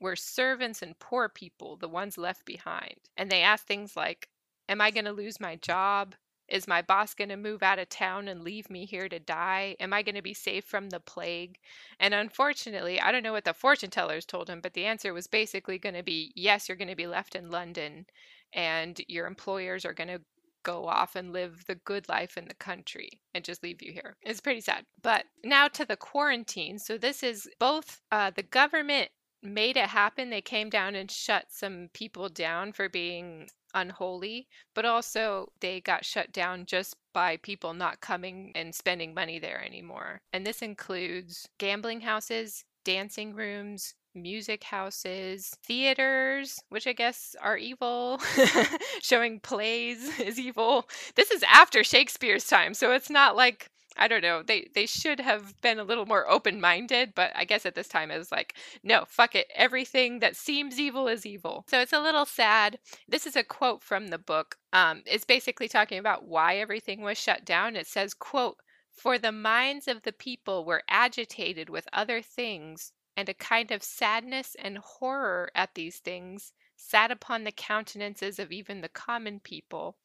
were 0.00 0.16
servants 0.16 0.82
and 0.82 0.98
poor 0.98 1.28
people, 1.28 1.76
the 1.76 1.88
ones 1.88 2.18
left 2.18 2.44
behind. 2.44 2.96
And 3.16 3.30
they 3.30 3.42
asked 3.42 3.66
things 3.66 3.96
like, 3.96 4.28
Am 4.68 4.80
I 4.80 4.90
going 4.90 5.04
to 5.06 5.12
lose 5.12 5.40
my 5.40 5.56
job? 5.56 6.14
Is 6.52 6.68
my 6.68 6.82
boss 6.82 7.14
going 7.14 7.30
to 7.30 7.36
move 7.36 7.62
out 7.62 7.78
of 7.78 7.88
town 7.88 8.28
and 8.28 8.44
leave 8.44 8.68
me 8.68 8.84
here 8.84 9.08
to 9.08 9.18
die? 9.18 9.74
Am 9.80 9.94
I 9.94 10.02
going 10.02 10.16
to 10.16 10.22
be 10.22 10.34
safe 10.34 10.66
from 10.66 10.90
the 10.90 11.00
plague? 11.00 11.58
And 11.98 12.12
unfortunately, 12.12 13.00
I 13.00 13.10
don't 13.10 13.22
know 13.22 13.32
what 13.32 13.46
the 13.46 13.54
fortune 13.54 13.88
tellers 13.88 14.26
told 14.26 14.50
him, 14.50 14.60
but 14.60 14.74
the 14.74 14.84
answer 14.84 15.14
was 15.14 15.26
basically 15.26 15.78
going 15.78 15.94
to 15.94 16.02
be 16.02 16.30
yes, 16.36 16.68
you're 16.68 16.76
going 16.76 16.88
to 16.88 16.94
be 16.94 17.06
left 17.06 17.34
in 17.34 17.50
London 17.50 18.04
and 18.52 19.00
your 19.08 19.26
employers 19.26 19.86
are 19.86 19.94
going 19.94 20.08
to 20.08 20.20
go 20.62 20.86
off 20.86 21.16
and 21.16 21.32
live 21.32 21.64
the 21.66 21.74
good 21.74 22.06
life 22.10 22.36
in 22.36 22.46
the 22.46 22.54
country 22.54 23.08
and 23.34 23.44
just 23.44 23.62
leave 23.62 23.80
you 23.80 23.90
here. 23.90 24.16
It's 24.20 24.42
pretty 24.42 24.60
sad. 24.60 24.84
But 25.02 25.24
now 25.42 25.68
to 25.68 25.86
the 25.86 25.96
quarantine. 25.96 26.78
So 26.78 26.98
this 26.98 27.22
is 27.22 27.48
both 27.58 28.02
uh, 28.12 28.30
the 28.30 28.42
government 28.42 29.08
made 29.42 29.78
it 29.78 29.88
happen. 29.88 30.28
They 30.28 30.42
came 30.42 30.68
down 30.68 30.96
and 30.96 31.10
shut 31.10 31.46
some 31.48 31.88
people 31.94 32.28
down 32.28 32.72
for 32.72 32.90
being 32.90 33.48
unholy, 33.74 34.48
but 34.74 34.84
also 34.84 35.52
they 35.60 35.80
got 35.80 36.04
shut 36.04 36.32
down 36.32 36.66
just 36.66 36.96
by 37.12 37.36
people 37.38 37.74
not 37.74 38.00
coming 38.00 38.52
and 38.54 38.74
spending 38.74 39.14
money 39.14 39.38
there 39.38 39.62
anymore. 39.64 40.20
And 40.32 40.46
this 40.46 40.62
includes 40.62 41.48
gambling 41.58 42.00
houses, 42.02 42.64
dancing 42.84 43.34
rooms, 43.34 43.94
music 44.14 44.64
houses, 44.64 45.54
theaters, 45.64 46.58
which 46.68 46.86
I 46.86 46.92
guess 46.92 47.34
are 47.40 47.56
evil, 47.56 48.20
showing 49.02 49.40
plays 49.40 50.18
is 50.20 50.38
evil. 50.38 50.88
This 51.14 51.30
is 51.30 51.42
after 51.44 51.84
Shakespeare's 51.84 52.46
time, 52.46 52.74
so 52.74 52.92
it's 52.92 53.10
not 53.10 53.36
like 53.36 53.68
I 53.96 54.08
don't 54.08 54.22
know. 54.22 54.42
They 54.42 54.68
they 54.74 54.86
should 54.86 55.20
have 55.20 55.60
been 55.60 55.78
a 55.78 55.84
little 55.84 56.06
more 56.06 56.28
open-minded, 56.30 57.12
but 57.14 57.32
I 57.34 57.44
guess 57.44 57.66
at 57.66 57.74
this 57.74 57.88
time 57.88 58.10
it 58.10 58.18
was 58.18 58.32
like, 58.32 58.54
no, 58.82 59.04
fuck 59.06 59.34
it. 59.34 59.46
Everything 59.54 60.20
that 60.20 60.36
seems 60.36 60.80
evil 60.80 61.08
is 61.08 61.26
evil. 61.26 61.64
So 61.68 61.80
it's 61.80 61.92
a 61.92 62.00
little 62.00 62.26
sad. 62.26 62.78
This 63.08 63.26
is 63.26 63.36
a 63.36 63.44
quote 63.44 63.82
from 63.82 64.08
the 64.08 64.18
book. 64.18 64.56
Um, 64.72 65.02
it's 65.06 65.24
basically 65.24 65.68
talking 65.68 65.98
about 65.98 66.26
why 66.26 66.56
everything 66.56 67.02
was 67.02 67.18
shut 67.18 67.44
down. 67.44 67.76
It 67.76 67.86
says, 67.86 68.14
quote, 68.14 68.56
for 68.90 69.18
the 69.18 69.32
minds 69.32 69.88
of 69.88 70.02
the 70.02 70.12
people 70.12 70.64
were 70.64 70.82
agitated 70.88 71.68
with 71.68 71.88
other 71.92 72.22
things 72.22 72.92
and 73.16 73.28
a 73.28 73.34
kind 73.34 73.70
of 73.70 73.82
sadness 73.82 74.56
and 74.58 74.78
horror 74.78 75.50
at 75.54 75.74
these 75.74 75.98
things 75.98 76.52
sat 76.76 77.10
upon 77.10 77.44
the 77.44 77.52
countenances 77.52 78.38
of 78.38 78.50
even 78.50 78.80
the 78.80 78.88
common 78.88 79.40
people. 79.40 79.96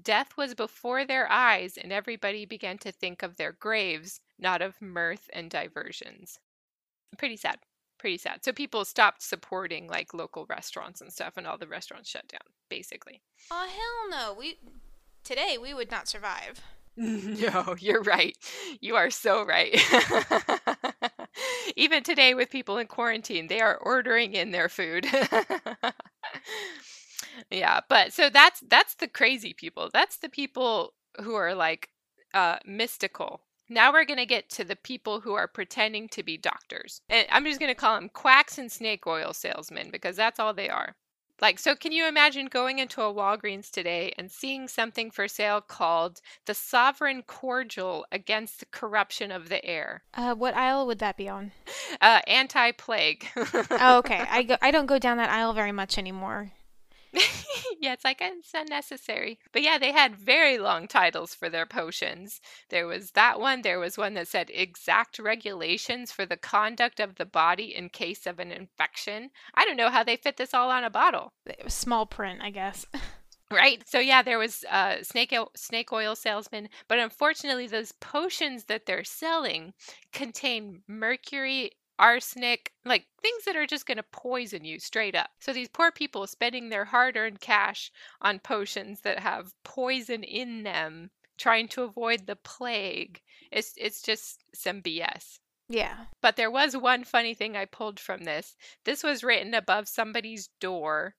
Death 0.00 0.36
was 0.36 0.54
before 0.54 1.04
their 1.04 1.30
eyes, 1.30 1.76
and 1.76 1.92
everybody 1.92 2.46
began 2.46 2.78
to 2.78 2.92
think 2.92 3.22
of 3.22 3.36
their 3.36 3.52
graves, 3.52 4.20
not 4.38 4.62
of 4.62 4.80
mirth 4.80 5.28
and 5.32 5.50
diversions. 5.50 6.38
Pretty 7.18 7.36
sad. 7.36 7.58
Pretty 7.98 8.18
sad. 8.18 8.44
So 8.44 8.52
people 8.52 8.84
stopped 8.84 9.22
supporting 9.22 9.86
like 9.86 10.14
local 10.14 10.46
restaurants 10.48 11.00
and 11.00 11.12
stuff, 11.12 11.36
and 11.36 11.46
all 11.46 11.58
the 11.58 11.68
restaurants 11.68 12.08
shut 12.08 12.26
down, 12.28 12.40
basically. 12.68 13.22
Oh 13.50 13.68
hell 13.68 14.10
no! 14.10 14.34
We 14.34 14.58
today 15.24 15.58
we 15.60 15.74
would 15.74 15.90
not 15.90 16.08
survive. 16.08 16.60
No, 16.94 17.74
you're 17.78 18.02
right. 18.02 18.36
You 18.80 18.96
are 18.96 19.10
so 19.10 19.46
right. 19.46 19.74
Even 21.76 22.02
today, 22.02 22.34
with 22.34 22.50
people 22.50 22.76
in 22.76 22.86
quarantine, 22.86 23.46
they 23.46 23.60
are 23.60 23.78
ordering 23.78 24.34
in 24.34 24.50
their 24.50 24.68
food. 24.68 25.06
yeah, 27.50 27.80
but 27.88 28.12
so 28.12 28.30
that's 28.30 28.60
that's 28.68 28.94
the 28.94 29.08
crazy 29.08 29.52
people. 29.52 29.90
That's 29.92 30.16
the 30.16 30.28
people 30.28 30.94
who 31.20 31.34
are 31.34 31.54
like 31.54 31.90
uh, 32.34 32.56
mystical. 32.64 33.40
Now 33.68 33.92
we're 33.92 34.04
going 34.04 34.18
to 34.18 34.26
get 34.26 34.50
to 34.50 34.64
the 34.64 34.76
people 34.76 35.20
who 35.20 35.32
are 35.34 35.48
pretending 35.48 36.08
to 36.10 36.22
be 36.22 36.36
doctors. 36.36 37.00
And 37.08 37.26
I'm 37.30 37.44
just 37.44 37.60
going 37.60 37.70
to 37.70 37.80
call 37.80 37.94
them 37.94 38.10
quacks 38.10 38.58
and 38.58 38.70
snake 38.70 39.06
oil 39.06 39.32
salesmen 39.32 39.90
because 39.90 40.16
that's 40.16 40.38
all 40.38 40.52
they 40.52 40.68
are. 40.68 40.94
Like, 41.40 41.58
so 41.58 41.74
can 41.74 41.90
you 41.90 42.06
imagine 42.06 42.46
going 42.46 42.78
into 42.78 43.02
a 43.02 43.12
Walgreens 43.12 43.68
today 43.68 44.12
and 44.16 44.30
seeing 44.30 44.68
something 44.68 45.10
for 45.10 45.26
sale 45.26 45.60
called 45.60 46.20
the 46.46 46.54
Sovereign 46.54 47.22
Cordial 47.22 48.06
Against 48.12 48.60
the 48.60 48.66
Corruption 48.66 49.32
of 49.32 49.48
the 49.48 49.64
Air? 49.64 50.04
Uh, 50.14 50.36
what 50.36 50.54
aisle 50.54 50.86
would 50.86 51.00
that 51.00 51.16
be 51.16 51.28
on? 51.28 51.50
Uh, 52.00 52.20
anti-plague. 52.28 53.26
oh, 53.36 53.98
okay. 53.98 54.24
I 54.30 54.44
go. 54.44 54.56
I 54.62 54.70
don't 54.70 54.86
go 54.86 55.00
down 55.00 55.16
that 55.16 55.30
aisle 55.30 55.52
very 55.52 55.72
much 55.72 55.98
anymore. 55.98 56.52
yeah, 57.80 57.92
it's 57.92 58.04
like 58.04 58.18
it's 58.20 58.52
unnecessary. 58.54 59.38
But 59.52 59.62
yeah, 59.62 59.78
they 59.78 59.92
had 59.92 60.16
very 60.16 60.58
long 60.58 60.88
titles 60.88 61.34
for 61.34 61.48
their 61.48 61.66
potions. 61.66 62.40
There 62.70 62.86
was 62.86 63.10
that 63.12 63.38
one. 63.38 63.62
There 63.62 63.78
was 63.78 63.98
one 63.98 64.14
that 64.14 64.28
said 64.28 64.50
exact 64.52 65.18
regulations 65.18 66.10
for 66.10 66.24
the 66.24 66.36
conduct 66.36 67.00
of 67.00 67.16
the 67.16 67.26
body 67.26 67.74
in 67.74 67.90
case 67.90 68.26
of 68.26 68.38
an 68.38 68.50
infection. 68.50 69.30
I 69.54 69.64
don't 69.64 69.76
know 69.76 69.90
how 69.90 70.04
they 70.04 70.16
fit 70.16 70.36
this 70.36 70.54
all 70.54 70.70
on 70.70 70.84
a 70.84 70.90
bottle. 70.90 71.32
It 71.46 71.64
was 71.64 71.74
small 71.74 72.06
print, 72.06 72.40
I 72.42 72.50
guess. 72.50 72.86
Right. 73.52 73.86
So 73.86 73.98
yeah, 73.98 74.22
there 74.22 74.38
was 74.38 74.64
uh, 74.70 75.02
snake 75.02 75.30
oil, 75.30 75.50
snake 75.54 75.92
oil 75.92 76.16
salesman, 76.16 76.70
but 76.88 76.98
unfortunately, 76.98 77.66
those 77.66 77.92
potions 77.92 78.64
that 78.64 78.86
they're 78.86 79.04
selling 79.04 79.74
contain 80.10 80.80
mercury 80.88 81.72
arsenic, 82.02 82.72
like 82.84 83.06
things 83.22 83.44
that 83.44 83.54
are 83.54 83.66
just 83.66 83.86
going 83.86 83.96
to 83.96 84.02
poison 84.02 84.64
you 84.64 84.80
straight 84.80 85.14
up. 85.14 85.30
So 85.38 85.52
these 85.52 85.68
poor 85.68 85.92
people 85.92 86.26
spending 86.26 86.68
their 86.68 86.84
hard 86.84 87.16
earned 87.16 87.40
cash 87.40 87.92
on 88.20 88.40
potions 88.40 89.00
that 89.02 89.20
have 89.20 89.54
poison 89.62 90.24
in 90.24 90.64
them, 90.64 91.10
trying 91.38 91.68
to 91.68 91.84
avoid 91.84 92.26
the 92.26 92.36
plague. 92.36 93.22
It's, 93.52 93.74
it's 93.76 94.02
just 94.02 94.42
some 94.52 94.82
BS. 94.82 95.38
Yeah. 95.68 95.94
But 96.20 96.34
there 96.34 96.50
was 96.50 96.76
one 96.76 97.04
funny 97.04 97.34
thing 97.34 97.56
I 97.56 97.66
pulled 97.66 98.00
from 98.00 98.24
this. 98.24 98.56
This 98.84 99.04
was 99.04 99.22
written 99.22 99.54
above 99.54 99.86
somebody's 99.86 100.48
door, 100.60 101.14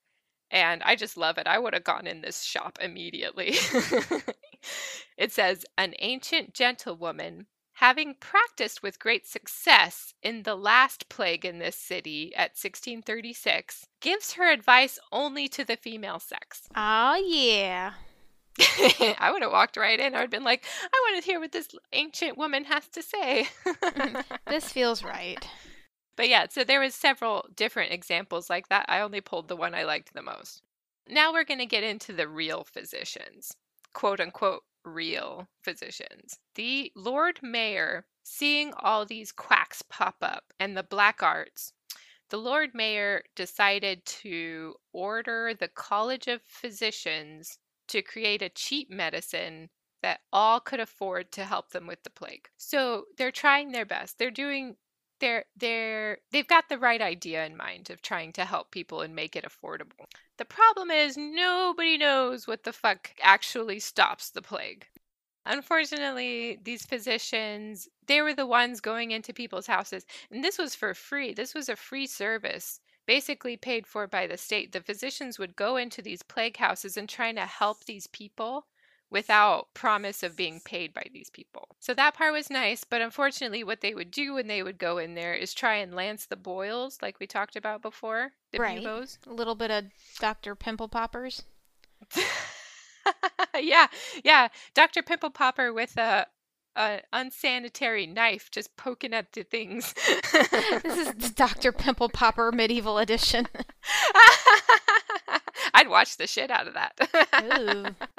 and 0.52 0.84
I 0.84 0.98
just 0.98 1.16
love 1.16 1.38
it. 1.38 1.48
I 1.48 1.60
would 1.60 1.74
have 1.74 1.86
gone 1.86 2.08
in 2.08 2.22
this 2.22 2.44
shop 2.44 2.78
immediately. 2.82 3.54
it 5.18 5.32
says, 5.32 5.66
An 5.78 5.94
ancient 6.00 6.54
gentlewoman 6.54 7.48
having 7.74 8.16
practiced 8.20 8.84
with 8.84 9.00
great 9.00 9.28
success 9.28 10.14
in 10.22 10.44
the 10.44 10.56
last 10.56 11.10
plague 11.10 11.46
in 11.46 11.60
this 11.60 11.76
city 11.76 12.34
at 12.36 12.52
1636, 12.52 13.86
gives 14.00 14.34
her 14.34 14.52
advice 14.52 15.00
only 15.12 15.48
to 15.48 15.66
the 15.66 15.76
female 15.76 16.20
sex. 16.20 16.68
Oh, 16.76 17.22
yeah. 17.26 17.94
I 18.60 19.30
would 19.32 19.42
have 19.42 19.52
walked 19.52 19.78
right 19.78 20.00
in. 20.00 20.14
I 20.14 20.18
would 20.18 20.24
have 20.24 20.30
been 20.30 20.44
like, 20.44 20.64
I 20.84 21.12
want 21.12 21.24
to 21.24 21.30
hear 21.30 21.40
what 21.40 21.52
this 21.52 21.70
ancient 21.92 22.38
woman 22.38 22.66
has 22.66 22.88
to 22.90 23.02
say. 23.02 23.48
Mm-hmm. 23.66 24.20
this 24.48 24.72
feels 24.72 25.04
right. 25.04 25.46
But 26.16 26.30
yeah, 26.30 26.46
so 26.50 26.64
there 26.64 26.80
was 26.80 26.94
several 26.94 27.48
different 27.56 27.92
examples 27.92 28.50
like 28.50 28.70
that. 28.70 28.86
I 28.88 29.00
only 29.02 29.22
pulled 29.22 29.48
the 29.48 29.56
one 29.56 29.74
I 29.74 29.84
liked 29.84 30.14
the 30.14 30.22
most. 30.22 30.62
Now 31.10 31.34
we're 31.34 31.44
going 31.44 31.60
to 31.60 31.66
get 31.66 31.84
into 31.84 32.14
the 32.14 32.28
real 32.28 32.64
physicians, 32.64 33.56
quote 33.94 34.20
unquote 34.20 34.64
real 34.86 35.48
physicians. 35.62 36.40
The 36.56 36.92
Lord 36.96 37.40
Mayor, 37.42 38.06
seeing 38.24 38.74
all 38.78 39.06
these 39.06 39.32
quacks 39.32 39.82
pop 39.82 40.18
up 40.22 40.44
and 40.60 40.76
the 40.76 40.84
black 40.84 41.22
arts, 41.22 41.74
the 42.30 42.38
Lord 42.38 42.72
Mayor 42.74 43.24
decided 43.36 44.06
to 44.06 44.76
order 44.92 45.54
the 45.54 45.68
College 45.68 46.28
of 46.28 46.42
Physicians 46.42 47.60
to 47.90 48.02
create 48.02 48.42
a 48.42 48.50
cheap 48.50 48.90
medicine 48.90 49.70
that 50.02 50.22
all 50.32 50.60
could 50.60 50.80
afford 50.80 51.32
to 51.32 51.46
help 51.46 51.70
them 51.70 51.88
with 51.88 52.04
the 52.04 52.10
plague. 52.10 52.48
So 52.58 53.06
they're 53.18 53.32
trying 53.32 53.72
their 53.72 53.86
best. 53.86 54.18
They're 54.18 54.32
doing 54.32 54.76
they're 55.24 55.46
they're 55.56 56.18
they've 56.34 56.48
got 56.50 56.68
the 56.68 56.78
right 56.78 57.02
idea 57.02 57.46
in 57.46 57.56
mind 57.56 57.90
of 57.90 58.02
trying 58.02 58.34
to 58.34 58.44
help 58.44 58.72
people 58.72 59.00
and 59.00 59.16
make 59.16 59.38
it 59.38 59.46
affordable. 59.46 60.06
The 60.38 60.44
problem 60.44 60.92
is 60.92 61.16
nobody 61.16 61.98
knows 61.98 62.46
what 62.46 62.64
the 62.64 62.74
fuck 62.74 63.12
actually 63.22 63.80
stops 63.80 64.32
the 64.32 64.42
plague. 64.42 64.86
Unfortunately, 65.46 66.60
these 66.64 66.86
physicians, 66.86 67.88
they 68.08 68.22
were 68.22 68.34
the 68.34 68.46
ones 68.46 68.82
going 68.82 69.12
into 69.12 69.34
people's 69.34 69.68
houses 69.68 70.06
and 70.30 70.44
this 70.44 70.58
was 70.58 70.76
for 70.76 70.94
free. 70.94 71.34
This 71.34 71.54
was 71.54 71.70
a 71.70 71.78
free 71.78 72.06
service 72.06 72.82
basically 73.06 73.56
paid 73.56 73.88
for 73.88 74.08
by 74.08 74.28
the 74.28 74.38
state. 74.38 74.74
The 74.74 74.82
physicians 74.82 75.40
would 75.40 75.56
go 75.56 75.78
into 75.78 76.02
these 76.02 76.22
plague 76.22 76.58
houses 76.58 76.98
and 76.98 77.08
trying 77.08 77.36
to 77.36 77.46
help 77.46 77.86
these 77.86 78.08
people 78.08 78.66
without 79.14 79.72
promise 79.76 80.24
of 80.24 80.36
being 80.36 80.60
paid 80.60 80.94
by 80.94 81.06
these 81.14 81.30
people. 81.30 81.70
So 81.80 81.94
that 81.94 82.16
part 82.16 82.34
was 82.34 82.50
nice, 82.50 82.84
but 82.84 83.00
unfortunately 83.00 83.64
what 83.64 83.80
they 83.82 83.94
would 83.94 84.12
do 84.12 84.34
when 84.34 84.48
they 84.48 84.64
would 84.64 84.80
go 84.80 84.98
in 84.98 85.14
there 85.14 85.36
is 85.36 85.54
try 85.54 85.76
and 85.76 85.96
lance 85.96 86.26
the 86.26 86.36
boils 86.36 86.98
like 87.02 87.20
we 87.20 87.28
talked 87.28 87.56
about 87.56 87.84
before, 87.84 88.32
the 88.52 88.60
right. 88.60 88.84
A 88.84 89.06
little 89.28 89.56
bit 89.56 89.72
of 89.72 89.86
Dr. 90.20 90.56
Pimple 90.56 90.90
Poppers. 90.90 91.44
yeah, 93.62 93.88
yeah, 94.24 94.48
Dr. 94.74 95.04
Pimple 95.04 95.30
Popper 95.30 95.72
with 95.72 95.96
a 95.98 96.26
an 96.76 97.02
unsanitary 97.14 98.08
knife 98.08 98.50
just 98.50 98.76
poking 98.78 99.14
at 99.14 99.32
the 99.34 99.44
things. 99.44 99.94
this 100.84 101.08
is 101.08 101.32
Dr. 101.32 101.72
Pimple 101.72 102.10
Popper 102.10 102.52
medieval 102.52 102.98
edition. 102.98 103.48
I'd 105.76 105.88
watch 105.88 106.18
the 106.18 106.26
shit 106.26 106.50
out 106.50 106.68
of 106.68 106.74
that. 106.74 108.16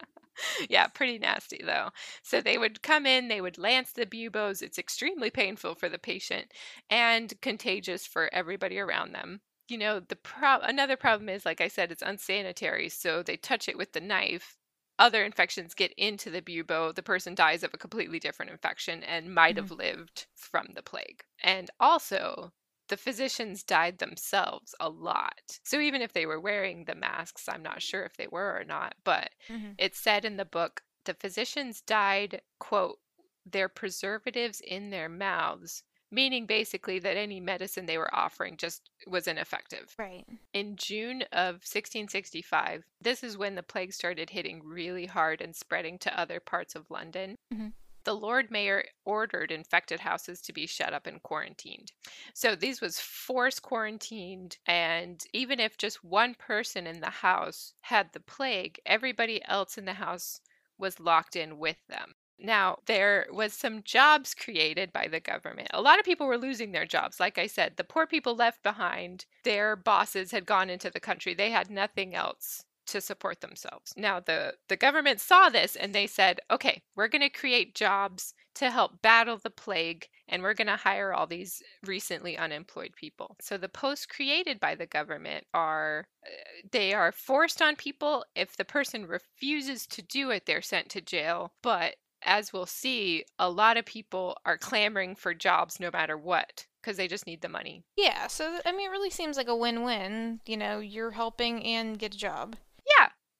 Yeah, 0.68 0.86
pretty 0.88 1.18
nasty 1.18 1.60
though. 1.64 1.90
So 2.22 2.40
they 2.40 2.58
would 2.58 2.82
come 2.82 3.06
in, 3.06 3.28
they 3.28 3.40
would 3.40 3.58
lance 3.58 3.92
the 3.92 4.06
buboes. 4.06 4.62
It's 4.62 4.78
extremely 4.78 5.30
painful 5.30 5.74
for 5.74 5.88
the 5.88 5.98
patient 5.98 6.52
and 6.90 7.32
contagious 7.40 8.06
for 8.06 8.32
everybody 8.32 8.78
around 8.78 9.12
them. 9.12 9.40
You 9.68 9.78
know, 9.78 10.00
the 10.00 10.16
pro- 10.16 10.60
another 10.60 10.96
problem 10.96 11.28
is 11.28 11.46
like 11.46 11.60
I 11.60 11.68
said 11.68 11.90
it's 11.90 12.02
unsanitary, 12.02 12.88
so 12.88 13.22
they 13.22 13.36
touch 13.36 13.68
it 13.68 13.78
with 13.78 13.92
the 13.92 14.00
knife. 14.00 14.56
Other 14.98 15.24
infections 15.24 15.74
get 15.74 15.92
into 15.96 16.30
the 16.30 16.42
bubo. 16.42 16.94
The 16.94 17.02
person 17.02 17.34
dies 17.34 17.64
of 17.64 17.74
a 17.74 17.78
completely 17.78 18.20
different 18.20 18.52
infection 18.52 19.02
and 19.02 19.34
might 19.34 19.56
have 19.56 19.66
mm-hmm. 19.66 19.80
lived 19.80 20.26
from 20.36 20.68
the 20.74 20.82
plague. 20.82 21.24
And 21.42 21.68
also, 21.80 22.52
the 22.88 22.96
physicians 22.96 23.62
died 23.62 23.98
themselves 23.98 24.74
a 24.80 24.88
lot. 24.88 25.58
So 25.62 25.80
even 25.80 26.02
if 26.02 26.12
they 26.12 26.26
were 26.26 26.40
wearing 26.40 26.84
the 26.84 26.94
masks, 26.94 27.48
I'm 27.48 27.62
not 27.62 27.82
sure 27.82 28.04
if 28.04 28.16
they 28.16 28.26
were 28.30 28.58
or 28.58 28.64
not, 28.64 28.94
but 29.04 29.30
mm-hmm. 29.48 29.72
it 29.78 29.94
said 29.94 30.24
in 30.24 30.36
the 30.36 30.44
book 30.44 30.82
the 31.04 31.14
physicians 31.14 31.80
died, 31.80 32.40
quote, 32.58 32.98
their 33.46 33.68
preservatives 33.68 34.60
in 34.60 34.90
their 34.90 35.08
mouths, 35.08 35.82
meaning 36.10 36.46
basically 36.46 36.98
that 36.98 37.16
any 37.16 37.40
medicine 37.40 37.86
they 37.86 37.98
were 37.98 38.14
offering 38.14 38.56
just 38.56 38.88
was 39.06 39.26
ineffective. 39.26 39.94
Right. 39.98 40.24
In 40.54 40.76
June 40.76 41.22
of 41.32 41.56
1665, 41.56 42.84
this 43.00 43.22
is 43.22 43.36
when 43.36 43.54
the 43.54 43.62
plague 43.62 43.92
started 43.92 44.30
hitting 44.30 44.62
really 44.64 45.06
hard 45.06 45.40
and 45.42 45.54
spreading 45.54 45.98
to 46.00 46.18
other 46.18 46.40
parts 46.40 46.74
of 46.74 46.90
London. 46.90 47.36
Mm-hmm 47.52 47.68
the 48.04 48.14
Lord 48.14 48.50
Mayor 48.50 48.84
ordered 49.04 49.50
infected 49.50 50.00
houses 50.00 50.40
to 50.42 50.52
be 50.52 50.66
shut 50.66 50.92
up 50.92 51.06
and 51.06 51.22
quarantined. 51.22 51.92
So 52.32 52.54
these 52.54 52.80
was 52.80 53.00
force 53.00 53.58
quarantined 53.58 54.58
and 54.66 55.24
even 55.32 55.60
if 55.60 55.78
just 55.78 56.04
one 56.04 56.34
person 56.34 56.86
in 56.86 57.00
the 57.00 57.10
house 57.10 57.74
had 57.82 58.12
the 58.12 58.20
plague, 58.20 58.80
everybody 58.86 59.44
else 59.44 59.78
in 59.78 59.84
the 59.84 59.94
house 59.94 60.40
was 60.78 61.00
locked 61.00 61.36
in 61.36 61.58
with 61.58 61.78
them. 61.88 62.14
Now, 62.38 62.78
there 62.86 63.26
was 63.30 63.52
some 63.52 63.84
jobs 63.84 64.34
created 64.34 64.92
by 64.92 65.06
the 65.06 65.20
government. 65.20 65.68
A 65.72 65.80
lot 65.80 65.98
of 65.98 66.04
people 66.04 66.26
were 66.26 66.36
losing 66.36 66.72
their 66.72 66.84
jobs. 66.84 67.20
Like 67.20 67.38
I 67.38 67.46
said, 67.46 67.76
the 67.76 67.84
poor 67.84 68.06
people 68.06 68.34
left 68.34 68.62
behind, 68.62 69.24
their 69.44 69.76
bosses 69.76 70.32
had 70.32 70.44
gone 70.44 70.68
into 70.68 70.90
the 70.90 71.00
country. 71.00 71.32
They 71.32 71.50
had 71.50 71.70
nothing 71.70 72.14
else 72.14 72.64
to 72.86 73.00
support 73.00 73.40
themselves. 73.40 73.92
Now 73.96 74.20
the 74.20 74.54
the 74.68 74.76
government 74.76 75.20
saw 75.20 75.48
this 75.48 75.76
and 75.76 75.94
they 75.94 76.06
said, 76.06 76.40
"Okay, 76.50 76.82
we're 76.94 77.08
going 77.08 77.22
to 77.22 77.28
create 77.28 77.74
jobs 77.74 78.34
to 78.54 78.70
help 78.70 79.02
battle 79.02 79.36
the 79.36 79.50
plague 79.50 80.08
and 80.28 80.42
we're 80.42 80.54
going 80.54 80.68
to 80.68 80.76
hire 80.76 81.12
all 81.12 81.26
these 81.26 81.62
recently 81.86 82.36
unemployed 82.36 82.92
people." 82.96 83.36
So 83.40 83.56
the 83.56 83.68
posts 83.68 84.06
created 84.06 84.60
by 84.60 84.74
the 84.74 84.86
government 84.86 85.46
are 85.54 86.06
uh, 86.24 86.30
they 86.70 86.94
are 86.94 87.12
forced 87.12 87.62
on 87.62 87.76
people. 87.76 88.24
If 88.34 88.56
the 88.56 88.64
person 88.64 89.06
refuses 89.06 89.86
to 89.88 90.02
do 90.02 90.30
it, 90.30 90.46
they're 90.46 90.62
sent 90.62 90.88
to 90.90 91.00
jail. 91.00 91.52
But 91.62 91.96
as 92.24 92.52
we'll 92.52 92.66
see, 92.66 93.24
a 93.38 93.50
lot 93.50 93.76
of 93.76 93.84
people 93.84 94.36
are 94.44 94.58
clamoring 94.58 95.14
for 95.14 95.34
jobs 95.34 95.78
no 95.78 95.90
matter 95.92 96.16
what 96.16 96.66
because 96.80 96.96
they 96.96 97.08
just 97.08 97.26
need 97.26 97.40
the 97.40 97.48
money. 97.48 97.82
Yeah, 97.96 98.26
so 98.26 98.58
I 98.64 98.72
mean, 98.72 98.86
it 98.86 98.90
really 98.90 99.10
seems 99.10 99.36
like 99.36 99.48
a 99.48 99.56
win 99.56 99.84
win. 99.84 100.40
You 100.46 100.56
know, 100.56 100.80
you're 100.80 101.12
helping 101.12 101.64
and 101.64 101.98
get 101.98 102.14
a 102.14 102.18
job. 102.18 102.56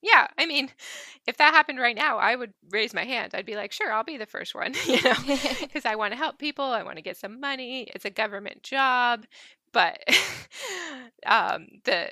Yeah. 0.04 0.26
I 0.36 0.44
mean, 0.44 0.70
if 1.26 1.38
that 1.38 1.54
happened 1.54 1.80
right 1.80 1.96
now, 1.96 2.18
I 2.18 2.36
would 2.36 2.52
raise 2.70 2.92
my 2.92 3.04
hand. 3.04 3.32
I'd 3.34 3.46
be 3.46 3.56
like, 3.56 3.72
sure, 3.72 3.90
I'll 3.90 4.04
be 4.04 4.18
the 4.18 4.26
first 4.26 4.54
one, 4.54 4.74
you 4.86 5.02
know, 5.02 5.14
because 5.60 5.86
I 5.86 5.94
want 5.96 6.12
to 6.12 6.18
help 6.18 6.38
people. 6.38 6.64
I 6.64 6.82
want 6.82 6.96
to 6.96 7.02
get 7.02 7.16
some 7.16 7.40
money. 7.40 7.90
It's 7.94 8.04
a 8.04 8.10
government 8.10 8.62
job. 8.62 9.24
But 9.72 9.98
um, 11.26 11.66
the 11.84 12.10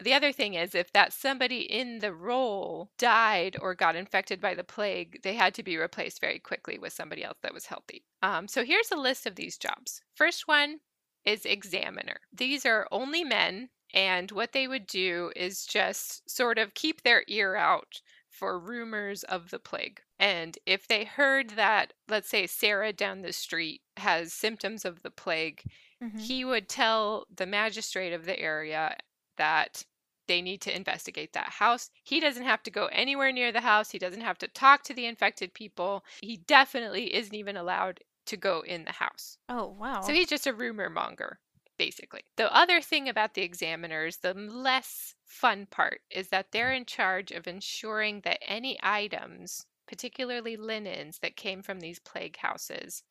the 0.00 0.14
other 0.14 0.32
thing 0.32 0.54
is 0.54 0.74
if 0.74 0.92
that 0.92 1.12
somebody 1.12 1.60
in 1.60 2.00
the 2.00 2.12
role 2.14 2.90
died 2.98 3.56
or 3.62 3.74
got 3.74 3.96
infected 3.96 4.40
by 4.40 4.54
the 4.54 4.64
plague 4.64 5.20
they 5.22 5.34
had 5.34 5.54
to 5.54 5.62
be 5.62 5.76
replaced 5.78 6.20
very 6.20 6.38
quickly 6.38 6.78
with 6.78 6.92
somebody 6.92 7.24
else 7.24 7.38
that 7.42 7.54
was 7.54 7.66
healthy 7.66 8.04
um, 8.22 8.48
so 8.48 8.64
here's 8.64 8.90
a 8.92 8.96
list 8.96 9.26
of 9.26 9.36
these 9.36 9.58
jobs 9.58 10.02
first 10.14 10.48
one 10.48 10.78
is 11.24 11.46
examiner 11.46 12.18
these 12.32 12.66
are 12.66 12.88
only 12.92 13.24
men 13.24 13.70
and 13.94 14.30
what 14.30 14.52
they 14.52 14.66
would 14.68 14.86
do 14.86 15.32
is 15.36 15.64
just 15.64 16.28
sort 16.28 16.58
of 16.58 16.74
keep 16.74 17.02
their 17.02 17.24
ear 17.28 17.56
out 17.56 18.00
for 18.30 18.58
rumors 18.58 19.22
of 19.24 19.50
the 19.50 19.58
plague. 19.58 20.00
And 20.18 20.58
if 20.66 20.86
they 20.86 21.04
heard 21.04 21.50
that, 21.50 21.92
let's 22.08 22.28
say, 22.28 22.46
Sarah 22.46 22.92
down 22.92 23.22
the 23.22 23.32
street 23.32 23.80
has 23.96 24.32
symptoms 24.32 24.84
of 24.84 25.02
the 25.02 25.10
plague, 25.10 25.62
mm-hmm. 26.02 26.18
he 26.18 26.44
would 26.44 26.68
tell 26.68 27.26
the 27.34 27.46
magistrate 27.46 28.12
of 28.12 28.26
the 28.26 28.38
area 28.38 28.96
that 29.38 29.84
they 30.28 30.42
need 30.42 30.60
to 30.62 30.74
investigate 30.74 31.32
that 31.32 31.50
house. 31.50 31.90
He 32.02 32.20
doesn't 32.20 32.44
have 32.44 32.62
to 32.64 32.70
go 32.70 32.86
anywhere 32.86 33.32
near 33.32 33.52
the 33.52 33.60
house. 33.60 33.90
He 33.90 33.98
doesn't 33.98 34.22
have 34.22 34.38
to 34.38 34.48
talk 34.48 34.82
to 34.84 34.94
the 34.94 35.06
infected 35.06 35.54
people. 35.54 36.04
He 36.20 36.36
definitely 36.36 37.14
isn't 37.14 37.34
even 37.34 37.56
allowed 37.56 38.00
to 38.26 38.36
go 38.36 38.62
in 38.62 38.84
the 38.84 38.92
house. 38.92 39.38
Oh, 39.48 39.74
wow. 39.78 40.00
So 40.00 40.12
he's 40.12 40.28
just 40.28 40.46
a 40.46 40.52
rumor 40.52 40.90
monger 40.90 41.38
basically. 41.76 42.22
The 42.36 42.54
other 42.54 42.80
thing 42.80 43.08
about 43.08 43.34
the 43.34 43.42
examiners, 43.42 44.18
the 44.18 44.34
less 44.34 45.14
fun 45.24 45.66
part, 45.66 46.00
is 46.10 46.28
that 46.28 46.52
they're 46.52 46.72
in 46.72 46.84
charge 46.84 47.30
of 47.32 47.46
ensuring 47.46 48.20
that 48.22 48.38
any 48.46 48.78
items, 48.82 49.66
particularly 49.86 50.56
linens 50.56 51.18
that 51.20 51.36
came 51.36 51.62
from 51.62 51.80
these 51.80 51.98
plague 51.98 52.36
houses, 52.38 53.02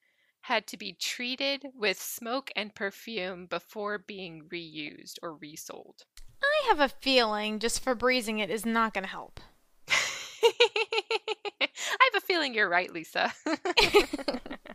had 0.42 0.68
to 0.68 0.78
be 0.78 0.94
treated 0.94 1.66
with 1.74 2.00
smoke 2.00 2.52
and 2.56 2.76
perfume 2.76 3.48
before 3.48 3.98
being 3.98 4.44
reused 4.54 5.16
or 5.24 5.34
resold. 5.36 6.04
I 6.44 6.68
have 6.70 6.80
a 6.80 6.90
feeling 6.90 7.58
just 7.60 7.84
Febrezing 7.84 8.40
it 8.40 8.52
is 8.52 8.66
not 8.66 8.94
going 8.94 9.06
to 9.06 9.10
help. 9.10 9.40
I 9.90 11.70
have 12.14 12.24
a 12.24 12.26
feeling 12.26 12.54
you're 12.54 12.70
right, 12.70 12.92
Lisa. 12.92 13.34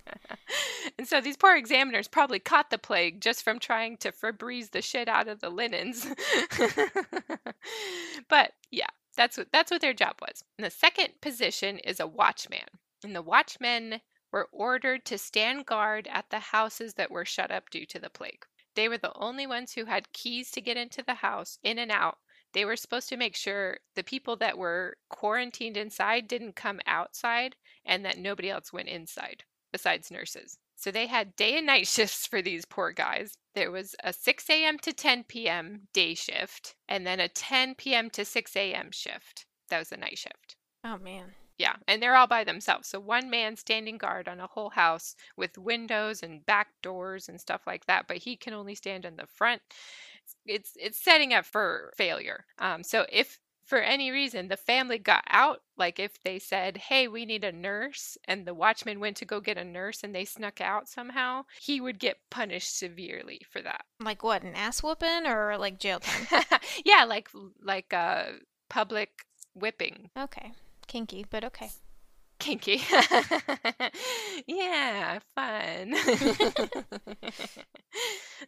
and 1.01 1.09
so 1.09 1.18
these 1.18 1.38
poor 1.38 1.57
examiners 1.57 2.09
probably 2.09 2.38
caught 2.38 2.68
the 2.68 2.76
plague 2.76 3.22
just 3.22 3.42
from 3.42 3.59
trying 3.59 3.96
to 3.96 4.12
Febreze 4.12 4.72
the 4.72 4.82
shit 4.82 5.09
out 5.09 5.28
of 5.28 5.40
the 5.40 5.48
linens. 5.48 6.07
but 8.28 8.53
yeah, 8.70 8.88
that's 9.16 9.38
what 9.38 9.48
that's 9.51 9.70
what 9.70 9.80
their 9.80 9.94
job 9.94 10.16
was. 10.20 10.44
And 10.59 10.66
the 10.66 10.70
second 10.70 11.09
position 11.22 11.78
is 11.78 12.01
a 12.01 12.07
watchman. 12.07 12.68
And 13.03 13.16
the 13.16 13.22
watchmen 13.22 14.03
were 14.30 14.51
ordered 14.53 15.07
to 15.07 15.16
stand 15.16 15.64
guard 15.64 16.07
at 16.12 16.28
the 16.28 16.38
houses 16.38 16.92
that 16.98 17.11
were 17.11 17.24
shut 17.24 17.51
up 17.51 17.70
due 17.70 17.86
to 17.86 17.98
the 17.98 18.11
plague. 18.11 18.44
They 18.74 18.86
were 18.86 18.98
the 18.98 19.16
only 19.16 19.46
ones 19.46 19.72
who 19.72 19.86
had 19.86 20.12
keys 20.12 20.51
to 20.51 20.61
get 20.61 20.76
into 20.76 21.03
the 21.03 21.14
house, 21.14 21.59
in 21.62 21.78
and 21.78 21.90
out, 21.90 22.18
they 22.53 22.66
were 22.66 22.76
supposed 22.76 23.09
to 23.09 23.16
make 23.16 23.36
sure 23.36 23.78
the 23.94 24.05
people 24.05 24.36
that 24.36 24.59
were 24.59 24.98
quarantined 25.09 25.78
inside 25.78 26.28
didn't 26.28 26.57
come 26.57 26.80
outside 26.84 27.57
and 27.86 28.05
that 28.05 28.18
nobody 28.18 28.51
else 28.51 28.70
went 28.70 28.88
inside 28.90 29.44
besides 29.72 30.11
nurses. 30.11 30.59
So 30.80 30.90
they 30.90 31.06
had 31.06 31.36
day 31.36 31.58
and 31.58 31.66
night 31.66 31.86
shifts 31.86 32.26
for 32.26 32.42
these 32.42 32.64
poor 32.64 32.92
guys. 32.92 33.34
There 33.54 33.70
was 33.70 33.94
a 34.02 34.12
6 34.12 34.48
a.m. 34.48 34.78
to 34.78 34.92
10 34.92 35.24
p.m. 35.24 35.88
day 35.92 36.14
shift 36.14 36.74
and 36.88 37.06
then 37.06 37.20
a 37.20 37.28
10 37.28 37.74
p.m. 37.74 38.10
to 38.10 38.24
6 38.24 38.56
a.m. 38.56 38.90
shift. 38.92 39.46
That 39.68 39.78
was 39.78 39.90
the 39.90 39.96
night 39.96 40.18
shift. 40.18 40.56
Oh, 40.84 40.98
man. 40.98 41.34
Yeah, 41.58 41.74
and 41.86 42.02
they're 42.02 42.16
all 42.16 42.26
by 42.26 42.44
themselves. 42.44 42.88
So 42.88 42.98
one 42.98 43.28
man 43.28 43.56
standing 43.56 43.98
guard 43.98 44.28
on 44.28 44.40
a 44.40 44.46
whole 44.46 44.70
house 44.70 45.14
with 45.36 45.58
windows 45.58 46.22
and 46.22 46.46
back 46.46 46.68
doors 46.82 47.28
and 47.28 47.38
stuff 47.38 47.60
like 47.66 47.84
that, 47.84 48.06
but 48.08 48.16
he 48.16 48.34
can 48.34 48.54
only 48.54 48.74
stand 48.74 49.04
in 49.04 49.16
the 49.16 49.26
front 49.26 49.60
it's 50.46 50.72
it's 50.76 51.02
setting 51.02 51.32
up 51.34 51.44
for 51.44 51.92
failure. 51.96 52.44
Um, 52.58 52.82
so 52.82 53.06
if 53.10 53.38
for 53.70 53.78
any 53.78 54.10
reason 54.10 54.48
the 54.48 54.56
family 54.56 54.98
got 54.98 55.22
out, 55.30 55.62
like 55.78 56.00
if 56.00 56.20
they 56.24 56.40
said, 56.40 56.76
"Hey, 56.76 57.06
we 57.06 57.24
need 57.24 57.44
a 57.44 57.52
nurse," 57.52 58.18
and 58.26 58.44
the 58.44 58.52
watchman 58.52 58.98
went 58.98 59.16
to 59.18 59.24
go 59.24 59.40
get 59.40 59.56
a 59.56 59.64
nurse 59.64 60.02
and 60.02 60.12
they 60.12 60.24
snuck 60.24 60.60
out 60.60 60.88
somehow, 60.88 61.44
he 61.60 61.80
would 61.80 62.00
get 62.00 62.18
punished 62.30 62.76
severely 62.76 63.40
for 63.48 63.62
that. 63.62 63.84
Like 64.00 64.24
what, 64.24 64.42
an 64.42 64.56
ass 64.56 64.82
whooping 64.82 65.24
or 65.24 65.56
like 65.56 65.78
jail 65.78 66.00
time? 66.00 66.42
yeah, 66.84 67.04
like 67.04 67.28
like 67.62 67.92
a 67.92 67.96
uh, 67.96 68.32
public 68.68 69.24
whipping. 69.54 70.10
Okay, 70.18 70.50
kinky, 70.88 71.24
but 71.30 71.44
okay 71.44 71.70
kinky. 72.40 72.82
yeah, 74.46 75.20
fun. 75.36 75.94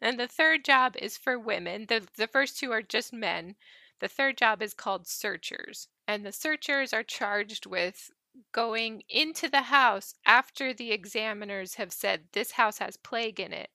And 0.01 0.19
the 0.19 0.27
third 0.27 0.65
job 0.65 0.97
is 0.99 1.17
for 1.17 1.39
women. 1.39 1.87
The, 1.89 2.07
the 2.17 2.27
first 2.27 2.59
two 2.59 2.73
are 2.73 2.83
just 2.83 3.13
men. 3.13 3.55
The 4.03 4.09
third 4.09 4.37
job 4.37 4.63
is 4.63 4.75
called 4.75 5.07
searchers. 5.07 5.87
And 6.09 6.27
the 6.27 6.33
searchers 6.33 6.93
are 6.93 7.05
charged 7.05 7.67
with 7.67 8.11
going 8.51 9.05
into 9.09 9.49
the 9.49 9.63
house 9.63 10.15
after 10.27 10.75
the 10.75 10.91
examiners 10.91 11.75
have 11.75 11.93
said 11.93 12.25
this 12.33 12.51
house 12.53 12.79
has 12.79 12.97
plague 12.97 13.39
in 13.39 13.53
it. 13.53 13.71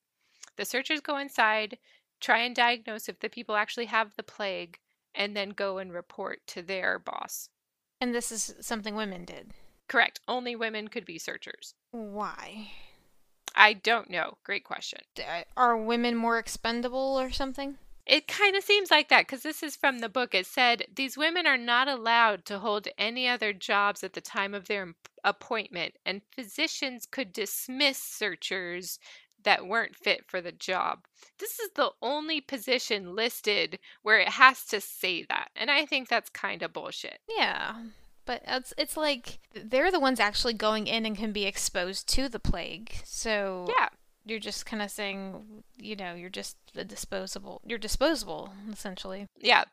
The 0.58 0.66
searchers 0.66 1.00
go 1.00 1.18
inside, 1.18 1.78
try 2.20 2.40
and 2.40 2.54
diagnose 2.54 3.08
if 3.08 3.22
the 3.22 3.30
people 3.30 3.56
actually 3.56 3.86
have 3.86 4.18
the 4.18 4.24
plague, 4.24 4.80
and 5.16 5.34
then 5.34 5.52
go 5.52 5.78
and 5.78 5.94
report 5.94 6.46
to 6.48 6.62
their 6.62 7.00
boss. 7.00 7.48
And 8.02 8.14
this 8.14 8.30
is 8.30 8.54
something 8.60 8.96
women 8.96 9.24
did. 9.24 9.52
Correct. 9.88 10.20
Only 10.28 10.58
women 10.58 10.90
could 10.90 11.06
be 11.06 11.18
searchers. 11.18 11.74
Why? 11.92 12.72
I 13.56 13.72
don't 13.72 14.10
know. 14.10 14.40
Great 14.44 14.66
question. 14.66 15.00
Uh, 15.18 15.44
are 15.56 15.78
women 15.78 16.18
more 16.18 16.38
expendable 16.38 17.18
or 17.18 17.32
something? 17.32 17.78
It 18.08 18.28
kind 18.28 18.56
of 18.56 18.64
seems 18.64 18.90
like 18.90 19.10
that 19.10 19.28
because 19.28 19.44
this 19.44 19.62
is 19.62 19.76
from 19.76 20.00
the 20.00 20.10
book. 20.10 20.34
It 20.34 20.46
said 20.46 20.86
these 20.96 21.18
women 21.18 21.46
are 21.46 21.58
not 21.58 21.88
allowed 21.88 22.46
to 22.46 22.60
hold 22.60 22.88
any 22.98 23.28
other 23.28 23.52
jobs 23.52 24.04
at 24.04 24.14
the 24.14 24.22
time 24.22 24.54
of 24.54 24.68
their 24.68 24.94
appointment, 25.24 25.96
and 26.06 26.22
physicians 26.34 27.06
could 27.06 27.34
dismiss 27.34 27.98
searchers 27.98 29.00
that 29.44 29.68
weren't 29.68 29.96
fit 29.96 30.26
for 30.28 30.42
the 30.42 30.52
job. 30.52 31.06
This 31.40 31.60
is 31.60 31.70
the 31.76 31.92
only 32.02 32.42
position 32.42 33.16
listed 33.16 33.80
where 34.02 34.20
it 34.20 34.30
has 34.30 34.66
to 34.66 34.82
say 34.82 35.26
that. 35.30 35.50
And 35.56 35.70
I 35.70 35.86
think 35.86 36.10
that's 36.10 36.30
kind 36.30 36.64
of 36.64 36.74
bullshit. 36.74 37.20
Yeah. 37.38 37.76
But 38.26 38.42
it's 38.46 38.74
it's 38.78 38.98
like 38.98 39.40
they're 39.54 39.92
the 39.92 40.02
ones 40.02 40.20
actually 40.20 40.54
going 40.54 40.88
in 40.88 41.06
and 41.06 41.18
can 41.18 41.32
be 41.32 41.46
exposed 41.46 42.10
to 42.10 42.28
the 42.28 42.40
plague. 42.40 42.92
So 43.06 43.68
Yeah. 43.80 43.90
You're 44.28 44.40
just 44.40 44.66
kind 44.66 44.82
of 44.82 44.92
saying, 44.92 45.64
you 45.78 45.96
know, 45.96 46.14
you're 46.14 46.30
just 46.30 46.58
the 46.74 46.84
disposable. 46.84 47.62
You're 47.66 47.80
disposable 47.80 48.54
essentially. 48.72 49.28
Yeah. 49.40 49.64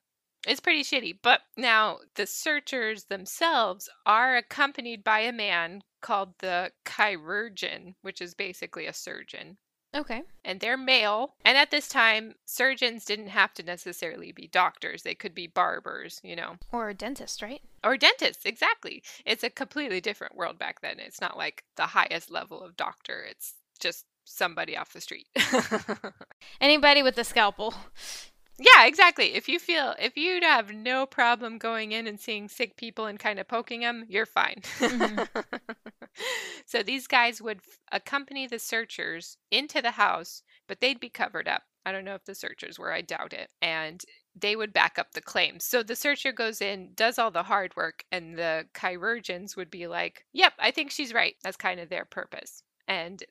It's 0.46 0.60
pretty 0.60 0.82
shitty. 0.82 1.18
But 1.22 1.40
now 1.56 1.98
the 2.16 2.26
searchers 2.26 3.04
themselves 3.04 3.88
are 4.04 4.36
accompanied 4.36 5.02
by 5.02 5.20
a 5.20 5.32
man 5.32 5.82
called 6.02 6.34
the 6.38 6.72
chirurgeon, 6.84 7.94
which 8.02 8.20
is 8.20 8.34
basically 8.34 8.86
a 8.86 8.92
surgeon. 8.92 9.56
Okay. 9.94 10.22
And 10.44 10.60
they're 10.60 10.76
male. 10.76 11.34
And 11.44 11.56
at 11.56 11.70
this 11.70 11.88
time, 11.88 12.34
surgeons 12.44 13.04
didn't 13.04 13.28
have 13.28 13.54
to 13.54 13.62
necessarily 13.62 14.32
be 14.32 14.48
doctors. 14.48 15.02
They 15.02 15.14
could 15.14 15.34
be 15.34 15.46
barbers, 15.46 16.20
you 16.24 16.34
know. 16.34 16.56
Or 16.72 16.88
a 16.88 16.94
dentist, 16.94 17.40
right? 17.40 17.62
Or 17.84 17.96
dentists, 17.96 18.44
exactly. 18.44 19.02
It's 19.24 19.44
a 19.44 19.50
completely 19.50 20.00
different 20.00 20.34
world 20.34 20.58
back 20.58 20.80
then. 20.80 20.98
It's 20.98 21.20
not 21.20 21.38
like 21.38 21.64
the 21.76 21.86
highest 21.86 22.30
level 22.30 22.60
of 22.62 22.76
doctor, 22.76 23.24
it's 23.28 23.54
just 23.80 24.04
somebody 24.24 24.76
off 24.76 24.92
the 24.92 25.00
street. 25.00 25.26
Anybody 26.60 27.02
with 27.02 27.18
a 27.18 27.24
scalpel. 27.24 27.74
Yeah, 28.58 28.86
exactly. 28.86 29.34
If 29.34 29.48
you 29.48 29.58
feel 29.58 29.94
if 29.98 30.16
you 30.16 30.38
have 30.42 30.72
no 30.72 31.06
problem 31.06 31.58
going 31.58 31.92
in 31.92 32.06
and 32.06 32.20
seeing 32.20 32.48
sick 32.48 32.76
people 32.76 33.06
and 33.06 33.18
kind 33.18 33.38
of 33.40 33.48
poking 33.48 33.80
them, 33.80 34.04
you're 34.08 34.26
fine. 34.26 34.60
Mm-hmm. 34.78 35.40
so 36.66 36.82
these 36.82 37.08
guys 37.08 37.42
would 37.42 37.58
f- 37.58 37.78
accompany 37.90 38.46
the 38.46 38.60
searchers 38.60 39.36
into 39.50 39.82
the 39.82 39.92
house, 39.92 40.42
but 40.68 40.80
they'd 40.80 41.00
be 41.00 41.08
covered 41.08 41.48
up. 41.48 41.62
I 41.84 41.92
don't 41.92 42.04
know 42.04 42.14
if 42.14 42.24
the 42.24 42.34
searchers 42.34 42.78
were, 42.78 42.92
I 42.92 43.02
doubt 43.02 43.32
it. 43.32 43.50
And 43.60 44.02
they 44.34 44.56
would 44.56 44.72
back 44.72 44.98
up 44.98 45.12
the 45.12 45.20
claims. 45.20 45.64
So 45.64 45.82
the 45.82 45.96
searcher 45.96 46.32
goes 46.32 46.60
in, 46.60 46.90
does 46.94 47.18
all 47.18 47.30
the 47.30 47.42
hard 47.42 47.74
work, 47.76 48.04
and 48.10 48.38
the 48.38 48.66
chirurgeons 48.74 49.56
would 49.56 49.70
be 49.70 49.86
like, 49.86 50.24
"Yep, 50.32 50.54
I 50.58 50.70
think 50.70 50.90
she's 50.90 51.12
right." 51.12 51.34
That's 51.42 51.56
kind 51.56 51.80
of 51.80 51.88
their 51.88 52.04
purpose. 52.04 52.62
And 52.86 53.22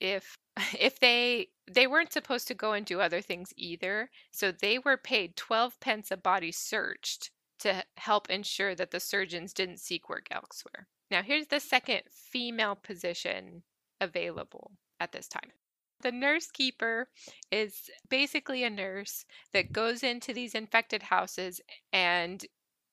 if 0.00 0.36
if 0.78 0.98
they 1.00 1.48
they 1.70 1.86
weren't 1.86 2.12
supposed 2.12 2.46
to 2.48 2.54
go 2.54 2.72
and 2.72 2.86
do 2.86 3.00
other 3.00 3.20
things 3.20 3.52
either 3.56 4.10
so 4.30 4.52
they 4.52 4.78
were 4.78 4.96
paid 4.96 5.36
12 5.36 5.78
pence 5.80 6.10
a 6.10 6.16
body 6.16 6.52
searched 6.52 7.30
to 7.58 7.82
help 7.96 8.28
ensure 8.28 8.74
that 8.74 8.90
the 8.90 9.00
surgeons 9.00 9.52
didn't 9.52 9.80
seek 9.80 10.08
work 10.08 10.26
elsewhere 10.30 10.86
now 11.10 11.22
here's 11.22 11.48
the 11.48 11.60
second 11.60 12.02
female 12.10 12.74
position 12.74 13.62
available 14.00 14.72
at 15.00 15.12
this 15.12 15.28
time 15.28 15.50
the 16.02 16.12
nurse 16.12 16.50
keeper 16.50 17.08
is 17.50 17.88
basically 18.10 18.62
a 18.62 18.70
nurse 18.70 19.24
that 19.52 19.72
goes 19.72 20.02
into 20.02 20.34
these 20.34 20.54
infected 20.54 21.04
houses 21.04 21.60
and 21.92 22.44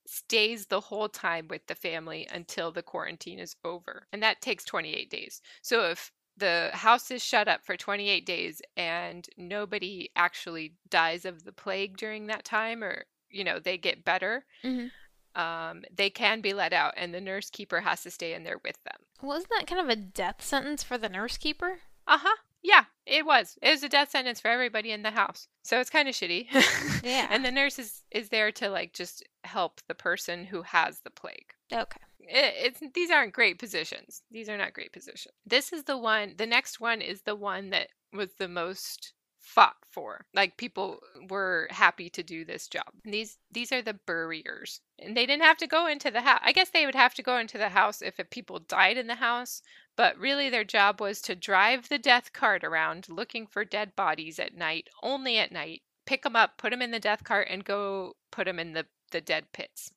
stays 0.07 0.67
the 0.67 0.79
whole 0.79 1.09
time 1.09 1.47
with 1.49 1.67
the 1.67 1.75
family 1.75 2.27
until 2.31 2.71
the 2.71 2.81
quarantine 2.81 3.39
is 3.39 3.55
over. 3.63 4.07
And 4.11 4.23
that 4.23 4.41
takes 4.41 4.65
28 4.65 5.09
days. 5.09 5.41
So 5.61 5.89
if 5.89 6.11
the 6.37 6.69
house 6.73 7.11
is 7.11 7.23
shut 7.23 7.47
up 7.47 7.63
for 7.63 7.77
28 7.77 8.25
days 8.25 8.61
and 8.77 9.27
nobody 9.37 10.09
actually 10.15 10.73
dies 10.89 11.25
of 11.25 11.43
the 11.43 11.51
plague 11.51 11.97
during 11.97 12.27
that 12.27 12.43
time 12.43 12.83
or 12.83 13.05
you 13.29 13.43
know 13.43 13.59
they 13.59 13.77
get 13.77 14.03
better 14.03 14.45
mm-hmm. 14.63 15.41
um, 15.41 15.83
they 15.93 16.09
can 16.09 16.41
be 16.41 16.53
let 16.53 16.73
out 16.73 16.93
and 16.97 17.13
the 17.13 17.21
nurse 17.21 17.49
keeper 17.49 17.81
has 17.81 18.03
to 18.03 18.11
stay 18.11 18.33
in 18.33 18.43
there 18.43 18.59
with 18.63 18.81
them. 18.83 18.97
Well 19.21 19.37
isn't 19.37 19.51
that 19.51 19.67
kind 19.67 19.81
of 19.81 19.89
a 19.89 19.95
death 19.95 20.43
sentence 20.43 20.83
for 20.83 20.97
the 20.97 21.09
nurse 21.09 21.37
keeper? 21.37 21.79
Uh-huh 22.07 22.35
yeah 22.63 22.85
it 23.05 23.25
was. 23.25 23.57
It 23.61 23.71
was 23.71 23.83
a 23.83 23.89
death 23.89 24.11
sentence 24.11 24.39
for 24.39 24.49
everybody 24.49 24.91
in 24.91 25.03
the 25.03 25.11
house 25.11 25.47
so 25.63 25.79
it's 25.79 25.89
kind 25.89 26.07
of 26.07 26.15
shitty. 26.15 26.47
Yeah. 27.03 27.27
And 27.31 27.43
the 27.43 27.51
nurse 27.51 27.79
is 27.79 28.03
is 28.11 28.29
there 28.29 28.51
to 28.53 28.69
like 28.69 28.93
just 28.93 29.23
help 29.43 29.81
the 29.87 29.95
person 29.95 30.45
who 30.45 30.61
has 30.61 30.99
the 30.99 31.09
plague. 31.09 31.53
Okay 31.73 31.99
it, 32.27 32.53
it's 32.57 32.93
these 32.93 33.11
aren't 33.11 33.33
great 33.33 33.59
positions. 33.59 34.23
These 34.31 34.49
are 34.49 34.57
not 34.57 34.73
great 34.73 34.93
positions. 34.93 35.35
This 35.45 35.73
is 35.73 35.83
the 35.83 35.97
one. 35.97 36.35
The 36.37 36.45
next 36.45 36.79
one 36.79 37.01
is 37.01 37.21
the 37.21 37.35
one 37.35 37.69
that 37.71 37.89
was 38.13 38.29
the 38.37 38.47
most 38.47 39.13
fought 39.41 39.77
for. 39.89 40.25
Like 40.33 40.57
people 40.57 40.99
were 41.29 41.67
happy 41.71 42.09
to 42.11 42.23
do 42.23 42.45
this 42.45 42.67
job. 42.67 42.85
And 43.03 43.13
these 43.13 43.37
these 43.51 43.71
are 43.71 43.81
the 43.81 43.99
buriers, 44.07 44.79
and 44.99 45.17
they 45.17 45.25
didn't 45.25 45.43
have 45.43 45.57
to 45.57 45.67
go 45.67 45.87
into 45.87 46.11
the 46.11 46.21
house. 46.21 46.39
I 46.43 46.51
guess 46.51 46.69
they 46.69 46.85
would 46.85 46.95
have 46.95 47.13
to 47.15 47.23
go 47.23 47.37
into 47.37 47.57
the 47.57 47.69
house 47.69 48.01
if 48.01 48.19
people 48.29 48.59
died 48.59 48.97
in 48.97 49.07
the 49.07 49.15
house. 49.15 49.61
But 49.97 50.17
really, 50.17 50.49
their 50.49 50.63
job 50.63 51.01
was 51.01 51.21
to 51.23 51.35
drive 51.35 51.89
the 51.89 51.97
death 51.97 52.33
cart 52.33 52.63
around 52.63 53.07
looking 53.09 53.45
for 53.45 53.65
dead 53.65 53.95
bodies 53.95 54.39
at 54.39 54.55
night, 54.55 54.89
only 55.03 55.37
at 55.37 55.51
night. 55.51 55.81
Pick 56.05 56.23
them 56.23 56.35
up, 56.35 56.57
put 56.57 56.71
them 56.71 56.81
in 56.81 56.91
the 56.91 56.99
death 56.99 57.23
cart, 57.23 57.47
and 57.49 57.65
go 57.65 58.15
put 58.31 58.45
them 58.45 58.59
in 58.59 58.73
the 58.73 58.85
the 59.11 59.21
dead 59.21 59.51
pits. 59.51 59.91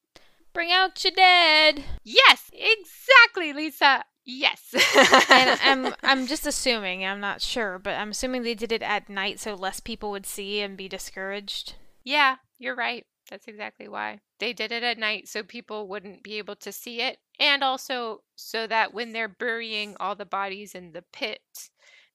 Bring 0.55 0.71
out 0.71 1.03
your 1.03 1.13
dead. 1.15 1.85
Yes, 2.05 2.51
exactly, 2.53 3.53
Lisa. 3.53 4.05
Yes. 4.25 4.73
and 5.31 5.61
I'm 5.63 5.95
I'm 6.03 6.27
just 6.27 6.47
assuming, 6.47 7.05
I'm 7.05 7.21
not 7.21 7.43
sure, 7.43 7.79
but 7.79 7.95
I'm 7.95 8.11
assuming 8.11 8.43
they 8.43 8.55
did 8.55 8.73
it 8.73 8.83
at 8.83 9.09
night 9.09 9.41
so 9.41 9.55
less 9.55 9.81
people 9.81 10.11
would 10.13 10.27
see 10.27 10.61
and 10.61 10.77
be 10.77 10.89
discouraged. 10.89 11.75
Yeah, 12.05 12.37
you're 12.59 12.77
right. 12.77 13.05
That's 13.31 13.49
exactly 13.49 13.89
why. 13.89 14.21
They 14.39 14.53
did 14.53 14.73
it 14.73 14.83
at 14.83 14.99
night 14.99 15.29
so 15.29 15.43
people 15.43 15.89
wouldn't 15.89 16.23
be 16.23 16.39
able 16.39 16.57
to 16.57 16.73
see 16.73 17.01
it 17.01 17.19
and 17.41 17.65
also 17.65 18.21
so 18.37 18.67
that 18.67 18.95
when 18.95 19.13
they're 19.13 19.29
burying 19.29 19.97
all 19.99 20.15
the 20.15 20.27
bodies 20.27 20.75
in 20.75 20.93
the 20.93 21.05
pit, 21.13 21.41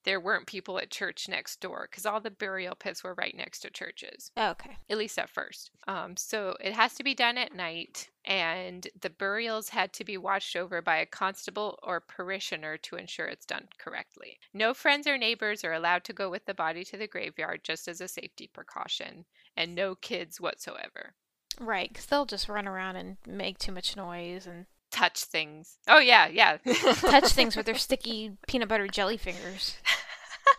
there 0.10 0.20
weren't 0.20 0.48
people 0.48 0.80
at 0.80 0.90
church 0.90 1.30
next 1.30 1.62
door 1.62 1.88
because 1.88 2.04
all 2.04 2.20
the 2.20 2.32
burial 2.32 2.74
pits 2.74 3.04
were 3.04 3.14
right 3.14 3.38
next 3.38 3.60
to 3.60 3.70
churches. 3.70 4.32
Okay. 4.36 4.76
At 4.90 4.98
least 4.98 5.20
at 5.20 5.30
first. 5.30 5.70
Um, 5.88 6.18
so 6.18 6.58
it 6.60 6.74
has 6.74 6.96
to 6.96 7.04
be 7.04 7.14
done 7.14 7.38
at 7.38 7.54
night, 7.54 8.10
and 8.26 8.88
the 9.00 9.12
burials 9.12 9.70
had 9.70 9.94
to 9.94 10.04
be 10.04 10.18
watched 10.18 10.56
over 10.56 10.82
by 10.82 10.98
a 10.98 11.06
constable 11.06 11.78
or 11.84 12.02
parishioner 12.02 12.76
to 12.78 12.96
ensure 12.96 13.28
it's 13.28 13.46
done 13.46 13.68
correctly. 13.78 14.40
No 14.52 14.74
friends 14.74 15.06
or 15.06 15.16
neighbors 15.16 15.64
are 15.64 15.74
allowed 15.74 16.04
to 16.06 16.14
go 16.14 16.28
with 16.28 16.48
the 16.48 16.56
body 16.56 16.84
to 16.86 16.98
the 16.98 17.06
graveyard 17.06 17.62
just 17.64 17.88
as 17.88 18.02
a 18.02 18.08
safety 18.08 18.50
precaution, 18.52 19.26
and 19.56 19.76
no 19.76 19.94
kids 19.94 20.42
whatsoever. 20.42 21.14
Right, 21.60 21.90
because 21.90 22.08
they'll 22.08 22.26
just 22.26 22.50
run 22.50 22.68
around 22.68 22.96
and 22.96 23.18
make 23.28 23.60
too 23.60 23.74
much 23.74 23.96
noise 23.96 24.48
and 24.48 24.66
touch 24.92 25.24
things. 25.24 25.78
Oh 25.88 26.00
yeah, 26.00 26.28
yeah. 26.28 26.58
touch 26.96 27.32
things 27.32 27.56
with 27.56 27.66
their 27.66 27.76
sticky 27.78 28.38
peanut 28.48 28.70
butter 28.70 28.88
jelly 28.88 29.18
fingers. 29.18 29.76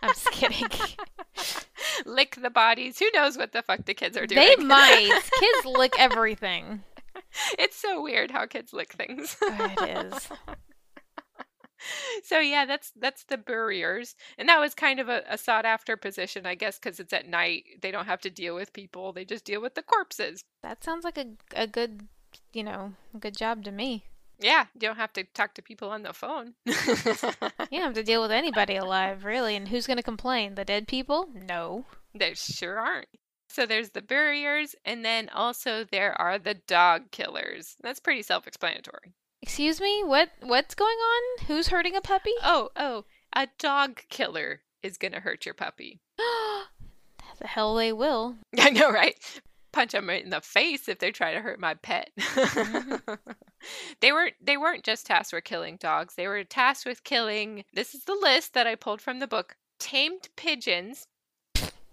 I'm 0.01 0.09
just 0.09 0.31
kidding. 0.31 0.67
lick 2.05 2.37
the 2.41 2.49
bodies. 2.49 2.99
Who 2.99 3.09
knows 3.13 3.37
what 3.37 3.51
the 3.51 3.61
fuck 3.61 3.85
the 3.85 3.93
kids 3.93 4.17
are 4.17 4.27
doing? 4.27 4.41
They 4.41 4.55
might. 4.63 5.21
kids 5.39 5.65
lick 5.77 5.93
everything. 5.97 6.83
It's 7.59 7.75
so 7.77 8.01
weird 8.01 8.31
how 8.31 8.45
kids 8.45 8.73
lick 8.73 8.93
things. 8.93 9.37
Oh, 9.41 9.73
it 9.79 10.05
is. 10.13 10.29
So 12.23 12.37
yeah, 12.37 12.65
that's 12.65 12.91
that's 12.95 13.23
the 13.23 13.39
buriers, 13.39 14.13
and 14.37 14.47
that 14.47 14.59
was 14.59 14.75
kind 14.75 14.99
of 14.99 15.09
a, 15.09 15.23
a 15.27 15.35
sought 15.35 15.65
after 15.65 15.97
position, 15.97 16.45
I 16.45 16.53
guess, 16.53 16.77
because 16.77 16.99
it's 16.99 17.11
at 17.11 17.27
night. 17.27 17.63
They 17.81 17.89
don't 17.89 18.05
have 18.05 18.21
to 18.21 18.29
deal 18.29 18.53
with 18.53 18.71
people; 18.71 19.11
they 19.13 19.25
just 19.25 19.45
deal 19.45 19.61
with 19.63 19.73
the 19.73 19.81
corpses. 19.81 20.43
That 20.61 20.83
sounds 20.83 21.03
like 21.03 21.17
a 21.17 21.25
a 21.55 21.65
good, 21.65 22.07
you 22.53 22.63
know, 22.63 22.93
good 23.19 23.35
job 23.35 23.63
to 23.63 23.71
me. 23.71 24.05
Yeah, 24.41 24.65
you 24.73 24.81
don't 24.81 24.97
have 24.97 25.13
to 25.13 25.23
talk 25.23 25.53
to 25.55 25.61
people 25.61 25.89
on 25.89 26.03
the 26.03 26.13
phone. 26.13 26.55
you 26.65 26.73
don't 26.75 27.71
have 27.71 27.93
to 27.93 28.03
deal 28.03 28.21
with 28.21 28.31
anybody 28.31 28.75
alive, 28.75 29.23
really. 29.23 29.55
And 29.55 29.67
who's 29.67 29.87
going 29.87 29.97
to 29.97 30.03
complain? 30.03 30.55
The 30.55 30.65
dead 30.65 30.87
people? 30.87 31.29
No. 31.33 31.85
They 32.15 32.33
sure 32.33 32.79
aren't. 32.79 33.07
So 33.49 33.65
there's 33.65 33.91
the 33.91 34.01
barriers, 34.01 34.75
and 34.85 35.03
then 35.03 35.29
also 35.29 35.83
there 35.83 36.19
are 36.19 36.39
the 36.39 36.55
dog 36.55 37.11
killers. 37.11 37.75
That's 37.81 37.99
pretty 37.99 38.21
self-explanatory. 38.21 39.13
Excuse 39.41 39.81
me? 39.81 40.03
What 40.03 40.29
what's 40.41 40.75
going 40.75 40.97
on? 40.97 41.45
Who's 41.47 41.67
hurting 41.67 41.95
a 41.95 42.01
puppy? 42.01 42.31
Oh, 42.43 42.69
oh, 42.75 43.05
a 43.35 43.47
dog 43.59 44.03
killer 44.09 44.61
is 44.81 44.97
going 44.97 45.11
to 45.13 45.19
hurt 45.19 45.45
your 45.45 45.55
puppy. 45.55 46.01
The 47.39 47.47
hell 47.47 47.73
they 47.75 47.91
will. 47.91 48.35
I 48.59 48.69
know, 48.69 48.91
right? 48.91 49.15
Punch 49.71 49.91
them 49.93 50.09
in 50.09 50.29
the 50.31 50.41
face 50.41 50.87
if 50.89 50.99
they 50.99 51.11
try 51.11 51.33
to 51.33 51.39
hurt 51.41 51.59
my 51.59 51.73
pet. 51.75 52.09
Mhm. 52.17 53.17
they 54.01 54.11
weren't 54.11 54.33
they 54.41 54.57
weren't 54.57 54.83
just 54.83 55.05
tasked 55.05 55.31
with 55.33 55.43
killing 55.43 55.77
dogs. 55.77 56.15
They 56.15 56.27
were 56.27 56.43
tasked 56.43 56.85
with 56.85 57.03
killing 57.03 57.63
this 57.73 57.93
is 57.95 58.03
the 58.03 58.17
list 58.21 58.53
that 58.53 58.67
I 58.67 58.75
pulled 58.75 59.01
from 59.01 59.19
the 59.19 59.27
book. 59.27 59.55
Tamed 59.79 60.29
pigeons, 60.35 61.07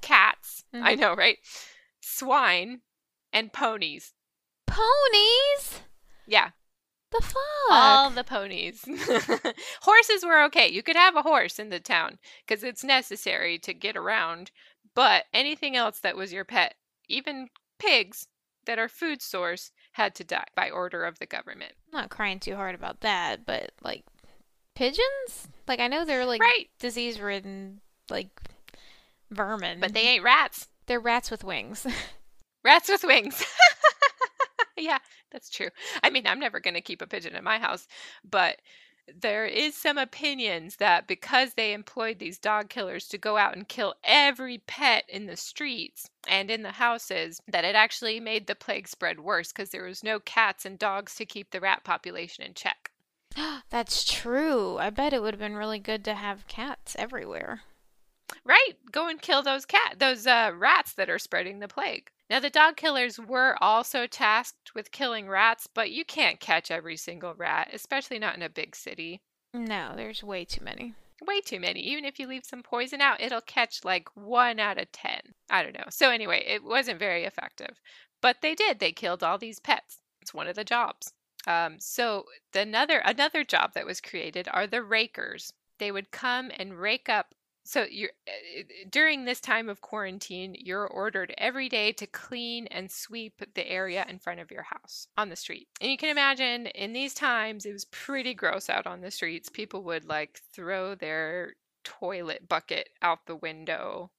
cats, 0.00 0.64
I 0.74 0.94
Mhm. 0.94 0.98
know, 0.98 1.14
right? 1.14 1.38
Swine 2.00 2.80
and 3.32 3.52
ponies. 3.52 4.12
Ponies? 4.66 5.80
Yeah, 6.26 6.50
The 7.10 7.20
fuck? 7.22 7.36
all 7.70 8.10
the 8.10 8.24
ponies. 8.24 8.84
Horses 9.82 10.24
were 10.24 10.42
okay. 10.44 10.68
You 10.68 10.82
could 10.82 10.96
have 10.96 11.16
a 11.16 11.22
horse 11.22 11.58
in 11.58 11.70
the 11.70 11.80
town 11.80 12.18
because 12.46 12.62
it's 12.62 12.84
necessary 12.84 13.58
to 13.60 13.72
get 13.72 13.96
around. 13.96 14.50
But 14.94 15.24
anything 15.32 15.76
else 15.76 16.00
that 16.00 16.16
was 16.16 16.32
your 16.32 16.44
pet, 16.44 16.74
even 17.08 17.48
pigs 17.78 18.28
that 18.66 18.78
are 18.78 18.88
food 18.88 19.22
source, 19.22 19.70
had 19.92 20.14
to 20.14 20.24
die 20.24 20.46
by 20.54 20.70
order 20.70 21.04
of 21.04 21.18
the 21.18 21.26
government. 21.26 21.72
I'm 21.92 22.00
not 22.00 22.10
crying 22.10 22.38
too 22.38 22.54
hard 22.54 22.74
about 22.74 23.00
that, 23.00 23.46
but 23.46 23.72
like 23.82 24.04
pigeons? 24.74 25.48
Like 25.66 25.80
I 25.80 25.88
know 25.88 26.04
they're 26.04 26.26
like 26.26 26.40
right. 26.40 26.68
disease 26.78 27.20
ridden 27.20 27.80
like 28.10 28.28
vermin. 29.30 29.80
But 29.80 29.94
they 29.94 30.02
ain't 30.02 30.22
rats. 30.22 30.68
they're 30.86 31.00
rats 31.00 31.30
with 31.30 31.44
wings. 31.44 31.86
Rats 32.64 32.88
with 32.88 33.04
wings. 33.04 33.44
yeah, 34.76 34.98
that's 35.30 35.48
true. 35.48 35.68
I 36.02 36.10
mean, 36.10 36.26
I'm 36.26 36.40
never 36.40 36.58
going 36.58 36.74
to 36.74 36.80
keep 36.80 37.00
a 37.00 37.06
pigeon 37.06 37.36
in 37.36 37.44
my 37.44 37.58
house, 37.58 37.86
but 38.28 38.56
there 39.16 39.46
is 39.46 39.74
some 39.74 39.98
opinions 39.98 40.76
that 40.76 41.06
because 41.06 41.54
they 41.54 41.72
employed 41.72 42.18
these 42.18 42.38
dog 42.38 42.68
killers 42.68 43.08
to 43.08 43.18
go 43.18 43.36
out 43.36 43.56
and 43.56 43.68
kill 43.68 43.94
every 44.04 44.58
pet 44.58 45.04
in 45.08 45.26
the 45.26 45.36
streets 45.36 46.08
and 46.28 46.50
in 46.50 46.62
the 46.62 46.72
houses, 46.72 47.40
that 47.48 47.64
it 47.64 47.74
actually 47.74 48.20
made 48.20 48.46
the 48.46 48.54
plague 48.54 48.88
spread 48.88 49.20
worse 49.20 49.52
because 49.52 49.70
there 49.70 49.84
was 49.84 50.04
no 50.04 50.20
cats 50.20 50.64
and 50.64 50.78
dogs 50.78 51.14
to 51.16 51.26
keep 51.26 51.50
the 51.50 51.60
rat 51.60 51.84
population 51.84 52.44
in 52.44 52.54
check. 52.54 52.90
That's 53.70 54.04
true. 54.04 54.78
I 54.78 54.90
bet 54.90 55.12
it 55.12 55.22
would 55.22 55.34
have 55.34 55.40
been 55.40 55.56
really 55.56 55.78
good 55.78 56.04
to 56.04 56.14
have 56.14 56.48
cats 56.48 56.96
everywhere. 56.98 57.62
Right, 58.44 58.74
go 58.92 59.08
and 59.08 59.20
kill 59.20 59.42
those 59.42 59.64
cat 59.64 59.98
those 59.98 60.26
uh, 60.26 60.52
rats 60.54 60.92
that 60.94 61.08
are 61.08 61.18
spreading 61.18 61.60
the 61.60 61.68
plague. 61.68 62.10
Now 62.30 62.40
the 62.40 62.50
dog 62.50 62.76
killers 62.76 63.18
were 63.18 63.56
also 63.62 64.06
tasked 64.06 64.74
with 64.74 64.90
killing 64.90 65.28
rats, 65.28 65.66
but 65.66 65.90
you 65.90 66.04
can't 66.04 66.40
catch 66.40 66.70
every 66.70 66.96
single 66.96 67.34
rat, 67.34 67.70
especially 67.72 68.18
not 68.18 68.36
in 68.36 68.42
a 68.42 68.50
big 68.50 68.76
city. 68.76 69.22
No, 69.54 69.94
there's 69.96 70.22
way 70.22 70.44
too 70.44 70.62
many. 70.62 70.94
Way 71.26 71.40
too 71.40 71.58
many. 71.58 71.80
Even 71.80 72.04
if 72.04 72.18
you 72.18 72.26
leave 72.26 72.44
some 72.44 72.62
poison 72.62 73.00
out, 73.00 73.20
it'll 73.20 73.40
catch 73.40 73.84
like 73.84 74.08
1 74.14 74.60
out 74.60 74.78
of 74.78 74.92
10. 74.92 75.20
I 75.50 75.62
don't 75.62 75.74
know. 75.74 75.86
So 75.90 76.10
anyway, 76.10 76.44
it 76.46 76.62
wasn't 76.62 76.98
very 76.98 77.24
effective. 77.24 77.80
But 78.20 78.42
they 78.42 78.54
did. 78.54 78.78
They 78.78 78.92
killed 78.92 79.22
all 79.22 79.38
these 79.38 79.58
pets. 79.58 79.98
It's 80.20 80.34
one 80.34 80.48
of 80.48 80.56
the 80.56 80.64
jobs. 80.64 81.12
Um, 81.46 81.76
so 81.80 82.26
the 82.52 82.60
another 82.60 82.98
another 82.98 83.42
job 83.42 83.72
that 83.72 83.86
was 83.86 84.00
created 84.00 84.48
are 84.52 84.66
the 84.66 84.82
rakers. 84.82 85.52
They 85.78 85.90
would 85.90 86.10
come 86.10 86.50
and 86.58 86.78
rake 86.78 87.08
up 87.08 87.34
so 87.68 87.84
you're 87.90 88.12
uh, 88.26 88.62
during 88.88 89.26
this 89.26 89.42
time 89.42 89.68
of 89.68 89.82
quarantine, 89.82 90.56
you're 90.58 90.86
ordered 90.86 91.34
every 91.36 91.68
day 91.68 91.92
to 91.92 92.06
clean 92.06 92.66
and 92.68 92.90
sweep 92.90 93.42
the 93.54 93.70
area 93.70 94.06
in 94.08 94.18
front 94.18 94.40
of 94.40 94.50
your 94.50 94.62
house 94.62 95.06
on 95.18 95.28
the 95.28 95.36
street. 95.36 95.68
And 95.82 95.90
you 95.90 95.98
can 95.98 96.08
imagine 96.08 96.68
in 96.68 96.94
these 96.94 97.12
times 97.12 97.66
it 97.66 97.74
was 97.74 97.84
pretty 97.84 98.32
gross 98.32 98.70
out 98.70 98.86
on 98.86 99.02
the 99.02 99.10
streets. 99.10 99.50
People 99.50 99.82
would 99.82 100.06
like 100.06 100.40
throw 100.54 100.94
their 100.94 101.56
toilet 101.84 102.48
bucket 102.48 102.88
out 103.02 103.26
the 103.26 103.36
window. 103.36 104.12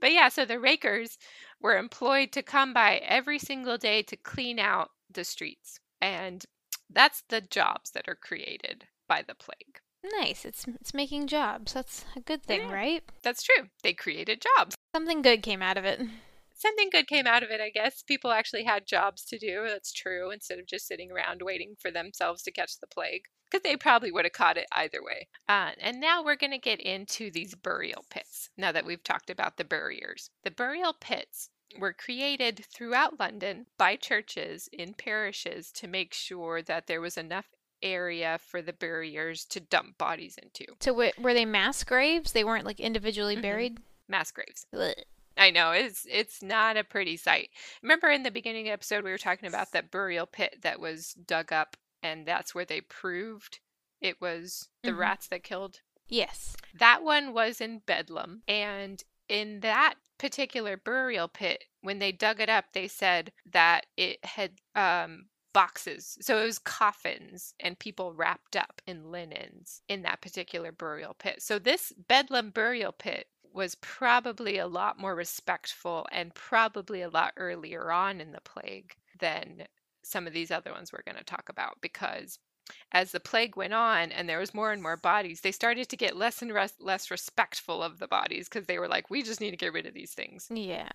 But 0.00 0.12
yeah, 0.12 0.30
so 0.30 0.46
the 0.46 0.58
rakers 0.58 1.18
were 1.60 1.76
employed 1.76 2.32
to 2.32 2.42
come 2.42 2.72
by 2.72 3.02
every 3.04 3.38
single 3.38 3.76
day 3.76 4.00
to 4.04 4.16
clean 4.16 4.58
out 4.58 4.88
the 5.12 5.24
streets. 5.24 5.78
And 6.00 6.42
that's 6.88 7.22
the 7.28 7.42
jobs 7.42 7.90
that 7.90 8.08
are 8.08 8.16
created 8.16 8.86
by 9.06 9.22
the 9.28 9.34
plague. 9.34 9.80
Nice. 10.20 10.44
It's 10.44 10.66
it's 10.80 10.92
making 10.94 11.26
jobs. 11.28 11.72
That's 11.72 12.04
a 12.14 12.20
good 12.20 12.42
thing, 12.42 12.62
Yeah. 12.68 12.72
right? 12.74 13.02
That's 13.22 13.42
true. 13.42 13.68
They 13.82 13.94
created 13.94 14.42
jobs. 14.56 14.74
Something 14.94 15.22
good 15.22 15.42
came 15.42 15.62
out 15.62 15.76
of 15.78 15.84
it. 15.84 16.00
something 16.56 16.88
good 16.90 17.06
came 17.08 17.26
out 17.26 17.42
of 17.42 17.50
it, 17.50 17.60
I 17.60 17.68
guess. 17.70 18.02
People 18.02 18.30
actually 18.30 18.64
had 18.64 18.86
jobs 18.86 19.24
to 19.26 19.38
do. 19.38 19.64
That's 19.66 19.92
true, 19.92 20.30
instead 20.30 20.58
of 20.58 20.66
just 20.66 20.86
sitting 20.86 21.10
around 21.10 21.42
waiting 21.42 21.74
for 21.80 21.90
themselves 21.90 22.42
to 22.44 22.52
catch 22.52 22.78
the 22.80 22.86
plague, 22.86 23.22
because 23.50 23.62
they 23.62 23.76
probably 23.76 24.10
would 24.12 24.24
have 24.24 24.32
caught 24.32 24.56
it 24.56 24.66
either 24.72 25.02
way. 25.02 25.28
Uh, 25.48 25.72
and 25.78 26.00
now 26.00 26.22
we're 26.24 26.36
going 26.36 26.52
to 26.52 26.58
get 26.58 26.80
into 26.80 27.30
these 27.30 27.54
burial 27.54 28.04
pits. 28.08 28.48
Now 28.56 28.72
that 28.72 28.86
we've 28.86 29.02
talked 29.02 29.28
about 29.30 29.56
the 29.58 29.64
buriers, 29.64 30.30
the 30.42 30.50
burial 30.50 30.94
pits 30.98 31.50
were 31.78 31.92
created 31.92 32.64
throughout 32.72 33.18
London 33.18 33.66
by 33.76 33.96
churches 33.96 34.68
in 34.72 34.94
parishes 34.94 35.70
to 35.72 35.88
make 35.88 36.14
sure 36.14 36.62
that 36.62 36.86
there 36.86 37.00
was 37.00 37.18
enough 37.18 37.46
area 37.84 38.38
for 38.44 38.60
the 38.62 38.72
buriers 38.72 39.44
to 39.50 39.60
dump 39.60 39.98
bodies 39.98 40.36
into. 40.42 40.64
So 40.80 40.92
were 40.94 41.34
they 41.34 41.44
mass 41.44 41.84
graves? 41.84 42.32
They 42.32 42.42
weren't 42.44 42.64
like 42.64 42.80
individually 42.80 43.36
Mhm. 43.36 43.42
buried. 43.42 43.78
Mass 44.08 44.32
graves. 44.32 44.66
Ugh. 44.72 44.94
I 45.36 45.50
know 45.50 45.72
it's 45.72 46.06
it's 46.08 46.42
not 46.42 46.76
a 46.76 46.84
pretty 46.84 47.16
sight. 47.16 47.50
Remember 47.82 48.08
in 48.08 48.22
the 48.22 48.30
beginning 48.30 48.68
episode 48.68 49.04
we 49.04 49.10
were 49.10 49.18
talking 49.18 49.48
about 49.48 49.72
that 49.72 49.90
burial 49.90 50.26
pit 50.26 50.62
that 50.62 50.80
was 50.80 51.12
dug 51.14 51.52
up 51.52 51.76
and 52.02 52.26
that's 52.26 52.54
where 52.54 52.64
they 52.64 52.80
proved 52.80 53.60
it 54.00 54.20
was 54.20 54.68
the 54.82 54.90
Mhm. 54.92 54.98
rats 54.98 55.26
that 55.28 55.42
killed. 55.44 55.80
Yes. 56.06 56.56
That 56.74 57.02
one 57.02 57.32
was 57.32 57.60
in 57.60 57.78
Bedlam 57.80 58.42
and 58.46 59.02
in 59.28 59.60
that 59.60 59.94
particular 60.18 60.76
burial 60.76 61.26
pit 61.28 61.64
when 61.80 61.98
they 61.98 62.12
dug 62.12 62.38
it 62.40 62.48
up 62.48 62.66
they 62.72 62.86
said 62.86 63.32
that 63.46 63.86
it 63.96 64.24
had 64.24 64.60
um 64.76 65.28
boxes. 65.54 66.18
So 66.20 66.38
it 66.38 66.44
was 66.44 66.58
coffins 66.58 67.54
and 67.60 67.78
people 67.78 68.12
wrapped 68.12 68.56
up 68.56 68.82
in 68.86 69.10
linens 69.10 69.80
in 69.88 70.02
that 70.02 70.20
particular 70.20 70.72
burial 70.72 71.14
pit. 71.18 71.40
So 71.40 71.58
this 71.58 71.94
Bedlam 72.08 72.50
burial 72.50 72.92
pit 72.92 73.28
was 73.54 73.76
probably 73.76 74.58
a 74.58 74.66
lot 74.66 74.98
more 74.98 75.14
respectful 75.14 76.06
and 76.12 76.34
probably 76.34 77.00
a 77.00 77.08
lot 77.08 77.32
earlier 77.38 77.90
on 77.90 78.20
in 78.20 78.32
the 78.32 78.40
plague 78.42 78.96
than 79.18 79.64
some 80.02 80.26
of 80.26 80.34
these 80.34 80.50
other 80.50 80.72
ones 80.72 80.92
we're 80.92 81.02
going 81.10 81.16
to 81.16 81.24
talk 81.24 81.48
about 81.48 81.78
because 81.80 82.38
as 82.92 83.12
the 83.12 83.20
plague 83.20 83.56
went 83.56 83.72
on 83.72 84.10
and 84.10 84.28
there 84.28 84.38
was 84.38 84.52
more 84.52 84.72
and 84.72 84.82
more 84.82 84.96
bodies 84.96 85.40
they 85.40 85.52
started 85.52 85.88
to 85.88 85.96
get 85.96 86.16
less 86.16 86.42
and 86.42 86.52
res- 86.52 86.74
less 86.80 87.10
respectful 87.10 87.82
of 87.82 87.98
the 87.98 88.08
bodies 88.08 88.48
because 88.48 88.66
they 88.66 88.78
were 88.78 88.88
like 88.88 89.08
we 89.08 89.22
just 89.22 89.40
need 89.40 89.50
to 89.50 89.56
get 89.56 89.72
rid 89.72 89.86
of 89.86 89.94
these 89.94 90.12
things 90.12 90.48
Yeah. 90.50 90.88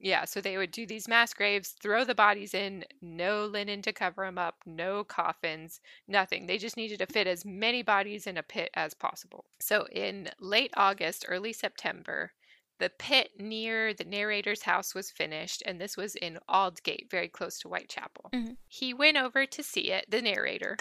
Yeah, 0.00 0.24
so 0.24 0.40
they 0.40 0.56
would 0.56 0.70
do 0.70 0.86
these 0.86 1.08
mass 1.08 1.34
graves, 1.34 1.74
throw 1.82 2.04
the 2.04 2.14
bodies 2.14 2.54
in, 2.54 2.84
no 3.02 3.46
linen 3.46 3.82
to 3.82 3.92
cover 3.92 4.24
them 4.24 4.38
up, 4.38 4.56
no 4.64 5.02
coffins, 5.02 5.80
nothing. 6.06 6.46
They 6.46 6.58
just 6.58 6.76
needed 6.76 7.00
to 7.00 7.06
fit 7.06 7.26
as 7.26 7.44
many 7.44 7.82
bodies 7.82 8.26
in 8.26 8.36
a 8.36 8.42
pit 8.42 8.70
as 8.74 8.94
possible. 8.94 9.46
So 9.60 9.86
in 9.90 10.28
late 10.40 10.72
August, 10.76 11.26
early 11.28 11.52
September, 11.52 12.32
the 12.78 12.90
pit 12.90 13.30
near 13.40 13.92
the 13.92 14.04
narrator's 14.04 14.62
house 14.62 14.94
was 14.94 15.10
finished, 15.10 15.64
and 15.66 15.80
this 15.80 15.96
was 15.96 16.14
in 16.14 16.38
Aldgate, 16.48 17.10
very 17.10 17.28
close 17.28 17.58
to 17.60 17.68
Whitechapel. 17.68 18.30
Mm-hmm. 18.32 18.52
He 18.68 18.94
went 18.94 19.16
over 19.16 19.46
to 19.46 19.62
see 19.64 19.90
it, 19.90 20.08
the 20.08 20.22
narrator, 20.22 20.76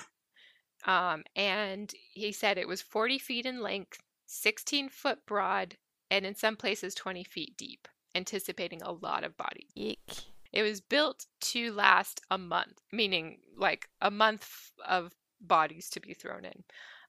um, 0.86 1.24
and 1.36 1.92
he 2.14 2.32
said 2.32 2.60
it 2.60 2.68
was 2.68 2.84
40 2.84 3.18
feet 3.18 3.48
in 3.48 3.62
length, 3.62 4.00
16 4.28 4.90
foot 4.90 5.26
broad, 5.26 5.78
and 6.12 6.24
in 6.24 6.36
some 6.36 6.56
places 6.56 6.94
20 6.94 7.24
feet 7.24 7.58
deep 7.58 7.88
anticipating 8.18 8.82
a 8.82 8.92
lot 8.92 9.24
of 9.24 9.38
bodies. 9.38 9.70
It 10.52 10.64
was 10.64 10.82
built 10.82 11.28
to 11.42 11.72
last 11.72 12.22
a 12.30 12.38
month, 12.38 12.82
meaning 12.92 13.38
like 13.56 13.88
a 14.02 14.12
month 14.12 14.72
of 14.86 15.14
bodies 15.40 15.90
to 15.92 16.00
be 16.00 16.14
thrown 16.14 16.44
in. 16.46 16.64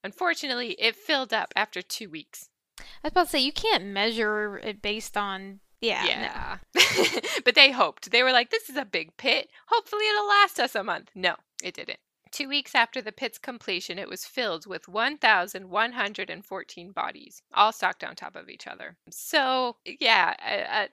Unfortunately, 0.05 0.77
it 0.79 0.95
filled 0.95 1.33
up 1.33 1.53
after 1.57 1.83
two 1.83 2.09
weeks. 2.09 2.51
I 2.79 2.83
was 3.05 3.13
about 3.13 3.25
to 3.25 3.31
say 3.31 3.41
you 3.41 3.53
can't 3.53 3.87
measure 3.87 4.59
it 4.59 4.81
based 4.81 5.17
on 5.17 5.61
yeah. 5.81 6.59
no. 6.75 6.81
but 7.45 7.55
they 7.55 7.71
hoped. 7.71 8.11
They 8.11 8.23
were 8.23 8.33
like, 8.33 8.51
this 8.51 8.69
is 8.69 8.77
a 8.77 8.85
big 8.85 9.17
pit. 9.17 9.49
Hopefully, 9.69 10.05
it'll 10.09 10.29
last 10.29 10.59
us 10.61 10.75
a 10.75 10.83
month. 10.83 11.11
No, 11.15 11.37
it 11.63 11.75
didn't. 11.75 12.01
Two 12.31 12.49
weeks 12.49 12.74
after 12.74 13.01
the 13.01 13.12
pit's 13.12 13.39
completion, 13.39 13.99
it 13.99 14.09
was 14.09 14.24
filled 14.24 14.66
with 14.66 14.89
1,114 14.89 16.93
bodies, 16.93 17.43
all 17.55 17.72
stacked 17.72 18.05
on 18.05 18.16
top 18.16 18.37
of 18.37 18.49
each 18.49 18.66
other. 18.66 18.97
So, 19.11 19.76
yeah, 19.85 20.35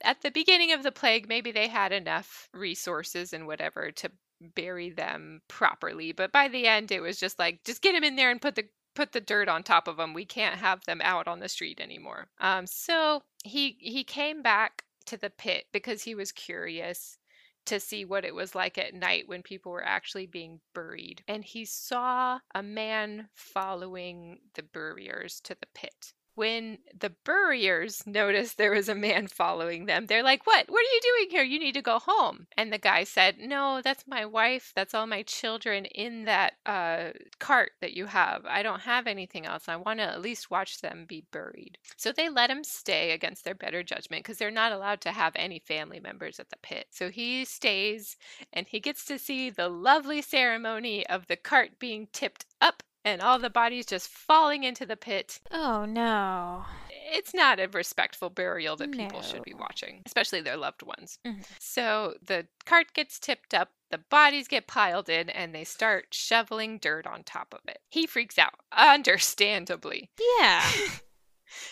at 0.01 0.21
the 0.21 0.31
beginning 0.31 0.71
of 0.71 0.83
the 0.83 0.91
plague, 0.91 1.27
maybe 1.27 1.51
they 1.51 1.67
had 1.67 1.91
enough 1.91 2.49
resources 2.53 3.33
and 3.33 3.47
whatever 3.47 3.91
to 3.91 4.11
bury 4.53 4.89
them 4.89 5.41
properly. 5.47 6.11
But 6.11 6.31
by 6.31 6.47
the 6.47 6.67
end, 6.67 6.91
it 6.91 7.01
was 7.01 7.19
just 7.19 7.39
like, 7.39 7.63
just 7.63 7.81
get 7.81 7.93
them 7.93 8.03
in 8.03 8.15
there 8.15 8.31
and 8.31 8.41
put 8.41 8.55
the 8.55 8.65
put 8.95 9.11
the 9.11 9.21
dirt 9.21 9.49
on 9.49 9.61
top 9.61 9.87
of 9.87 9.97
them. 9.97 10.13
We 10.13 10.25
can't 10.25 10.55
have 10.55 10.85
them 10.85 11.01
out 11.03 11.27
on 11.27 11.39
the 11.39 11.49
street 11.49 11.81
anymore. 11.81 12.27
Um, 12.39 12.65
so 12.65 13.23
he 13.43 13.77
he 13.79 14.03
came 14.03 14.41
back 14.41 14.85
to 15.05 15.17
the 15.17 15.29
pit 15.29 15.65
because 15.71 16.03
he 16.03 16.15
was 16.15 16.31
curious 16.31 17.17
to 17.65 17.79
see 17.79 18.05
what 18.05 18.25
it 18.25 18.35
was 18.35 18.55
like 18.55 18.77
at 18.77 18.93
night 18.93 19.27
when 19.27 19.43
people 19.43 19.71
were 19.71 19.85
actually 19.85 20.25
being 20.25 20.59
buried. 20.73 21.23
And 21.27 21.43
he 21.43 21.65
saw 21.65 22.39
a 22.53 22.63
man 22.63 23.29
following 23.35 24.39
the 24.55 24.63
buriers 24.63 25.39
to 25.41 25.55
the 25.55 25.67
pit. 25.73 26.13
When 26.35 26.79
the 26.97 27.13
buriers 27.25 28.05
noticed 28.05 28.57
there 28.57 28.71
was 28.71 28.89
a 28.89 28.95
man 28.95 29.27
following 29.27 29.85
them, 29.85 30.05
they're 30.05 30.23
like, 30.23 30.45
What? 30.45 30.69
What 30.69 30.79
are 30.79 30.93
you 30.93 30.99
doing 31.01 31.29
here? 31.31 31.43
You 31.43 31.59
need 31.59 31.73
to 31.73 31.81
go 31.81 31.99
home. 31.99 32.47
And 32.57 32.71
the 32.71 32.77
guy 32.77 33.03
said, 33.05 33.37
No, 33.39 33.81
that's 33.81 34.05
my 34.07 34.25
wife. 34.25 34.71
That's 34.75 34.93
all 34.93 35.07
my 35.07 35.23
children 35.23 35.85
in 35.85 36.25
that 36.25 36.53
uh, 36.65 37.11
cart 37.39 37.71
that 37.81 37.93
you 37.93 38.05
have. 38.07 38.45
I 38.45 38.63
don't 38.63 38.81
have 38.81 39.07
anything 39.07 39.45
else. 39.45 39.67
I 39.67 39.77
want 39.77 39.99
to 39.99 40.05
at 40.05 40.21
least 40.21 40.51
watch 40.51 40.81
them 40.81 41.05
be 41.07 41.25
buried. 41.31 41.77
So 41.97 42.11
they 42.11 42.29
let 42.29 42.49
him 42.49 42.63
stay 42.63 43.11
against 43.11 43.45
their 43.45 43.55
better 43.55 43.83
judgment 43.83 44.23
because 44.23 44.37
they're 44.37 44.51
not 44.51 44.71
allowed 44.71 45.01
to 45.01 45.11
have 45.11 45.33
any 45.35 45.59
family 45.59 45.99
members 45.99 46.39
at 46.39 46.49
the 46.49 46.57
pit. 46.61 46.87
So 46.91 47.09
he 47.09 47.45
stays 47.45 48.17
and 48.51 48.67
he 48.67 48.79
gets 48.79 49.05
to 49.05 49.17
see 49.17 49.49
the 49.49 49.69
lovely 49.69 50.21
ceremony 50.21 51.07
of 51.07 51.27
the 51.27 51.37
cart 51.37 51.79
being 51.79 52.07
tipped 52.11 52.45
up 52.59 52.83
and 53.05 53.21
all 53.21 53.39
the 53.39 53.49
bodies 53.49 53.85
just 53.85 54.09
falling 54.09 54.63
into 54.65 54.85
the 54.85 54.97
pit. 54.97 55.39
Oh 55.51 55.85
no. 55.85 56.65
It's 57.07 57.33
not 57.35 57.59
a 57.59 57.67
respectful 57.67 58.31
burial 58.31 58.75
that 58.77 58.91
people 58.91 59.21
should 59.21 59.43
be 59.43 59.53
watching, 59.53 60.01
especially 60.07 60.41
their 60.41 60.57
loved 60.57 60.81
ones. 60.81 61.19
Mhm. 61.25 61.45
So 61.59 62.15
the 62.21 62.47
cart 62.65 62.93
gets 62.93 63.19
tipped 63.19 63.53
up, 63.53 63.69
the 63.91 63.99
bodies 63.99 64.47
get 64.47 64.65
piled 64.67 65.07
in, 65.07 65.29
and 65.29 65.53
they 65.53 65.63
start 65.63 66.07
shoveling 66.11 66.79
dirt 66.79 67.05
on 67.05 67.23
top 67.23 67.53
of 67.53 67.61
it. 67.67 67.77
He 67.89 68.07
freaks 68.07 68.39
out, 68.39 68.55
understandably. 68.71 70.09
Yeah. 70.39 70.69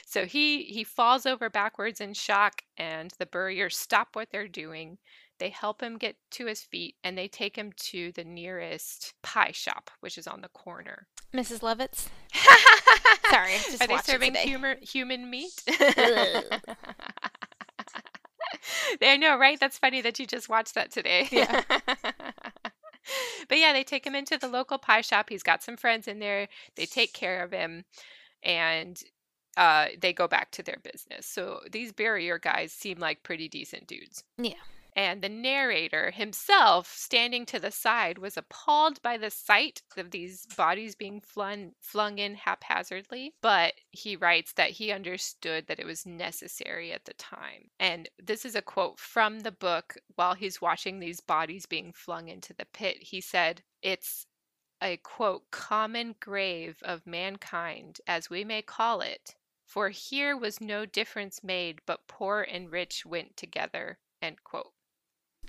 So 0.06 0.26
he 0.26 0.64
he 0.66 0.84
falls 0.86 1.26
over 1.26 1.50
backwards 1.50 2.00
in 2.00 2.14
shock, 2.14 2.62
and 2.78 3.12
the 3.18 3.26
buriers 3.26 3.76
stop 3.76 4.10
what 4.16 4.30
they're 4.32 4.48
doing. 4.48 4.98
They 5.40 5.50
help 5.50 5.82
him 5.82 5.98
get 5.98 6.16
to 6.32 6.46
his 6.46 6.62
feet, 6.62 6.96
and 7.04 7.18
they 7.18 7.28
take 7.28 7.58
him 7.58 7.74
to 7.88 8.12
the 8.14 8.24
nearest 8.24 9.14
pie 9.24 9.52
shop, 9.52 9.90
which 10.00 10.18
is 10.18 10.28
on 10.28 10.40
the 10.42 10.48
corner. 10.50 11.08
Mrs. 11.34 11.64
Lovett's. 11.64 12.10
Sorry, 13.30 13.56
Are 13.82 13.88
they 13.88 13.98
serving 13.98 14.36
humor, 14.36 14.76
human 14.82 15.30
meat? 15.30 15.64
I 19.02 19.18
know, 19.18 19.38
right? 19.38 19.60
That's 19.60 19.78
funny 19.78 20.02
that 20.02 20.20
you 20.20 20.28
just 20.28 20.50
watched 20.50 20.76
that 20.76 20.92
today. 20.92 21.28
Yeah. 21.32 21.62
but 23.50 23.58
yeah, 23.58 23.74
they 23.74 23.84
take 23.84 24.06
him 24.06 24.16
into 24.16 24.38
the 24.38 24.48
local 24.48 24.78
pie 24.78 25.02
shop. 25.02 25.28
He's 25.30 25.44
got 25.44 25.62
some 25.64 25.76
friends 25.76 26.08
in 26.08 26.20
there. 26.20 26.48
They 26.76 26.86
take 26.86 27.14
care 27.14 27.44
of 27.44 27.52
him, 27.52 27.84
and 28.44 29.02
uh, 29.58 29.88
they 30.00 30.14
go 30.14 30.28
back 30.28 30.52
to 30.52 30.64
their 30.64 30.78
business. 30.84 31.26
So 31.26 31.60
these 31.72 31.92
burier 31.92 32.38
guys 32.40 32.72
seem 32.72 33.00
like 33.00 33.24
pretty 33.24 33.50
decent 33.50 33.88
dudes. 33.88 34.24
Yeah. 34.38 34.54
And 34.96 35.22
the 35.22 35.30
narrator 35.30 36.12
himself, 36.12 36.94
standing 36.96 37.46
to 37.48 37.60
the 37.60 37.72
side, 37.72 38.18
was 38.18 38.38
appalled 38.38 39.02
by 39.02 39.18
the 39.18 39.32
sight 39.32 39.82
of 39.98 40.12
these 40.12 40.46
bodies 40.56 40.96
being 40.96 41.22
flung, 41.22 41.74
flung 41.80 42.20
in 42.20 42.36
haphazardly. 42.36 43.34
But 43.42 43.74
he 43.92 44.16
writes 44.16 44.54
that 44.54 44.72
he 44.72 44.92
understood 44.92 45.68
that 45.68 45.80
it 45.80 45.86
was 45.86 46.06
necessary 46.06 46.92
at 46.92 47.06
the 47.06 47.14
time. 47.14 47.70
And 47.80 48.10
this 48.22 48.46
is 48.46 48.56
a 48.56 48.62
quote 48.62 49.00
from 49.00 49.42
the 49.42 49.52
book 49.52 49.96
while 50.16 50.36
he's 50.36 50.62
watching 50.62 51.00
these 51.00 51.22
bodies 51.22 51.66
being 51.66 51.94
flung 51.94 52.28
into 52.28 52.54
the 52.54 52.66
pit. 52.66 52.98
He 53.02 53.22
said, 53.22 53.64
It's 53.82 54.28
a 54.82 54.98
quote, 54.98 55.50
common 55.50 56.16
grave 56.20 56.78
of 56.84 57.08
mankind, 57.08 58.02
as 58.06 58.30
we 58.30 58.44
may 58.44 58.62
call 58.62 59.02
it. 59.02 59.36
For 59.66 59.90
here 59.90 60.38
was 60.38 60.62
no 60.62 60.86
difference 60.86 61.44
made, 61.44 61.82
but 61.86 62.08
poor 62.08 62.42
and 62.42 62.70
rich 62.70 63.06
went 63.06 63.38
together. 63.38 63.98
End 64.22 64.44
quote. 64.44 64.74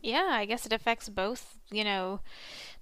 Yeah, 0.05 0.29
I 0.31 0.45
guess 0.45 0.67
it 0.67 0.73
affects 0.73 1.09
both, 1.09 1.59
you 1.71 1.83
know, 1.83 2.21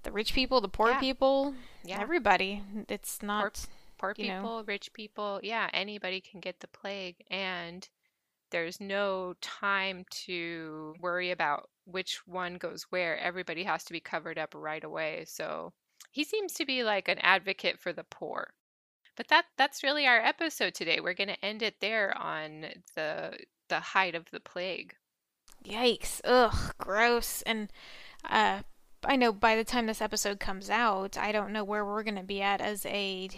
the 0.03 0.11
rich 0.11 0.35
people, 0.35 0.61
the 0.61 0.69
poor 0.69 0.91
Yeah. 0.91 1.01
people, 1.01 1.55
Yeah. 1.85 2.01
everybody. 2.01 2.65
It's 2.89 3.23
not 3.23 3.65
poor 3.97 4.11
know. 4.11 4.15
people, 4.15 4.65
rich 4.65 4.93
people, 4.93 5.39
yeah, 5.43 5.71
anybody 5.73 6.21
can 6.21 6.41
get 6.41 6.59
the 6.59 6.67
plague 6.67 7.23
and 7.31 7.89
there's 8.51 8.81
no 8.81 9.35
time 9.41 10.05
to 10.11 10.95
worry 10.99 11.31
about 11.31 11.71
which 11.85 12.27
one 12.27 12.57
goes 12.59 12.83
where. 12.91 13.17
Everybody 13.19 13.63
has 13.65 13.85
to 13.85 13.93
be 13.93 14.01
covered 14.01 14.37
up 14.37 14.53
right 14.55 14.83
away. 14.83 15.25
So 15.25 15.73
he 16.11 16.25
seems 16.25 16.53
to 16.55 16.67
be 16.67 16.83
like 16.83 17.07
an 17.09 17.19
advocate 17.21 17.79
for 17.79 17.93
the 17.93 18.05
poor. 18.05 18.53
But 19.17 19.29
that 19.29 19.47
that's 19.57 19.83
really 19.85 20.07
our 20.07 20.19
episode 20.21 20.75
today. 20.75 20.99
We're 21.01 21.15
going 21.15 21.29
to 21.29 21.45
end 21.45 21.63
it 21.63 21.81
there 21.81 22.17
on 22.19 22.67
the 22.97 23.39
the 23.69 23.81
height 23.81 24.15
of 24.17 24.29
the 24.33 24.41
plague. 24.41 24.97
Yikes. 25.65 26.21
Ugh, 26.25 26.75
gross. 26.79 27.43
And 27.43 27.69
uh 28.29 28.61
I 29.05 29.17
know 29.17 29.33
by 29.33 29.57
the 29.57 29.65
time 29.65 29.87
this 29.87 30.01
episode 30.01 30.39
comes 30.39 30.71
out, 30.71 31.17
I 31.19 31.33
don't 31.33 31.53
know 31.53 31.65
where 31.65 31.85
we're 31.85 32.05
going 32.05 32.15
to 32.15 32.23
be 32.23 32.41
at 32.41 32.61
as 32.61 32.87
a 32.87 33.29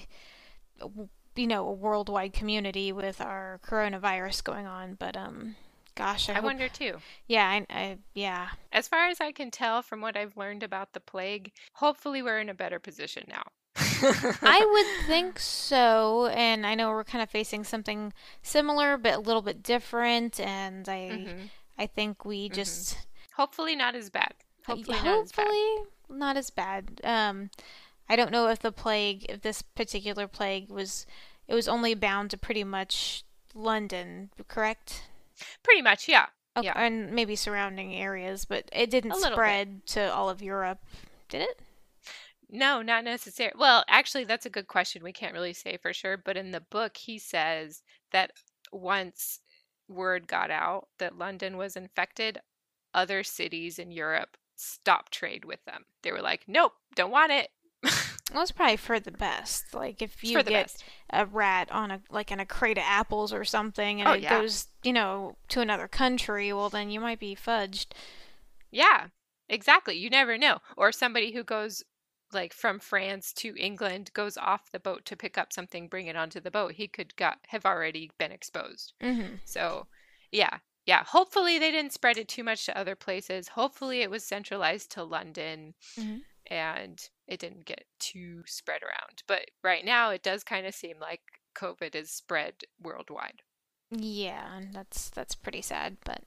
you 1.36 1.46
know, 1.46 1.66
a 1.66 1.72
worldwide 1.72 2.32
community 2.32 2.92
with 2.92 3.20
our 3.20 3.60
coronavirus 3.66 4.44
going 4.44 4.66
on, 4.66 4.94
but 4.94 5.16
um 5.16 5.56
gosh, 5.96 6.28
I, 6.28 6.32
I 6.32 6.34
hope- 6.36 6.44
wonder 6.44 6.68
too. 6.68 6.98
Yeah, 7.28 7.46
I, 7.48 7.66
I 7.70 7.98
yeah. 8.14 8.48
As 8.72 8.88
far 8.88 9.06
as 9.08 9.20
I 9.20 9.32
can 9.32 9.50
tell 9.50 9.80
from 9.82 10.00
what 10.00 10.16
I've 10.16 10.36
learned 10.36 10.62
about 10.62 10.92
the 10.92 11.00
plague, 11.00 11.52
hopefully 11.74 12.22
we're 12.22 12.40
in 12.40 12.48
a 12.50 12.54
better 12.54 12.78
position 12.78 13.24
now. 13.28 13.42
I 13.76 14.60
would 15.00 15.06
think 15.08 15.38
so, 15.40 16.26
and 16.26 16.64
I 16.66 16.74
know 16.74 16.90
we're 16.90 17.04
kind 17.04 17.22
of 17.22 17.30
facing 17.30 17.64
something 17.64 18.12
similar 18.42 18.96
but 18.98 19.14
a 19.14 19.20
little 19.20 19.42
bit 19.42 19.62
different 19.62 20.38
and 20.38 20.88
I 20.88 20.98
Mhm. 21.10 21.50
I 21.78 21.86
think 21.86 22.24
we 22.24 22.48
just 22.48 22.98
Hopefully 23.36 23.74
not 23.74 23.94
as 23.94 24.10
bad. 24.10 24.34
Uh, 24.68 24.74
Hopefully 24.76 24.98
not 25.02 25.24
as 25.24 25.32
bad. 25.32 25.48
not 26.08 26.36
as 26.36 26.50
bad. 26.50 27.00
Um, 27.04 27.50
I 28.08 28.16
don't 28.16 28.30
know 28.30 28.48
if 28.48 28.60
the 28.60 28.72
plague, 28.72 29.26
if 29.28 29.42
this 29.42 29.62
particular 29.62 30.28
plague 30.28 30.68
was, 30.70 31.06
it 31.48 31.54
was 31.54 31.66
only 31.68 31.94
bound 31.94 32.30
to 32.30 32.36
pretty 32.38 32.64
much 32.64 33.24
London, 33.54 34.30
correct? 34.48 35.04
Pretty 35.62 35.82
much, 35.82 36.08
yeah. 36.08 36.26
Okay, 36.56 36.66
Yeah. 36.66 36.74
and 36.76 37.10
maybe 37.12 37.34
surrounding 37.34 37.94
areas, 37.94 38.44
but 38.44 38.68
it 38.72 38.88
didn't 38.90 39.10
little 39.10 39.30
bit. 39.30 39.34
spread 39.34 39.86
to 39.88 40.14
all 40.14 40.30
of 40.30 40.40
Europe, 40.42 40.78
did 41.28 41.42
it? 41.42 41.60
No, 42.48 42.82
not 42.82 43.02
necessarily. 43.02 43.56
Well, 43.58 43.84
actually, 43.88 44.24
that's 44.24 44.46
a 44.46 44.50
good 44.50 44.68
question. 44.68 45.02
We 45.02 45.12
can't 45.12 45.32
really 45.32 45.54
say 45.54 45.76
for 45.76 45.92
sure, 45.92 46.16
but 46.16 46.36
in 46.36 46.52
the 46.52 46.60
book, 46.60 46.96
he 46.96 47.18
says 47.18 47.82
that 48.12 48.30
once 48.70 49.40
word 49.88 50.26
got 50.26 50.50
out 50.50 50.88
that 50.98 51.18
London 51.18 51.56
was 51.56 51.76
infected, 51.76 52.40
other 52.92 53.22
cities 53.22 53.78
in 53.78 53.90
Europe 53.90 54.36
stopped 54.56 55.12
trade 55.12 55.44
with 55.44 55.64
them. 55.64 55.84
They 56.02 56.12
were 56.12 56.22
like, 56.22 56.44
nope, 56.46 56.72
don't 56.94 57.10
want 57.10 57.32
it. 57.32 57.48
Well, 58.32 58.42
it's 58.42 58.50
probably 58.52 58.78
for 58.78 58.98
the 58.98 59.10
best. 59.12 59.74
Like 59.74 60.00
if 60.00 60.24
you 60.24 60.42
get 60.42 60.46
best. 60.46 60.82
a 61.10 61.26
rat 61.26 61.70
on 61.70 61.90
a 61.90 62.00
like 62.10 62.32
in 62.32 62.40
a 62.40 62.46
crate 62.46 62.78
of 62.78 62.84
apples 62.84 63.32
or 63.34 63.44
something, 63.44 64.00
and 64.00 64.08
Oh, 64.08 64.12
it 64.14 64.22
yeah. 64.22 64.40
goes, 64.40 64.68
you 64.82 64.94
know, 64.94 65.36
to 65.48 65.60
another 65.60 65.86
country, 65.86 66.50
well 66.52 66.70
then 66.70 66.90
you 66.90 67.00
might 67.00 67.20
be 67.20 67.36
fudged. 67.36 67.88
Yeah, 68.70 69.08
exactly. 69.48 69.96
You 69.98 70.08
never 70.10 70.38
know. 70.38 70.58
Or 70.76 70.90
somebody 70.90 71.32
who 71.32 71.44
goes 71.44 71.84
like 72.34 72.52
from 72.52 72.78
France 72.78 73.32
to 73.34 73.54
England 73.56 74.10
goes 74.14 74.36
off 74.36 74.70
the 74.72 74.80
boat 74.80 75.04
to 75.06 75.16
pick 75.16 75.38
up 75.38 75.52
something, 75.52 75.88
bring 75.88 76.06
it 76.06 76.16
onto 76.16 76.40
the 76.40 76.50
boat. 76.50 76.72
He 76.72 76.88
could 76.88 77.14
got 77.16 77.38
have 77.48 77.64
already 77.64 78.10
been 78.18 78.32
exposed. 78.32 78.92
Mm-hmm. 79.02 79.36
So, 79.44 79.86
yeah, 80.32 80.58
yeah. 80.86 81.04
Hopefully, 81.04 81.58
they 81.58 81.70
didn't 81.70 81.92
spread 81.92 82.18
it 82.18 82.28
too 82.28 82.44
much 82.44 82.66
to 82.66 82.76
other 82.78 82.96
places. 82.96 83.48
Hopefully, 83.48 84.02
it 84.02 84.10
was 84.10 84.24
centralized 84.24 84.90
to 84.92 85.04
London 85.04 85.74
Mhm. 85.96 86.22
and 86.46 87.08
it 87.26 87.38
didn't 87.40 87.64
get 87.64 87.86
too 87.98 88.42
spread 88.46 88.82
around. 88.82 89.22
But 89.26 89.50
right 89.62 89.84
now, 89.84 90.10
it 90.10 90.22
does 90.22 90.44
kind 90.44 90.66
of 90.66 90.74
seem 90.74 90.98
like 90.98 91.22
COVID 91.54 91.94
is 91.94 92.10
spread 92.10 92.64
worldwide. 92.80 93.42
Yeah, 93.90 94.56
and 94.56 94.72
that's 94.74 95.08
that's 95.10 95.36
pretty 95.36 95.62
sad, 95.62 95.98
but 96.04 96.22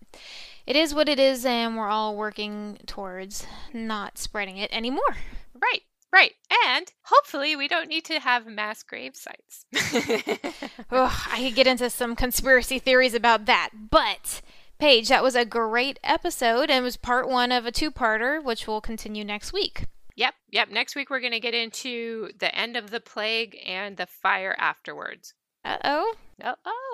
it 0.66 0.76
is 0.78 0.93
what 0.93 1.10
it 1.10 1.20
is, 1.20 1.45
and 1.45 1.76
we're 1.76 1.89
all 1.89 2.16
working 2.16 2.78
towards 2.86 3.45
not 3.74 4.18
spreading 4.18 4.58
it 4.58 4.72
anymore. 4.72 5.18
Right, 5.53 5.82
right. 6.18 6.34
And 6.68 6.91
hopefully, 7.03 7.55
we 7.55 7.68
don't 7.68 7.88
need 7.88 8.05
to 8.05 8.20
have 8.20 8.45
mass 8.45 8.84
grave 8.84 9.15
sites. 9.15 9.65
Ugh, 10.91 11.22
I 11.32 11.43
could 11.43 11.55
get 11.55 11.68
into 11.68 11.89
some 11.89 12.15
conspiracy 12.15 12.80
theories 12.80 13.13
about 13.13 13.45
that, 13.45 13.70
but 13.89 14.41
Paige, 14.80 15.09
that 15.09 15.24
was 15.24 15.36
a 15.36 15.45
great 15.45 15.99
episode, 16.03 16.70
and 16.70 16.80
it 16.80 16.82
was 16.82 16.97
part 16.97 17.30
one 17.30 17.51
of 17.51 17.65
a 17.65 17.72
two-parter, 17.72 18.43
which 18.43 18.68
will 18.68 18.82
continue 18.82 19.24
next 19.24 19.53
week. 19.53 19.86
Yep, 20.15 20.34
yep. 20.51 20.70
Next 20.70 20.95
week, 20.95 21.09
we're 21.09 21.20
going 21.20 21.32
to 21.32 21.39
get 21.39 21.53
into 21.53 22.32
the 22.39 22.53
end 22.55 22.76
of 22.76 22.89
the 22.89 22.99
plague 22.99 23.55
and 23.65 23.97
the 23.97 24.07
fire 24.07 24.55
afterwards. 24.57 25.36
Uh 25.63 25.78
oh. 25.84 26.13
Oh, 26.43 26.55
oh, 26.65 26.87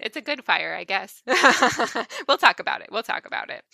it's 0.00 0.16
a 0.16 0.22
good 0.22 0.44
fire, 0.44 0.74
I 0.74 0.84
guess. 0.84 1.22
we'll 2.28 2.38
talk 2.38 2.60
about 2.60 2.80
it. 2.80 2.88
We'll 2.90 3.02
talk 3.02 3.26
about 3.26 3.50
it. 3.50 3.64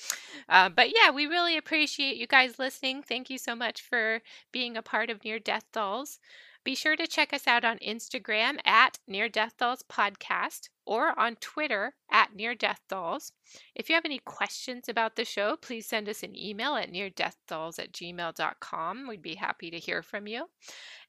Uh, 0.49 0.69
but 0.69 0.89
yeah, 0.89 1.11
we 1.11 1.27
really 1.27 1.57
appreciate 1.57 2.17
you 2.17 2.27
guys 2.27 2.59
listening. 2.59 3.03
Thank 3.03 3.31
you 3.31 3.39
so 3.39 3.55
much 3.55 3.83
for 3.83 4.21
being 4.53 4.77
a 4.77 4.83
part 4.83 5.11
of 5.11 5.25
Near 5.25 5.39
Death 5.39 5.65
Dolls. 5.73 6.19
Be 6.67 6.75
sure 6.75 6.97
to 6.97 7.07
check 7.07 7.33
us 7.33 7.47
out 7.47 7.65
on 7.65 7.79
Instagram 7.79 8.59
at 8.65 8.99
Near 9.07 9.29
Death 9.29 9.57
Dolls 9.57 9.85
Podcast 9.89 10.69
or 10.85 11.17
on 11.17 11.37
Twitter 11.37 11.95
at 12.11 12.35
Near 12.35 12.57
Death 12.57 12.81
Dolls. 12.89 13.31
If 13.77 13.89
you 13.89 13.95
have 13.95 14.05
any 14.05 14.19
questions 14.19 14.89
about 14.89 15.15
the 15.15 15.25
show, 15.25 15.57
please 15.57 15.87
send 15.87 16.09
us 16.09 16.25
an 16.25 16.37
email 16.37 16.75
at 16.75 16.93
neardeathdolls 16.93 17.79
at 17.79 17.93
gmail.com. 17.93 19.07
We'd 19.07 19.23
be 19.23 19.37
happy 19.37 19.71
to 19.71 19.79
hear 19.79 20.03
from 20.03 20.27
you. 20.27 20.47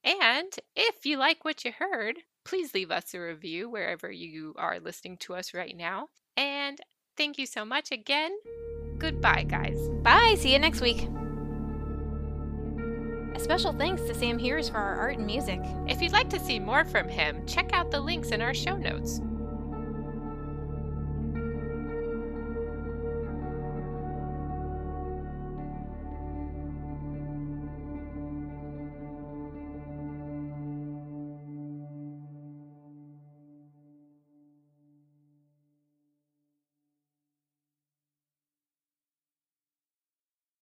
And 0.03 0.53
if 0.75 1.07
you 1.07 1.17
like 1.17 1.43
what 1.43 1.65
you 1.65 1.71
heard, 1.71 2.17
please 2.47 2.73
leave 2.73 2.91
us 2.91 3.13
a 3.13 3.19
review 3.19 3.69
wherever 3.69 4.09
you 4.09 4.55
are 4.57 4.79
listening 4.79 5.17
to 5.17 5.35
us 5.35 5.53
right 5.53 5.75
now. 5.75 6.07
And 6.37 6.79
thank 7.17 7.37
you 7.37 7.45
so 7.45 7.65
much 7.65 7.91
again. 7.91 8.31
Goodbye, 8.97 9.43
guys. 9.47 9.77
Bye. 10.01 10.35
See 10.39 10.53
you 10.53 10.59
next 10.59 10.79
week. 10.81 11.07
A 13.35 13.39
special 13.39 13.73
thanks 13.73 14.01
to 14.03 14.15
Sam 14.15 14.39
Hears 14.39 14.69
for 14.69 14.77
our 14.77 14.95
art 14.95 15.17
and 15.17 15.27
music. 15.27 15.59
If 15.87 16.01
you'd 16.01 16.13
like 16.13 16.29
to 16.29 16.39
see 16.39 16.57
more 16.57 16.85
from 16.85 17.09
him, 17.09 17.45
check 17.45 17.71
out 17.73 17.91
the 17.91 17.99
links 17.99 18.29
in 18.29 18.41
our 18.41 18.53
show 18.53 18.77
notes. 18.77 19.19